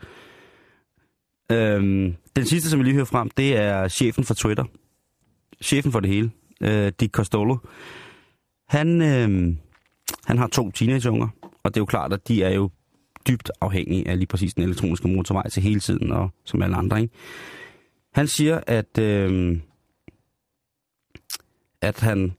Øhm, 1.52 2.14
den 2.36 2.46
sidste, 2.46 2.70
som 2.70 2.78
vi 2.78 2.84
lige 2.84 2.94
hører 2.94 3.04
frem, 3.04 3.30
det 3.30 3.56
er 3.56 3.88
chefen 3.88 4.24
for 4.24 4.34
Twitter. 4.34 4.64
Chefen 5.62 5.92
for 5.92 6.00
det 6.00 6.10
hele, 6.10 6.30
øh, 6.60 6.92
Dick 7.00 7.12
Costolo. 7.12 7.56
Han, 8.68 9.02
øh, 9.02 9.56
han 10.24 10.38
har 10.38 10.46
to 10.46 10.70
teenageunger, 10.70 11.28
og 11.42 11.74
det 11.74 11.76
er 11.76 11.80
jo 11.80 11.86
klart, 11.86 12.12
at 12.12 12.28
de 12.28 12.42
er 12.42 12.50
jo 12.50 12.70
dybt 13.28 13.50
afhængige 13.60 14.08
af 14.08 14.18
lige 14.18 14.26
præcis 14.26 14.54
den 14.54 14.62
elektroniske 14.62 15.08
motorvej 15.08 15.48
til 15.48 15.62
hele 15.62 15.80
tiden, 15.80 16.12
og 16.12 16.30
som 16.44 16.62
alle 16.62 16.76
andre, 16.76 17.00
ikke? 17.00 17.14
Han 18.12 18.28
siger, 18.28 18.60
at, 18.66 18.98
øh, 18.98 19.58
at 21.80 22.00
han 22.00 22.34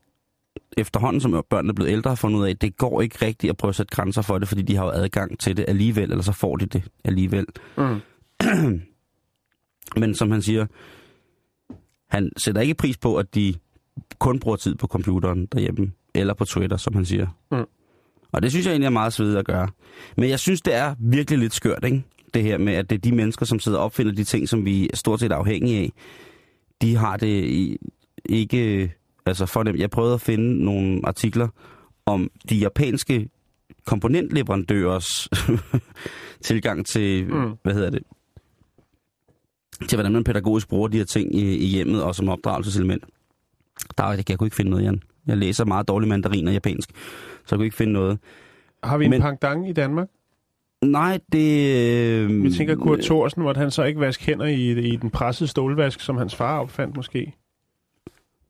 efterhånden, 0.77 1.21
som 1.21 1.43
børnene 1.49 1.71
er 1.71 1.73
blevet 1.73 1.91
ældre, 1.91 2.11
har 2.11 2.15
fundet 2.15 2.39
ud 2.39 2.45
af, 2.45 2.49
at 2.49 2.61
det 2.61 2.77
går 2.77 3.01
ikke 3.01 3.25
rigtigt 3.25 3.49
at 3.49 3.57
prøve 3.57 3.69
at 3.69 3.75
sætte 3.75 3.95
grænser 3.95 4.21
for 4.21 4.37
det, 4.37 4.47
fordi 4.47 4.61
de 4.61 4.75
har 4.75 4.83
jo 4.83 4.91
adgang 4.91 5.39
til 5.39 5.57
det 5.57 5.65
alligevel, 5.67 6.11
eller 6.11 6.23
så 6.23 6.31
får 6.31 6.55
de 6.55 6.65
det 6.65 6.83
alligevel. 7.03 7.45
Mm. 7.77 8.81
Men 9.97 10.15
som 10.15 10.31
han 10.31 10.41
siger, 10.41 10.65
han 12.09 12.31
sætter 12.37 12.61
ikke 12.61 12.73
pris 12.73 12.97
på, 12.97 13.15
at 13.15 13.35
de 13.35 13.53
kun 14.19 14.39
bruger 14.39 14.57
tid 14.57 14.75
på 14.75 14.87
computeren 14.87 15.45
derhjemme, 15.45 15.91
eller 16.15 16.33
på 16.33 16.45
Twitter, 16.45 16.77
som 16.77 16.93
han 16.93 17.05
siger. 17.05 17.27
Mm. 17.51 17.65
Og 18.31 18.41
det 18.41 18.51
synes 18.51 18.65
jeg 18.65 18.71
egentlig 18.71 18.85
er 18.85 18.89
meget 18.89 19.13
svedigt 19.13 19.37
at 19.37 19.45
gøre. 19.45 19.69
Men 20.17 20.29
jeg 20.29 20.39
synes, 20.39 20.61
det 20.61 20.75
er 20.75 20.95
virkelig 20.99 21.39
lidt 21.39 21.53
skørt, 21.53 21.83
ikke? 21.83 22.03
Det 22.33 22.43
her 22.43 22.57
med, 22.57 22.73
at 22.73 22.89
det 22.89 22.95
er 22.95 22.99
de 22.99 23.11
mennesker, 23.11 23.45
som 23.45 23.59
sidder 23.59 23.77
og 23.77 23.85
opfinder 23.85 24.11
de 24.11 24.23
ting, 24.23 24.49
som 24.49 24.65
vi 24.65 24.89
er 24.93 24.95
stort 24.95 25.19
set 25.19 25.31
er 25.31 25.35
afhængige 25.35 25.79
af. 25.79 25.91
De 26.81 26.95
har 26.95 27.17
det 27.17 27.77
ikke... 28.25 28.93
Altså 29.27 29.45
for 29.45 29.63
dem. 29.63 29.75
Jeg 29.75 29.89
prøvede 29.89 30.13
at 30.13 30.21
finde 30.21 30.65
nogle 30.65 31.01
artikler 31.03 31.47
om 32.05 32.29
de 32.49 32.55
japanske 32.55 33.29
komponentleverandørers 33.85 35.29
tilgang 36.47 36.85
til, 36.85 37.27
Mm. 37.33 37.53
hvad 37.63 37.73
hedder 37.73 37.89
det, 37.89 38.01
til 39.87 39.95
hvordan 39.95 40.11
man 40.11 40.23
pædagogisk 40.23 40.67
bruger 40.69 40.87
de 40.87 40.97
her 40.97 41.05
ting 41.05 41.35
i, 41.35 41.57
i 41.57 41.65
hjemmet 41.65 42.03
og 42.03 42.15
som 42.15 42.29
opdragelseselement. 42.29 43.03
Der, 43.97 44.03
er- 44.03 44.23
jeg 44.29 44.37
kunne 44.37 44.47
ikke 44.47 44.55
finde 44.55 44.71
noget, 44.71 44.83
Jan. 44.85 45.01
Jeg 45.27 45.37
læser 45.37 45.65
meget 45.65 45.87
dårlig 45.87 46.09
mandarin 46.09 46.47
og 46.47 46.53
japansk, 46.53 46.89
så 47.45 47.55
jeg 47.55 47.57
kunne 47.57 47.65
ikke 47.65 47.77
finde 47.77 47.93
noget. 47.93 48.19
Har 48.83 48.97
vi 48.97 49.05
en 49.05 49.09
Men- 49.11 49.21
pangdang 49.21 49.69
i 49.69 49.73
Danmark? 49.73 50.07
Nej, 50.85 51.19
det... 51.31 51.75
Øh, 52.23 52.43
Vi 52.43 52.51
tænker 52.51 52.75
Kurt 52.75 52.99
Thorsen, 52.99 53.41
hvor 53.41 53.53
han 53.53 53.71
så 53.71 53.83
ikke 53.83 53.99
vaske 53.99 54.25
hænder 54.25 54.45
i, 54.45 54.71
i 54.93 54.95
den 54.95 55.09
pressede 55.09 55.49
stålvask, 55.49 56.01
som 56.01 56.17
hans 56.17 56.35
far 56.35 56.59
opfandt 56.59 56.95
måske. 56.95 57.33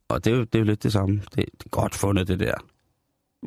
Og 0.08 0.24
det 0.24 0.32
er, 0.32 0.36
jo, 0.36 0.42
det 0.44 0.54
er 0.54 0.58
jo 0.58 0.64
lidt 0.64 0.82
det 0.82 0.92
samme. 0.92 1.14
Det, 1.16 1.36
det 1.36 1.44
er 1.64 1.68
godt 1.70 1.94
fundet, 1.94 2.28
det 2.28 2.40
der. 2.40 2.54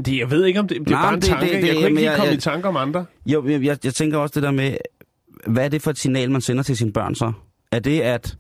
Det, 0.06 0.18
jeg 0.18 0.32
ved 0.32 0.46
ikke, 0.46 0.60
om 0.60 0.68
det, 0.68 0.80
det 0.80 0.88
er 0.88 0.92
Nej, 0.92 1.02
bare 1.02 1.14
en 1.14 1.20
det- 1.22 1.30
tanke. 1.30 1.46
det- 1.46 1.52
jeg 1.54 1.62
det- 1.62 1.74
kunne 1.76 1.86
ikke 1.88 1.96
lige 1.96 2.10
jeg- 2.10 2.18
komme 2.18 2.28
jeg- 2.30 2.38
i 2.38 2.42
tanke 2.42 2.68
om 2.68 2.78
andre. 2.78 3.06
Jo, 3.26 3.48
jeg, 3.48 3.64
jeg, 3.64 3.78
jeg 3.86 3.94
tænker 3.94 4.18
også 4.18 4.34
det 4.36 4.44
der 4.44 4.52
med, 4.52 4.78
hvad 5.48 5.66
er 5.66 5.70
det 5.70 5.82
for 5.82 5.92
et 5.92 5.98
signal, 5.98 6.32
man 6.32 6.42
sender 6.42 6.64
til 6.64 6.78
sine 6.78 6.94
børn 6.94 7.16
så? 7.16 7.32
Er 7.72 7.80
det, 7.80 8.02
at 8.02 8.38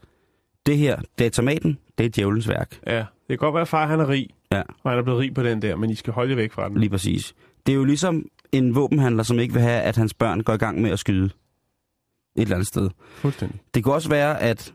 det 0.65 0.77
her, 0.77 1.01
det 1.17 1.25
er 1.25 1.29
tomaten, 1.29 1.77
det 1.97 2.05
er 2.05 2.09
djævelens 2.09 2.47
værk? 2.47 2.79
Ja, 2.87 2.97
det 2.97 3.05
kan 3.29 3.37
godt 3.37 3.53
være, 3.53 3.61
at 3.61 3.67
far 3.67 3.87
han 3.87 3.99
er 3.99 4.09
rig, 4.09 4.27
Ja, 4.51 4.61
og 4.83 4.89
han 4.91 4.99
er 4.99 5.03
blevet 5.03 5.19
rig 5.19 5.33
på 5.33 5.43
den 5.43 5.61
der, 5.61 5.75
men 5.75 5.89
I 5.89 5.95
skal 5.95 6.13
holde 6.13 6.29
jer 6.29 6.35
væk 6.35 6.51
fra 6.51 6.69
den. 6.69 6.77
lige 6.77 6.89
præcis. 6.89 7.33
Det 7.65 7.71
er 7.71 7.75
jo 7.75 7.83
ligesom 7.83 8.25
en 8.51 8.75
våbenhandler, 8.75 9.23
som 9.23 9.39
ikke 9.39 9.53
vil 9.53 9.61
have, 9.63 9.81
at 9.81 9.95
hans 9.95 10.13
børn 10.13 10.41
går 10.41 10.53
i 10.53 10.57
gang 10.57 10.81
med 10.81 10.91
at 10.91 10.99
skyde 10.99 11.25
et 11.25 11.31
eller 12.35 12.55
andet 12.55 12.67
sted. 12.67 12.89
Fuldstændig. 13.15 13.59
Det 13.73 13.83
kan 13.83 13.93
også 13.93 14.09
være, 14.09 14.41
at 14.41 14.73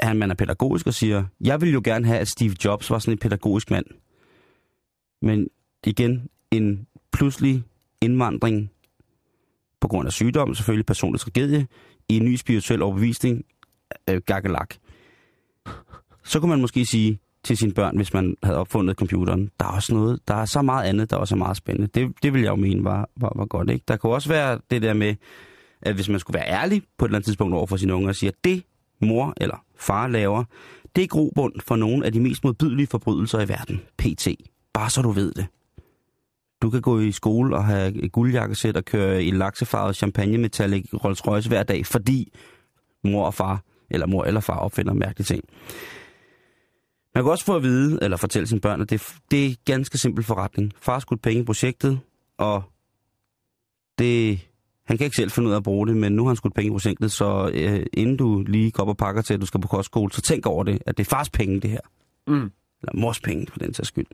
han, 0.00 0.16
man 0.18 0.30
er 0.30 0.34
pædagogisk 0.34 0.86
og 0.86 0.94
siger, 0.94 1.24
jeg 1.40 1.60
vil 1.60 1.72
jo 1.72 1.80
gerne 1.84 2.06
have, 2.06 2.18
at 2.18 2.28
Steve 2.28 2.54
Jobs 2.64 2.90
var 2.90 2.98
sådan 2.98 3.14
en 3.14 3.18
pædagogisk 3.18 3.70
mand. 3.70 3.86
Men 5.22 5.48
igen, 5.86 6.28
en 6.50 6.86
pludselig 7.12 7.62
indvandring 8.00 8.70
på 9.80 9.88
grund 9.88 10.06
af 10.06 10.12
sygdom, 10.12 10.54
selvfølgelig 10.54 10.86
personlig 10.86 11.20
tragedie, 11.20 11.66
i 12.08 12.16
en 12.16 12.24
ny 12.24 12.36
spirituel 12.36 12.82
overbevisning, 12.82 13.44
øh, 14.10 14.20
gakkelak. 14.26 14.74
Så 16.24 16.40
kunne 16.40 16.50
man 16.50 16.60
måske 16.60 16.86
sige 16.86 17.18
til 17.42 17.56
sine 17.56 17.72
børn, 17.72 17.96
hvis 17.96 18.14
man 18.14 18.36
havde 18.42 18.58
opfundet 18.58 18.96
computeren, 18.96 19.50
der 19.60 19.66
er 19.66 19.70
også 19.70 19.94
noget, 19.94 20.28
der 20.28 20.34
er 20.34 20.44
så 20.44 20.62
meget 20.62 20.88
andet, 20.88 21.10
der 21.10 21.16
også 21.16 21.34
er 21.34 21.38
meget 21.38 21.56
spændende. 21.56 21.88
Det, 21.94 22.12
det 22.22 22.32
vil 22.32 22.42
jeg 22.42 22.50
jo 22.50 22.56
mene 22.56 22.84
var, 22.84 23.08
var, 23.16 23.32
var 23.36 23.46
godt, 23.46 23.70
ikke? 23.70 23.84
Der 23.88 23.96
kunne 23.96 24.12
også 24.12 24.28
være 24.28 24.60
det 24.70 24.82
der 24.82 24.94
med, 24.94 25.14
at 25.82 25.94
hvis 25.94 26.08
man 26.08 26.20
skulle 26.20 26.38
være 26.38 26.48
ærlig 26.48 26.82
på 26.98 27.04
et 27.04 27.08
eller 27.08 27.16
andet 27.16 27.24
tidspunkt 27.24 27.54
over 27.54 27.66
for 27.66 27.76
sine 27.76 27.94
unger 27.94 28.08
og 28.08 28.14
sige, 28.14 28.28
at 28.28 28.44
det 28.44 28.62
mor 29.00 29.34
eller 29.36 29.64
far 29.78 30.08
laver, 30.08 30.44
det 30.96 31.04
er 31.04 31.08
grobund 31.08 31.54
for 31.60 31.76
nogle 31.76 32.06
af 32.06 32.12
de 32.12 32.20
mest 32.20 32.44
modbydelige 32.44 32.86
forbrydelser 32.86 33.40
i 33.40 33.48
verden. 33.48 33.80
PT. 33.98 34.28
Bare 34.72 34.90
så 34.90 35.02
du 35.02 35.10
ved 35.10 35.32
det. 35.32 35.46
Du 36.62 36.70
kan 36.70 36.80
gå 36.80 37.00
i 37.00 37.12
skole 37.12 37.56
og 37.56 37.64
have 37.64 38.04
et 38.04 38.12
guldjakkesæt 38.12 38.76
og 38.76 38.84
køre 38.84 39.24
i 39.24 39.30
laksefarvet 39.30 39.96
champagne 39.96 40.38
metallic 40.38 40.86
Rolls 41.04 41.26
Royce 41.26 41.48
hver 41.48 41.62
dag, 41.62 41.86
fordi 41.86 42.32
mor 43.04 43.26
og 43.26 43.34
far, 43.34 43.62
eller 43.90 44.06
mor 44.06 44.24
eller 44.24 44.40
far 44.40 44.58
opfinder 44.58 44.92
mærkelige 44.92 45.24
ting. 45.24 45.44
Man 47.14 47.24
kan 47.24 47.30
også 47.30 47.44
få 47.44 47.56
at 47.56 47.62
vide, 47.62 47.98
eller 48.02 48.16
fortælle 48.16 48.46
sine 48.46 48.60
børn, 48.60 48.80
at 48.80 48.90
det, 48.90 49.02
det 49.30 49.46
er 49.46 49.54
ganske 49.64 49.98
simpel 49.98 50.24
forretning. 50.24 50.72
Far 50.80 50.98
skulle 50.98 51.20
penge 51.22 51.42
i 51.42 51.44
projektet, 51.44 52.00
og 52.38 52.62
det, 53.98 54.47
han 54.88 54.98
kan 54.98 55.04
ikke 55.04 55.16
selv 55.16 55.30
finde 55.30 55.48
ud 55.48 55.52
af 55.52 55.56
at 55.56 55.62
bruge 55.62 55.86
det, 55.86 55.96
men 55.96 56.12
nu 56.12 56.22
har 56.22 56.28
han 56.28 56.36
skudt 56.36 56.54
penge 56.54 56.66
i 56.66 56.70
projektet, 56.70 57.12
så 57.12 57.50
øh, 57.54 57.86
inden 57.92 58.16
du 58.16 58.44
lige 58.46 58.70
går 58.70 58.82
op 58.82 58.88
og 58.88 58.96
pakker 58.96 59.22
til, 59.22 59.34
at 59.34 59.40
du 59.40 59.46
skal 59.46 59.60
på 59.60 59.68
kostskole, 59.68 60.12
så 60.12 60.22
tænk 60.22 60.46
over 60.46 60.64
det, 60.64 60.82
at 60.86 60.98
det 60.98 61.06
er 61.06 61.10
fars 61.10 61.30
penge, 61.30 61.60
det 61.60 61.70
her. 61.70 61.80
Mm. 62.26 62.50
Eller 62.82 62.94
mors 62.94 63.20
penge, 63.20 63.46
for 63.46 63.58
den 63.58 63.74
sags 63.74 63.88
skyld. 63.88 64.06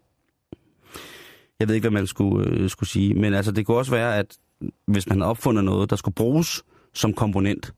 Jeg 1.60 1.68
ved 1.68 1.74
ikke, 1.74 1.88
hvad 1.88 2.00
man 2.00 2.06
skulle, 2.06 2.50
øh, 2.50 2.70
skulle 2.70 2.88
sige, 2.88 3.14
men 3.14 3.34
altså, 3.34 3.52
det 3.52 3.66
kunne 3.66 3.76
også 3.76 3.90
være, 3.90 4.18
at 4.18 4.38
hvis 4.86 5.08
man 5.08 5.20
havde 5.20 5.30
opfundet 5.30 5.64
noget, 5.64 5.90
der 5.90 5.96
skulle 5.96 6.14
bruges 6.14 6.64
som 6.94 7.12
komponent 7.12 7.74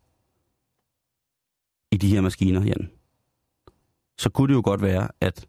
i 1.92 1.96
de 1.96 2.08
her 2.08 2.20
maskiner, 2.20 2.64
Jan, 2.64 2.90
så 4.18 4.30
kunne 4.30 4.48
det 4.48 4.54
jo 4.54 4.62
godt 4.64 4.82
være, 4.82 5.08
at 5.20 5.48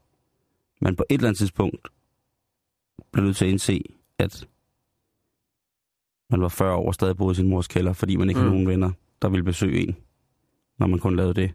man 0.81 0.95
på 0.95 1.03
et 1.09 1.13
eller 1.13 1.27
andet 1.27 1.39
tidspunkt 1.39 1.87
blev 3.11 3.25
nødt 3.25 3.37
til 3.37 3.45
at 3.45 3.51
indse, 3.51 3.83
at 4.19 4.47
man 6.29 6.41
var 6.41 6.47
40 6.47 6.75
år 6.75 6.87
og 6.87 6.93
stadig 6.93 7.17
boede 7.17 7.31
i 7.31 7.35
sin 7.35 7.49
mors 7.49 7.67
kælder, 7.67 7.93
fordi 7.93 8.15
man 8.15 8.29
ikke 8.29 8.39
mm. 8.39 8.43
Havde 8.43 8.53
nogen 8.53 8.67
venner, 8.67 8.91
der 9.21 9.29
ville 9.29 9.43
besøge 9.43 9.87
en, 9.87 9.95
når 10.79 10.87
man 10.87 10.99
kun 10.99 11.15
lavede 11.15 11.33
det. 11.33 11.51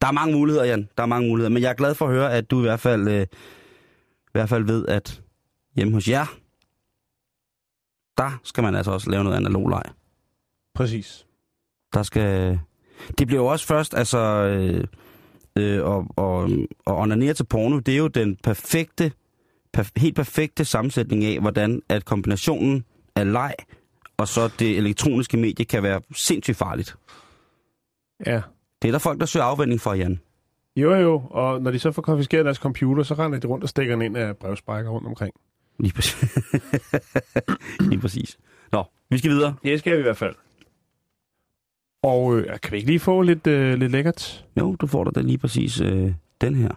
Der 0.00 0.08
er 0.08 0.12
mange 0.12 0.34
muligheder, 0.36 0.64
Jan. 0.66 0.88
Der 0.96 1.02
er 1.02 1.06
mange 1.06 1.28
muligheder. 1.28 1.50
Men 1.50 1.62
jeg 1.62 1.70
er 1.70 1.74
glad 1.74 1.94
for 1.94 2.06
at 2.06 2.12
høre, 2.12 2.32
at 2.32 2.50
du 2.50 2.58
i 2.58 2.62
hvert 2.62 2.80
fald, 2.80 3.08
øh, 3.08 3.22
i 3.22 4.32
hvert 4.32 4.48
fald 4.48 4.64
ved, 4.64 4.86
at 4.86 5.22
hjemme 5.76 5.94
hos 5.94 6.08
jer, 6.08 6.26
der 8.18 8.40
skal 8.44 8.62
man 8.62 8.74
altså 8.74 8.90
også 8.90 9.10
lave 9.10 9.24
noget 9.24 9.36
analog 9.36 9.68
leg. 9.68 9.82
Præcis. 10.74 11.26
Der 11.94 12.02
skal... 12.02 12.58
Det 13.18 13.26
bliver 13.26 13.42
jo 13.42 13.46
også 13.46 13.66
først, 13.66 13.94
altså... 13.94 14.18
Øh, 14.18 14.84
øh, 15.56 15.84
og, 15.84 16.06
og, 16.16 16.50
og 16.86 16.98
onanere 16.98 17.34
til 17.34 17.44
porno, 17.44 17.78
det 17.78 17.94
er 17.94 17.98
jo 17.98 18.08
den 18.08 18.36
perfekte, 18.36 19.12
perf- 19.76 19.92
helt 19.96 20.16
perfekte 20.16 20.64
sammensætning 20.64 21.24
af, 21.24 21.40
hvordan 21.40 21.82
at 21.88 22.04
kombinationen 22.04 22.84
af 23.16 23.32
leg 23.32 23.54
og 24.18 24.28
så 24.28 24.50
det 24.58 24.76
elektroniske 24.76 25.36
medie 25.36 25.64
kan 25.64 25.82
være 25.82 26.00
sindssygt 26.16 26.56
farligt. 26.56 26.96
Ja. 28.26 28.40
Det 28.82 28.88
er 28.88 28.92
der 28.92 28.98
folk, 28.98 29.20
der 29.20 29.26
søger 29.26 29.44
afvending 29.44 29.80
for, 29.80 29.94
Jan. 29.94 30.20
Jo, 30.76 30.94
jo, 30.94 31.22
og 31.30 31.62
når 31.62 31.70
de 31.70 31.78
så 31.78 31.92
får 31.92 32.02
konfiskeret 32.02 32.44
deres 32.44 32.56
computer, 32.56 33.02
så 33.02 33.14
render 33.14 33.38
de 33.38 33.46
rundt 33.46 33.64
og 33.64 33.68
stikker 33.68 33.94
den 33.94 34.02
ind 34.02 34.16
af 34.16 34.36
brevsprækker 34.36 34.90
rundt 34.90 35.06
omkring. 35.06 35.34
Lige 35.80 35.92
præcis. 35.92 36.38
Lige 37.90 38.00
præcis. 38.00 38.38
Nå, 38.72 38.84
vi 39.10 39.18
skal 39.18 39.30
videre. 39.30 39.54
Det 39.62 39.78
skal 39.78 39.92
vi 39.92 39.98
i 39.98 40.02
hvert 40.02 40.16
fald. 40.16 40.34
Og 42.02 42.36
øh, 42.38 42.60
kan 42.62 42.72
vi 42.72 42.76
ikke 42.76 42.88
lige 42.88 43.00
få 43.00 43.22
lidt, 43.22 43.46
øh, 43.46 43.74
lidt 43.74 43.92
lækkert? 43.92 44.46
Jo, 44.58 44.76
du 44.76 44.86
får 44.86 45.04
da 45.04 45.20
lige 45.20 45.38
præcis 45.38 45.80
øh, 45.80 46.12
den 46.40 46.54
her. 46.54 46.70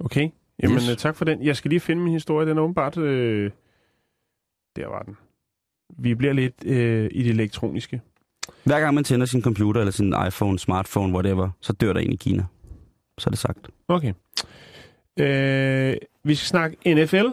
Okay. 0.00 0.28
Jamen, 0.62 0.76
Yes. 0.76 0.86
yes. 0.90 1.02
tak 1.02 1.16
for 1.16 1.24
den. 1.24 1.42
Jeg 1.42 1.56
skal 1.56 1.68
lige 1.68 1.80
finde 1.80 2.02
min 2.02 2.12
historie. 2.12 2.48
Den 2.48 2.58
er 2.58 2.62
åbenbart... 2.62 2.96
Øh... 2.98 3.50
Der 4.76 4.86
var 4.88 5.02
den. 5.02 5.16
Vi 5.98 6.14
bliver 6.14 6.32
lidt 6.32 6.54
øh, 6.66 7.08
i 7.12 7.22
det 7.22 7.30
elektroniske. 7.30 8.00
Hver 8.64 8.80
gang 8.80 8.94
man 8.94 9.04
tænder 9.04 9.26
sin 9.26 9.42
computer 9.42 9.80
eller 9.80 9.92
sin 9.92 10.14
iPhone, 10.26 10.58
smartphone, 10.58 11.12
whatever, 11.14 11.50
så 11.60 11.72
dør 11.72 11.92
der 11.92 12.00
en 12.00 12.12
i 12.12 12.16
Kina. 12.16 12.44
Så 13.18 13.28
er 13.28 13.30
det 13.30 13.38
sagt. 13.38 13.68
Okay. 13.88 14.12
Øh, 15.18 15.96
vi 16.24 16.34
skal 16.34 16.46
snakke 16.46 16.94
NFL, 16.94 17.24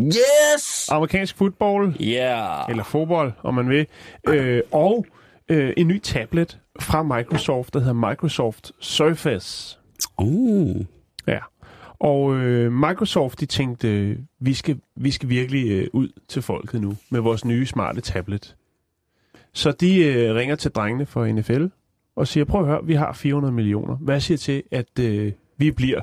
Yes! 0.00 0.88
amerikansk 0.90 1.36
fodbold, 1.36 1.94
Yeah! 2.00 2.70
eller 2.70 2.84
fodbold, 2.84 3.32
om 3.42 3.54
man 3.54 3.68
vil, 3.68 3.86
øh, 4.28 4.62
og 4.72 5.06
øh, 5.48 5.72
en 5.76 5.88
ny 5.88 5.98
tablet 6.00 6.58
fra 6.80 7.02
Microsoft, 7.02 7.74
der 7.74 7.80
hedder 7.80 8.08
Microsoft 8.10 8.72
Surface. 8.80 9.78
Oh. 10.16 10.76
Ja. 11.26 11.38
Og 11.98 12.36
øh, 12.36 12.72
Microsoft, 12.72 13.40
de 13.40 13.46
tænkte, 13.46 13.88
øh, 13.88 14.18
vi, 14.38 14.54
skal, 14.54 14.80
vi 14.96 15.10
skal 15.10 15.28
virkelig 15.28 15.70
øh, 15.70 15.88
ud 15.92 16.08
til 16.28 16.42
folket 16.42 16.80
nu 16.80 16.96
med 17.10 17.20
vores 17.20 17.44
nye 17.44 17.66
smarte 17.66 18.00
tablet. 18.00 18.56
Så 19.52 19.72
de 19.72 20.04
øh, 20.04 20.34
ringer 20.34 20.56
til 20.56 20.70
drengene 20.70 21.06
for 21.06 21.26
NFL 21.26 21.66
og 22.16 22.28
siger, 22.28 22.44
prøv 22.44 22.60
at 22.60 22.66
høre, 22.66 22.84
vi 22.86 22.94
har 22.94 23.12
400 23.12 23.54
millioner. 23.54 23.96
Hvad 23.96 24.20
siger 24.20 24.38
til, 24.38 24.62
at 24.70 24.98
øh, 24.98 25.32
vi 25.56 25.70
bliver, 25.70 26.02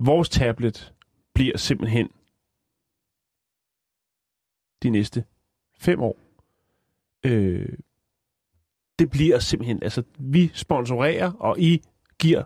vores 0.00 0.28
tablet 0.28 0.92
bliver 1.34 1.56
simpelthen 1.56 2.08
de 4.82 4.90
næste 4.90 5.24
fem 5.78 6.00
år. 6.00 6.18
Øh, 7.24 7.68
det 8.98 9.10
bliver 9.10 9.38
simpelthen, 9.38 9.82
altså 9.82 10.02
vi 10.18 10.50
sponsorerer, 10.54 11.32
og 11.32 11.60
I 11.60 11.82
giver 12.18 12.44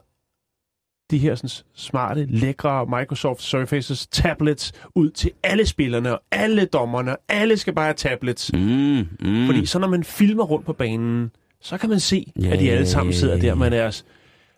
de 1.13 1.19
her 1.19 1.35
sådan, 1.35 1.51
smarte, 1.75 2.25
lækre 2.25 2.87
Microsoft 2.87 3.43
Surfaces 3.43 4.07
tablets 4.07 4.73
ud 4.95 5.11
til 5.11 5.31
alle 5.43 5.67
spillerne 5.67 6.13
og 6.13 6.23
alle 6.31 6.65
dommerne. 6.65 7.17
Alle 7.29 7.57
skal 7.57 7.75
bare 7.75 7.85
have 7.85 7.95
tablets. 7.95 8.53
Mm, 8.53 8.61
mm. 8.61 9.47
Fordi 9.47 9.67
så 9.67 9.79
når 9.79 9.89
man 9.89 10.05
filmer 10.05 10.45
rundt 10.45 10.67
på 10.67 10.73
banen, 10.73 11.31
så 11.61 11.79
kan 11.79 11.89
man 11.91 12.01
se, 12.01 12.33
Ja, 12.41 12.51
at 12.53 12.59
de 12.61 12.71
alle 12.71 12.87
sammen 12.87 13.15
sidder 13.15 13.39
der 13.39 13.55
med 13.55 13.71
deres 13.71 14.05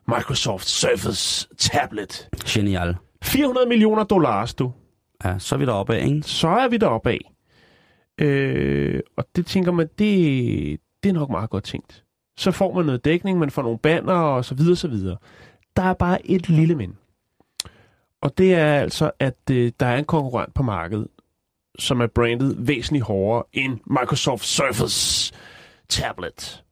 Microsoft 0.08 0.68
Surface 0.68 1.48
tablet. 1.58 2.28
Genial. 2.46 2.96
400 3.22 3.68
millioner 3.68 4.04
dollars, 4.04 4.54
du. 4.54 4.72
Ja, 5.24 5.38
så 5.38 5.54
er 5.54 5.58
vi 5.58 5.64
deroppe 5.64 5.94
af, 5.94 6.06
ikke? 6.06 6.22
Så 6.22 6.48
er 6.48 6.68
vi 6.68 6.76
deroppe 6.76 7.10
af. 7.10 7.30
Øh, 8.20 9.00
og 9.16 9.24
det 9.36 9.46
tænker 9.46 9.72
man, 9.72 9.86
det, 9.98 10.80
det 11.02 11.08
er 11.08 11.12
nok 11.12 11.30
meget 11.30 11.50
godt 11.50 11.64
tænkt. 11.64 12.04
Så 12.36 12.50
får 12.50 12.74
man 12.74 12.84
noget 12.86 13.04
dækning, 13.04 13.38
man 13.38 13.50
får 13.50 13.62
nogle 13.62 13.78
banner 13.78 14.12
og 14.14 14.44
så 14.44 14.54
videre, 14.54 14.76
så 14.76 14.88
videre. 14.88 15.16
Der 15.76 15.82
er 15.82 15.94
bare 15.94 16.26
et 16.30 16.48
lille 16.48 16.74
men. 16.74 16.96
Og 18.20 18.38
det 18.38 18.54
er 18.54 18.74
altså, 18.74 19.10
at 19.18 19.36
øh, 19.50 19.72
der 19.80 19.86
er 19.86 19.96
en 19.96 20.04
konkurrent 20.04 20.54
på 20.54 20.62
markedet, 20.62 21.08
som 21.78 22.00
er 22.00 22.06
brandet 22.06 22.68
væsentligt 22.68 23.04
hårdere 23.04 23.44
end 23.52 23.78
Microsoft 23.86 24.44
Surface 24.44 25.34
Tablet. 25.88 26.62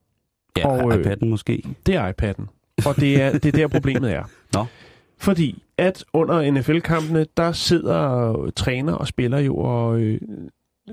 Ja, 0.57 0.66
Og, 0.66 0.78
og, 0.78 0.98
øh, 0.98 1.07
iPad'en 1.07 1.26
måske. 1.26 1.62
Det 1.86 1.94
er 1.94 2.12
iPad'en. 2.12 2.46
Og 2.86 2.96
det 2.96 3.22
er, 3.22 3.32
det 3.32 3.46
er 3.46 3.53
der 3.53 3.68
problemet 3.68 4.12
er. 4.12 4.24
Nå. 4.55 4.66
Fordi 5.18 5.62
at 5.78 6.05
under 6.12 6.50
NFL-kampene, 6.50 7.26
der 7.36 7.53
sidder 7.53 8.50
træner 8.57 8.92
og 8.92 9.07
spiller 9.07 9.38
jo 9.38 9.57
og 9.57 10.00
øh, 10.00 10.20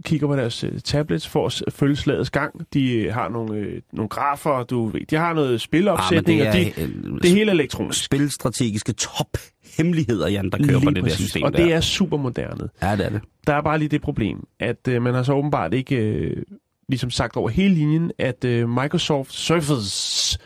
kigger 0.06 0.28
på 0.28 0.36
deres 0.36 0.64
øh, 0.64 0.80
tablets 0.80 1.28
for 1.28 1.46
at 1.46 1.52
s- 1.52 1.64
følge 1.70 1.96
slagets 1.96 2.30
gang. 2.30 2.74
De 2.74 2.94
øh, 2.96 3.14
har 3.14 3.30
nogle, 3.30 3.56
øh, 3.58 3.82
nogle 3.94 4.10
grafer, 4.10 4.64
du 4.64 4.86
ved. 4.86 5.02
De 5.06 5.16
har 5.16 5.34
noget 5.34 5.62
spilopsætning, 5.62 6.42
Ah, 6.42 6.48
og 6.48 6.54
de, 6.54 6.60
øh, 6.82 6.88
det 7.22 7.26
er 7.32 7.36
helt 7.36 7.50
elektronisk. 7.50 8.04
spilstrategiske 8.04 8.94
top-hemmeligheder, 8.94 10.28
Jan, 10.28 10.50
der 10.50 10.58
kører 10.68 10.80
på 10.80 10.90
det 10.90 10.96
der 10.96 11.02
præcis. 11.02 11.20
system 11.20 11.44
Og 11.44 11.54
der. 11.54 11.64
det 11.64 11.74
er 11.74 11.82
super 11.82 12.18
moderne. 12.18 12.70
Ja, 12.82 12.96
det 12.96 13.06
er 13.06 13.10
det. 13.10 13.22
Der 13.48 13.54
er 13.54 13.62
bare 13.62 13.80
lige 13.80 13.90
det 13.90 14.02
problem, 14.02 14.48
at 14.60 14.88
øh, 14.88 15.02
man 15.02 15.14
har 15.14 15.24
så 15.24 15.34
åbenbart 15.34 15.74
ikke 15.74 15.96
øh, 15.96 16.44
ligesom 16.90 17.10
sagt 17.10 17.36
over 17.38 17.50
hele 17.50 17.74
linjen, 17.76 18.12
at 18.18 18.46
øh, 18.46 18.70
Microsoft 18.70 19.32
Surface 19.34 20.40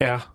er 0.00 0.34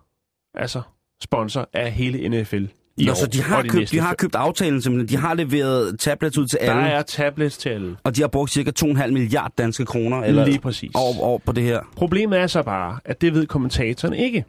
altså 0.54 0.82
sponsor 1.22 1.68
af 1.72 1.92
hele 1.92 2.28
NFL. 2.28 2.64
I 3.00 3.04
Nå, 3.04 3.10
år 3.10 3.14
så 3.14 3.26
de 3.26 3.42
har, 3.42 3.62
de 3.62 3.68
købt, 3.68 3.90
de 3.90 3.98
har 3.98 4.14
købt 4.14 4.34
aftalen 4.34 4.82
simpelthen. 4.82 5.08
De 5.08 5.22
har 5.22 5.34
leveret 5.34 5.98
tablets 6.00 6.38
ud 6.38 6.46
til 6.46 6.58
Der 6.62 6.74
alle, 6.74 6.88
er 6.88 7.02
tablets 7.02 7.58
til 7.58 7.68
alle. 7.68 7.96
og 8.04 8.16
de 8.16 8.20
har 8.20 8.28
brugt 8.28 8.50
cirka 8.52 8.70
2,5 8.84 9.06
milliard 9.10 9.52
danske 9.58 9.84
kroner 9.84 10.16
eller 10.22 10.44
Lige 10.44 10.58
præcis. 10.60 10.90
år, 10.94 11.20
år 11.22 11.42
på 11.46 11.52
det 11.52 11.64
her. 11.64 11.80
Problemet 11.96 12.38
er 12.38 12.46
så 12.46 12.62
bare, 12.62 12.98
at 13.04 13.20
det 13.20 13.34
ved 13.34 13.46
kommentatoren 13.46 14.14
ikke. 14.14 14.44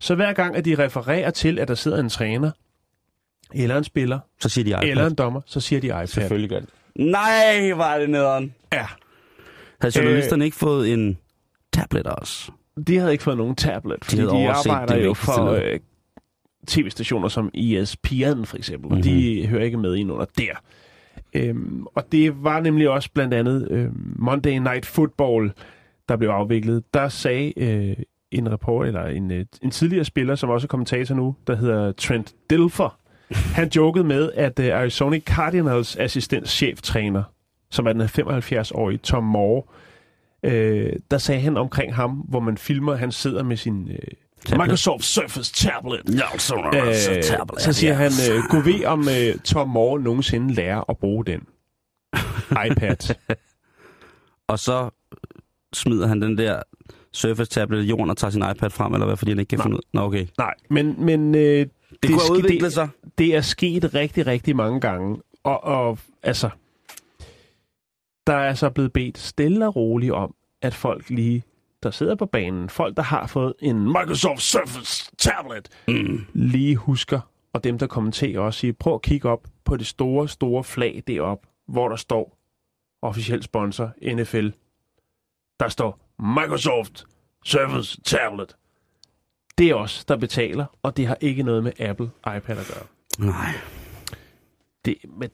Så 0.00 0.14
hver 0.14 0.32
gang, 0.32 0.56
at 0.56 0.64
de 0.64 0.74
refererer 0.84 1.30
til, 1.30 1.58
at 1.58 1.68
der 1.68 1.74
sidder 1.74 2.00
en 2.00 2.08
træner, 2.08 2.50
eller 3.54 3.78
en 3.78 3.84
spiller, 3.84 4.18
Så 4.40 4.48
siger 4.48 4.64
de 4.64 4.70
iPad. 4.70 4.82
eller 4.90 5.06
en 5.06 5.14
dommer, 5.14 5.40
så 5.46 5.60
siger 5.60 5.80
de 5.80 5.86
iPad. 5.86 6.06
Selvfølgelig 6.06 6.50
gør 6.50 6.60
det. 6.60 6.68
Nej, 6.96 7.72
var 7.76 7.98
det 7.98 8.10
nederen. 8.10 8.54
Ja. 8.72 8.86
Havde 9.80 9.98
journalisterne 9.98 10.44
ikke 10.44 10.56
fået 10.56 10.92
en 10.92 11.18
tablet 11.72 12.06
også? 12.06 12.50
De 12.86 12.98
havde 12.98 13.12
ikke 13.12 13.24
fået 13.24 13.36
nogen 13.36 13.54
tablet, 13.56 14.04
fordi 14.04 14.22
de, 14.22 14.26
de 14.30 14.48
arbejder 14.50 14.96
det 14.96 15.04
jo 15.04 15.14
for 15.14 15.50
øh, 15.50 15.62
tv-stationer 16.66 17.28
som 17.28 17.50
ESPN 17.54 18.44
for 18.44 18.56
eksempel, 18.56 18.90
og 18.90 18.96
Mhm. 18.96 19.02
de 19.02 19.46
hører 19.46 19.64
ikke 19.64 19.78
med 19.78 19.94
ind 19.96 20.12
under 20.12 20.26
der. 20.38 20.52
Øhm, 21.34 21.86
og 21.94 22.12
det 22.12 22.44
var 22.44 22.60
nemlig 22.60 22.88
også 22.88 23.10
blandt 23.14 23.34
andet 23.34 23.68
øhm, 23.70 24.14
Monday 24.18 24.58
Night 24.58 24.86
Football, 24.86 25.52
der 26.08 26.16
blev 26.16 26.28
afviklet. 26.28 26.94
Der 26.94 27.08
sagde 27.08 27.52
øh, 27.62 27.96
en 28.30 28.52
reporter, 28.52 28.86
eller 28.88 29.04
en, 29.06 29.30
øh, 29.30 29.44
en 29.62 29.70
tidligere 29.70 30.04
spiller, 30.04 30.34
som 30.34 30.50
også 30.50 30.64
er 30.66 30.68
kommentator 30.68 31.14
nu, 31.14 31.34
der 31.46 31.56
hedder 31.56 31.92
Trent 31.92 32.34
Dilfer, 32.50 32.98
han 33.30 33.70
jokede 33.76 34.04
med, 34.04 34.30
at 34.34 34.58
øh, 34.60 34.78
Arizona 34.80 35.18
Cardinals 35.18 35.96
assistentcheftræner, 35.96 37.22
som 37.70 37.86
er 37.86 37.92
den 37.92 38.02
75-årige 38.02 38.98
Tom 38.98 39.24
Moore, 39.24 39.62
øh, 40.42 40.92
der 41.10 41.18
sagde 41.18 41.40
han 41.40 41.56
omkring 41.56 41.94
ham, 41.94 42.10
hvor 42.10 42.40
man 42.40 42.58
filmer, 42.58 42.94
han 42.94 43.12
sidder 43.12 43.42
med 43.42 43.56
sin 43.56 43.88
øh, 43.90 43.98
Tablet. 44.44 44.66
Microsoft 44.66 45.04
Surface 45.04 45.52
tablet. 45.54 46.02
Ja, 46.18 46.38
så, 46.38 46.70
Øh, 46.74 47.58
så 47.58 47.72
siger 47.72 47.92
han, 47.94 48.10
øh, 48.32 48.42
gå 48.50 48.60
ved 48.60 48.84
om 48.84 49.08
øh, 49.08 49.38
Tom 49.38 49.68
Moore 49.68 50.00
nogensinde 50.00 50.54
lærer 50.54 50.90
at 50.90 50.98
bruge 50.98 51.24
den. 51.24 51.40
iPad. 52.70 53.14
Og 54.48 54.58
så 54.58 54.82
øh, 55.12 55.18
smider 55.74 56.06
han 56.06 56.22
den 56.22 56.38
der 56.38 56.62
Surface 57.12 57.50
tablet 57.50 57.84
i 57.84 57.86
jorden 57.86 58.10
og 58.10 58.16
tager 58.16 58.30
sin 58.30 58.42
iPad 58.56 58.70
frem, 58.70 58.94
eller 58.94 59.06
hvad, 59.06 59.16
fordi 59.16 59.30
han 59.30 59.38
ikke 59.38 59.48
kan 59.48 59.58
Nej. 59.58 59.64
finde 59.64 59.76
ud 59.76 59.82
Nå, 59.92 60.00
okay. 60.00 60.26
Nej, 60.38 60.54
men, 60.70 61.04
men 61.04 61.34
øh, 61.34 61.40
det, 61.40 61.70
Det, 62.02 62.10
kunne 62.10 62.16
sk- 62.20 62.26
have 62.26 62.36
udviklet 62.38 62.62
det, 62.62 62.72
sig. 62.72 62.88
det 63.18 63.34
er 63.36 63.40
sket 63.40 63.94
rigtig, 63.94 64.26
rigtig 64.26 64.56
mange 64.56 64.80
gange. 64.80 65.16
Og, 65.44 65.64
og 65.64 65.98
altså, 66.22 66.48
der 68.26 68.34
er 68.34 68.54
så 68.54 68.70
blevet 68.70 68.92
bedt 68.92 69.18
stille 69.18 69.66
og 69.66 69.76
roligt 69.76 70.12
om, 70.12 70.34
at 70.62 70.74
folk 70.74 71.10
lige, 71.10 71.42
der 71.82 71.90
sidder 71.90 72.14
på 72.14 72.26
banen, 72.26 72.68
folk, 72.68 72.96
der 72.96 73.02
har 73.02 73.26
fået 73.26 73.54
en 73.60 73.84
Microsoft 73.84 74.42
Surface 74.42 75.10
tablet, 75.18 75.68
Mm. 75.88 76.26
lige 76.32 76.76
husker, 76.76 77.20
og 77.52 77.64
dem, 77.64 77.78
der 77.78 77.86
kommenterer 77.86 78.40
også, 78.40 78.60
siger, 78.60 78.72
prøv 78.72 78.94
at 78.94 79.02
kigge 79.02 79.28
op 79.28 79.46
på 79.64 79.76
det 79.76 79.86
store, 79.86 80.28
store 80.28 80.64
flag 80.64 81.02
derop, 81.06 81.46
hvor 81.68 81.88
der 81.88 81.96
står 81.96 82.38
officiel 83.02 83.42
sponsor, 83.42 83.92
NFL. 84.14 84.48
Der 85.60 85.68
står 85.68 85.98
Microsoft 86.18 87.04
Surface 87.44 88.00
Tablet. 88.00 88.56
Det 89.58 89.70
er 89.70 89.74
os, 89.74 90.04
der 90.04 90.16
betaler, 90.16 90.66
og 90.82 90.96
det 90.96 91.06
har 91.06 91.16
ikke 91.20 91.42
noget 91.42 91.64
med 91.64 91.80
Apple 91.80 92.10
iPad 92.36 92.58
at 92.58 92.66
gøre. 92.74 92.86
Nej. 93.26 93.52
Det, 94.84 94.96
men 95.18 95.30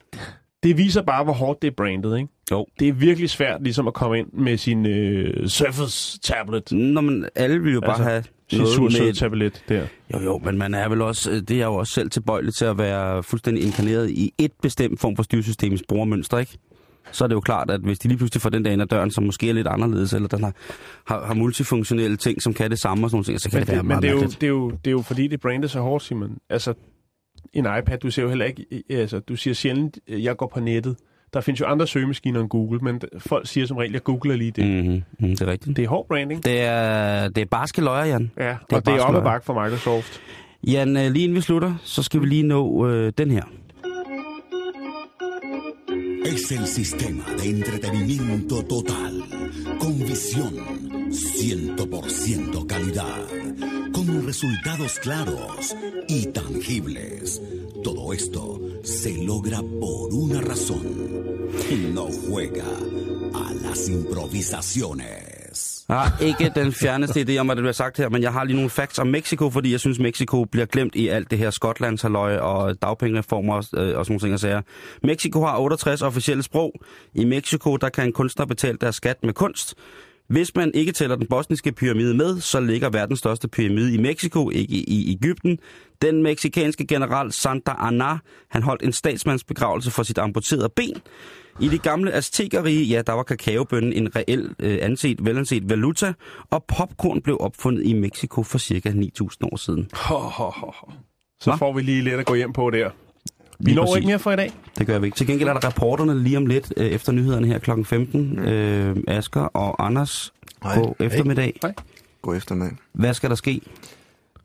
det 0.63 0.79
viser 0.79 1.03
bare, 1.03 1.25
hvor 1.25 1.33
hårdt 1.33 1.63
det 1.63 1.69
er 1.69 1.75
brandet, 1.77 2.17
ikke? 2.19 2.29
Jo. 2.51 2.67
Det 2.81 2.89
er 2.89 2.93
virkelig 2.93 3.31
svært 3.31 3.63
ligesom 3.63 3.87
at 3.87 3.95
komme 3.95 4.19
ind 4.19 4.33
med 4.33 4.57
sin 4.57 4.87
øh, 4.87 5.49
Surface 5.49 6.19
Tablet. 6.21 6.73
Nå, 6.73 7.01
men 7.01 7.27
alle 7.35 7.63
vil 7.63 7.73
jo 7.73 7.81
bare 7.81 7.91
Altså, 7.91 8.05
have 8.05 8.25
Sin 8.51 8.61
noget 8.61 9.01
med... 9.01 9.15
tablet 9.15 9.65
der. 9.69 9.87
Jo, 10.15 10.21
jo, 10.21 10.39
men 10.45 10.59
man 10.59 10.75
er 10.75 10.89
vel 10.89 11.03
også, 11.03 11.31
øh, 11.31 11.37
det 11.37 11.61
er 11.63 11.67
jo 11.67 11.75
også 11.75 11.93
selv 11.93 12.11
tilbøjelig 12.11 12.55
til 12.55 12.65
at 12.65 12.79
være 12.79 13.23
fuldstændig 13.23 13.65
inkarneret 13.65 14.11
i 14.11 14.33
et 14.39 14.53
bestemt 14.63 15.01
form 15.01 15.17
for 15.17 15.23
styresystemets 15.23 15.83
brugermønster, 15.89 16.39
ikke? 16.39 16.59
Så 17.13 17.25
er 17.25 17.29
det 17.29 17.35
jo 17.35 17.41
klart, 17.41 17.71
at 17.71 17.81
hvis 17.81 17.99
de 17.99 18.09
lige 18.09 18.19
pludselig 18.19 18.43
får 18.43 18.51
den 18.51 18.65
der 18.65 18.71
ind 18.71 18.83
ad 18.83 18.87
døren, 18.87 19.11
som 19.11 19.25
måske 19.25 19.49
er 19.49 19.53
lidt 19.53 19.67
anderledes, 19.67 20.13
eller 20.13 20.29
den 20.29 20.45
har, 20.45 20.53
har, 21.07 21.27
har 21.27 21.35
multifunktionelle 21.35 22.17
ting, 22.17 22.43
som 22.43 22.55
kan 22.55 22.71
det 22.71 22.79
samme 22.79 23.07
og 23.07 23.11
sådan 23.11 23.17
nogle 23.17 23.25
ting, 23.25 23.41
så 23.41 23.51
kan 23.51 23.59
Men, 23.59 23.67
det, 23.67 23.69
være 23.69 23.77
det, 23.77 23.85
men 23.85 23.89
meget 23.89 24.03
det, 24.03 24.09
er 24.09 24.13
jo, 24.13 24.21
det, 24.21 24.43
er 24.43 24.49
jo, 24.49 24.71
det 24.71 24.87
er 24.87 24.91
jo 24.91 25.03
fordi, 25.03 25.27
det 25.27 25.41
brandet 25.41 25.71
så 25.71 25.81
hårdt, 25.81 26.05
Simon. 26.05 26.39
Altså, 26.51 26.75
en 27.53 27.67
iPad, 27.79 27.99
du 27.99 28.11
ser 28.11 28.23
jo 28.23 28.29
heller 28.29 28.45
ikke... 28.45 28.67
Altså, 28.91 29.21
du 29.21 29.37
siger 29.37 29.55
sjældent, 29.55 29.99
øh, 30.09 30.25
jeg 30.25 30.37
går 30.37 30.51
på 30.55 30.61
nettet. 30.61 30.97
Der 31.35 31.41
findes 31.41 31.61
jo 31.61 31.67
andre 31.67 31.87
søgemaskiner 31.87 32.41
end 32.41 32.49
Google, 32.49 32.79
men 32.79 33.01
folk 33.19 33.47
siger 33.47 33.67
som 33.67 33.77
regel, 33.77 33.93
jeg 33.93 34.03
googler 34.03 34.37
lige 34.37 34.51
det. 34.51 34.67
Mm. 34.67 34.73
Mm-hmm. 34.73 35.03
Mm, 35.19 35.29
det 35.29 35.41
er 35.41 35.47
rigtigt. 35.47 35.77
Det 35.77 35.85
er 35.85 35.89
hård 35.89 36.09
branding. 36.09 36.45
Det 36.45 36.61
er, 36.61 37.29
det 37.29 37.41
er 37.41 37.47
barske 37.47 37.81
løjer, 37.81 38.05
Jan. 38.05 38.31
Ja, 38.39 38.45
er 38.45 38.57
og 38.73 38.87
det 38.87 38.95
er 38.95 39.01
op 39.01 39.15
ad 39.15 39.23
bakke 39.23 39.47
for 39.47 39.63
Microsoft. 39.65 40.21
Jan, 40.67 40.97
øh, 40.97 41.11
lige 41.11 41.25
inden 41.25 41.37
vi 41.37 41.41
slutter, 41.41 41.75
så 41.83 42.03
skal 42.03 42.21
vi 42.21 42.27
lige 42.27 42.43
nå 42.43 42.89
øh, 42.89 43.13
den 43.19 43.31
her. 43.31 43.43
Es 46.25 46.51
el 46.53 46.67
sistema 46.67 47.25
de 47.39 47.51
entretenimiento 47.51 48.63
total, 48.63 49.23
con 49.79 49.95
visión, 49.99 50.55
100% 51.11 52.67
calidad, 52.67 53.27
con 53.93 54.27
resultados 54.27 54.99
claros 55.01 55.77
y 56.13 56.27
tangibles. 56.27 57.41
Todo 57.83 58.13
esto 58.13 58.61
se 58.83 59.13
logra 59.25 59.61
por 59.81 60.13
una 60.13 60.41
razón. 60.41 60.85
No 61.95 62.07
juega 62.11 62.71
a 63.35 63.55
las 63.65 63.89
improvisaciones. 63.89 65.85
Jeg 65.89 65.97
har 66.01 66.19
ikke 66.21 66.53
den 66.55 66.73
fjerneste 66.73 67.21
idé 67.21 67.39
om, 67.39 67.47
hvad 67.47 67.57
der 67.57 67.63
bliver 67.63 67.73
sagt 67.73 67.99
her, 67.99 68.09
men 68.09 68.23
jeg 68.23 68.33
har 68.33 68.45
lige 68.45 68.57
nogle 68.57 68.71
facts 68.71 68.99
om 68.99 69.07
Mexico, 69.07 69.51
fordi 69.51 69.73
jeg 69.73 69.81
synes, 69.81 69.99
Mexico 69.99 70.45
bliver 70.45 70.67
glemt 70.67 70.95
i 70.95 71.09
alt 71.09 71.31
det 71.31 71.39
her 71.39 71.51
Skotlands 71.51 72.03
halløj 72.03 72.37
og 72.37 72.83
dagpengereformer 72.83 73.55
og, 73.55 73.65
øh, 73.75 73.99
og 73.99 74.07
sådan 74.07 74.13
nogle 74.13 74.21
ting 74.21 74.35
og 74.35 74.41
sager. 74.41 74.63
Mexico 75.03 75.45
har 75.45 75.59
68 75.59 76.03
officielle 76.03 76.43
sprog. 76.43 76.73
I 77.15 77.25
Mexico, 77.25 77.77
der 77.77 77.89
kan 77.89 78.07
en 78.07 78.13
kunstner 78.13 78.47
betale 78.47 78.79
deres 78.81 78.97
skat 78.97 79.17
med 79.23 79.33
kunst. 79.33 79.75
Hvis 80.29 80.55
man 80.55 80.71
ikke 80.75 80.93
tæller 80.93 81.17
den 81.17 81.27
bosniske 81.27 81.73
pyramide 81.73 82.15
med, 82.15 82.41
så 82.41 82.61
ligger 82.61 82.91
verdens 82.91 83.19
største 83.19 83.49
pyramide 83.49 83.95
i 83.95 83.99
Mexico, 83.99 84.51
ikke 84.51 84.75
i, 84.75 85.13
Ægypten. 85.13 85.59
Den 86.03 86.23
meksikanske 86.23 86.87
general 86.87 87.33
Santa 87.33 87.73
Anna, 87.79 88.19
han 88.49 88.63
holdt 88.63 88.83
en 88.83 88.93
statsmandsbegravelse 88.93 89.91
for 89.91 90.03
sit 90.03 90.19
amputerede 90.19 90.69
ben. 90.77 90.97
I 91.61 91.69
det 91.69 91.83
gamle 91.83 92.13
Aztekerrige, 92.13 92.85
ja, 92.85 93.03
der 93.07 93.13
var 93.13 93.23
kakaobønnen 93.23 93.93
en 93.93 94.17
reel 94.17 94.55
øh, 94.59 94.79
anset, 94.83 95.27
velanset 95.27 95.71
valuta, 95.71 96.13
og 96.51 96.65
popcorn 96.65 97.23
blev 97.23 97.37
opfundet 97.41 97.87
i 97.87 97.93
Mexico 97.93 98.43
for 98.43 98.59
cirka 98.59 98.91
9.000 98.91 98.99
år 99.43 99.57
siden. 99.57 99.89
Ho, 99.93 100.19
ho, 100.19 100.51
ho. 100.51 100.93
Så 101.41 101.51
Hva? 101.51 101.55
får 101.55 101.73
vi 101.73 101.83
lige 101.83 102.03
lidt 102.03 102.15
at 102.15 102.27
gå 102.27 102.35
hjem 102.35 102.53
på 102.53 102.71
der. 102.71 102.91
Vi 103.65 103.71
Lige 103.71 103.77
når 103.77 103.83
præcis. 103.83 103.97
ikke 103.97 104.07
mere 104.07 104.19
for 104.19 104.33
i 104.33 104.37
dag. 104.37 104.53
Det 104.79 104.87
gør 104.87 104.99
vi 104.99 105.07
ikke. 105.07 105.17
Til 105.17 105.27
gengæld 105.27 105.49
er 105.49 105.53
der 105.55 105.69
reporterne 105.69 106.23
lige 106.23 106.37
om 106.37 106.47
lidt 106.47 106.73
øh, 106.77 106.87
efter 106.87 107.13
nyhederne 107.13 107.47
her 107.47 107.59
kl. 107.59 107.71
15. 107.85 108.39
Øh, 108.39 108.97
Asger 109.09 109.41
og 109.41 109.87
Anders, 109.87 110.33
Hej. 110.63 110.79
god 110.79 110.95
eftermiddag. 111.01 111.59
Hej. 111.63 111.75
God 112.23 112.37
eftermiddag. 112.37 112.77
Hvad 112.93 113.15
skal 113.15 113.31
der 113.31 113.37
ske? 113.37 113.61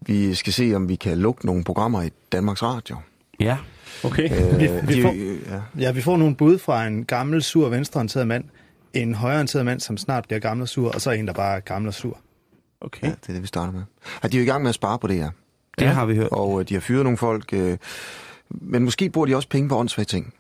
Vi 0.02 0.34
skal 0.36 0.54
se, 0.54 0.74
om 0.76 0.90
vi 0.90 0.96
kan 0.96 1.18
lukke 1.18 1.46
nogle 1.46 1.64
programmer 1.64 2.02
i 2.02 2.10
Danmarks 2.32 2.64
Radio. 2.64 2.98
Ja. 3.40 3.58
Okay. 4.04 4.24
Øh, 4.54 4.60
Vi, 4.60 4.68
vi, 4.88 4.94
de- 4.96 5.02
får, 5.02 5.14
ja. 5.56 5.62
ja, 5.80 5.92
vi 5.92 6.02
får 6.02 6.18
nogle 6.18 6.36
bud 6.36 6.58
fra 6.58 6.88
en 6.88 7.06
gammel, 7.06 7.44
sur, 7.44 7.70
venstreorienteret 7.70 8.28
mand, 8.28 8.44
en 8.94 9.16
højreorienteret 9.16 9.66
mand, 9.66 9.80
som 9.80 9.98
snart 9.98 10.26
bliver 10.28 10.40
gammel 10.40 10.62
og 10.62 10.68
sur, 10.70 10.92
og 10.92 11.02
så 11.02 11.12
en, 11.12 11.28
der 11.28 11.34
bare 11.34 11.56
er 11.56 11.60
gammel 11.60 11.88
og 11.88 11.94
sur. 11.94 12.18
Okay. 12.82 13.04
ja, 13.08 13.12
det 13.22 13.30
er 13.30 13.34
det, 13.34 13.42
vi 13.42 13.48
starter 13.48 13.74
med. 13.74 13.82
Ja, 14.24 14.28
de 14.28 14.38
er 14.38 14.42
jo 14.42 14.44
i 14.44 14.48
gang 14.50 14.62
med 14.62 14.70
at 14.70 14.76
spare 14.76 15.00
på 15.00 15.08
det 15.08 15.16
her. 15.16 15.30
Det 15.80 15.86
ja. 15.86 15.92
har 15.92 16.06
vi 16.06 16.16
hørt. 16.16 16.28
Og 16.32 16.60
øh, 16.60 16.70
de 16.70 16.74
har 16.74 16.82
fyret 16.82 17.04
nogle 17.04 17.18
folk, 17.18 17.54
øh, 17.54 17.78
men 18.50 18.84
måske 18.84 19.10
bruger 19.10 19.26
de 19.26 19.36
også 19.36 19.50
penge 19.50 19.70
på 19.70 19.78
åndssvage 19.78 20.06
ting. 20.06 20.34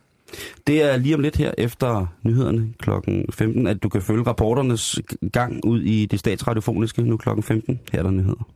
Det 0.67 0.83
er 0.83 0.97
lige 0.97 1.15
om 1.15 1.21
lidt 1.21 1.35
her 1.35 1.51
efter 1.57 2.05
nyhederne 2.23 2.73
klokken 2.79 3.25
15, 3.31 3.67
at 3.67 3.83
du 3.83 3.89
kan 3.89 4.01
følge 4.01 4.23
rapporternes 4.23 4.99
gang 5.33 5.65
ud 5.65 5.81
i 5.81 6.05
det 6.05 6.19
statsradiofoniske 6.19 7.01
nu 7.01 7.17
klokken 7.17 7.43
15. 7.43 7.79
Her 7.91 7.99
er 7.99 8.03
der 8.03 8.11
nyheder. 8.11 8.47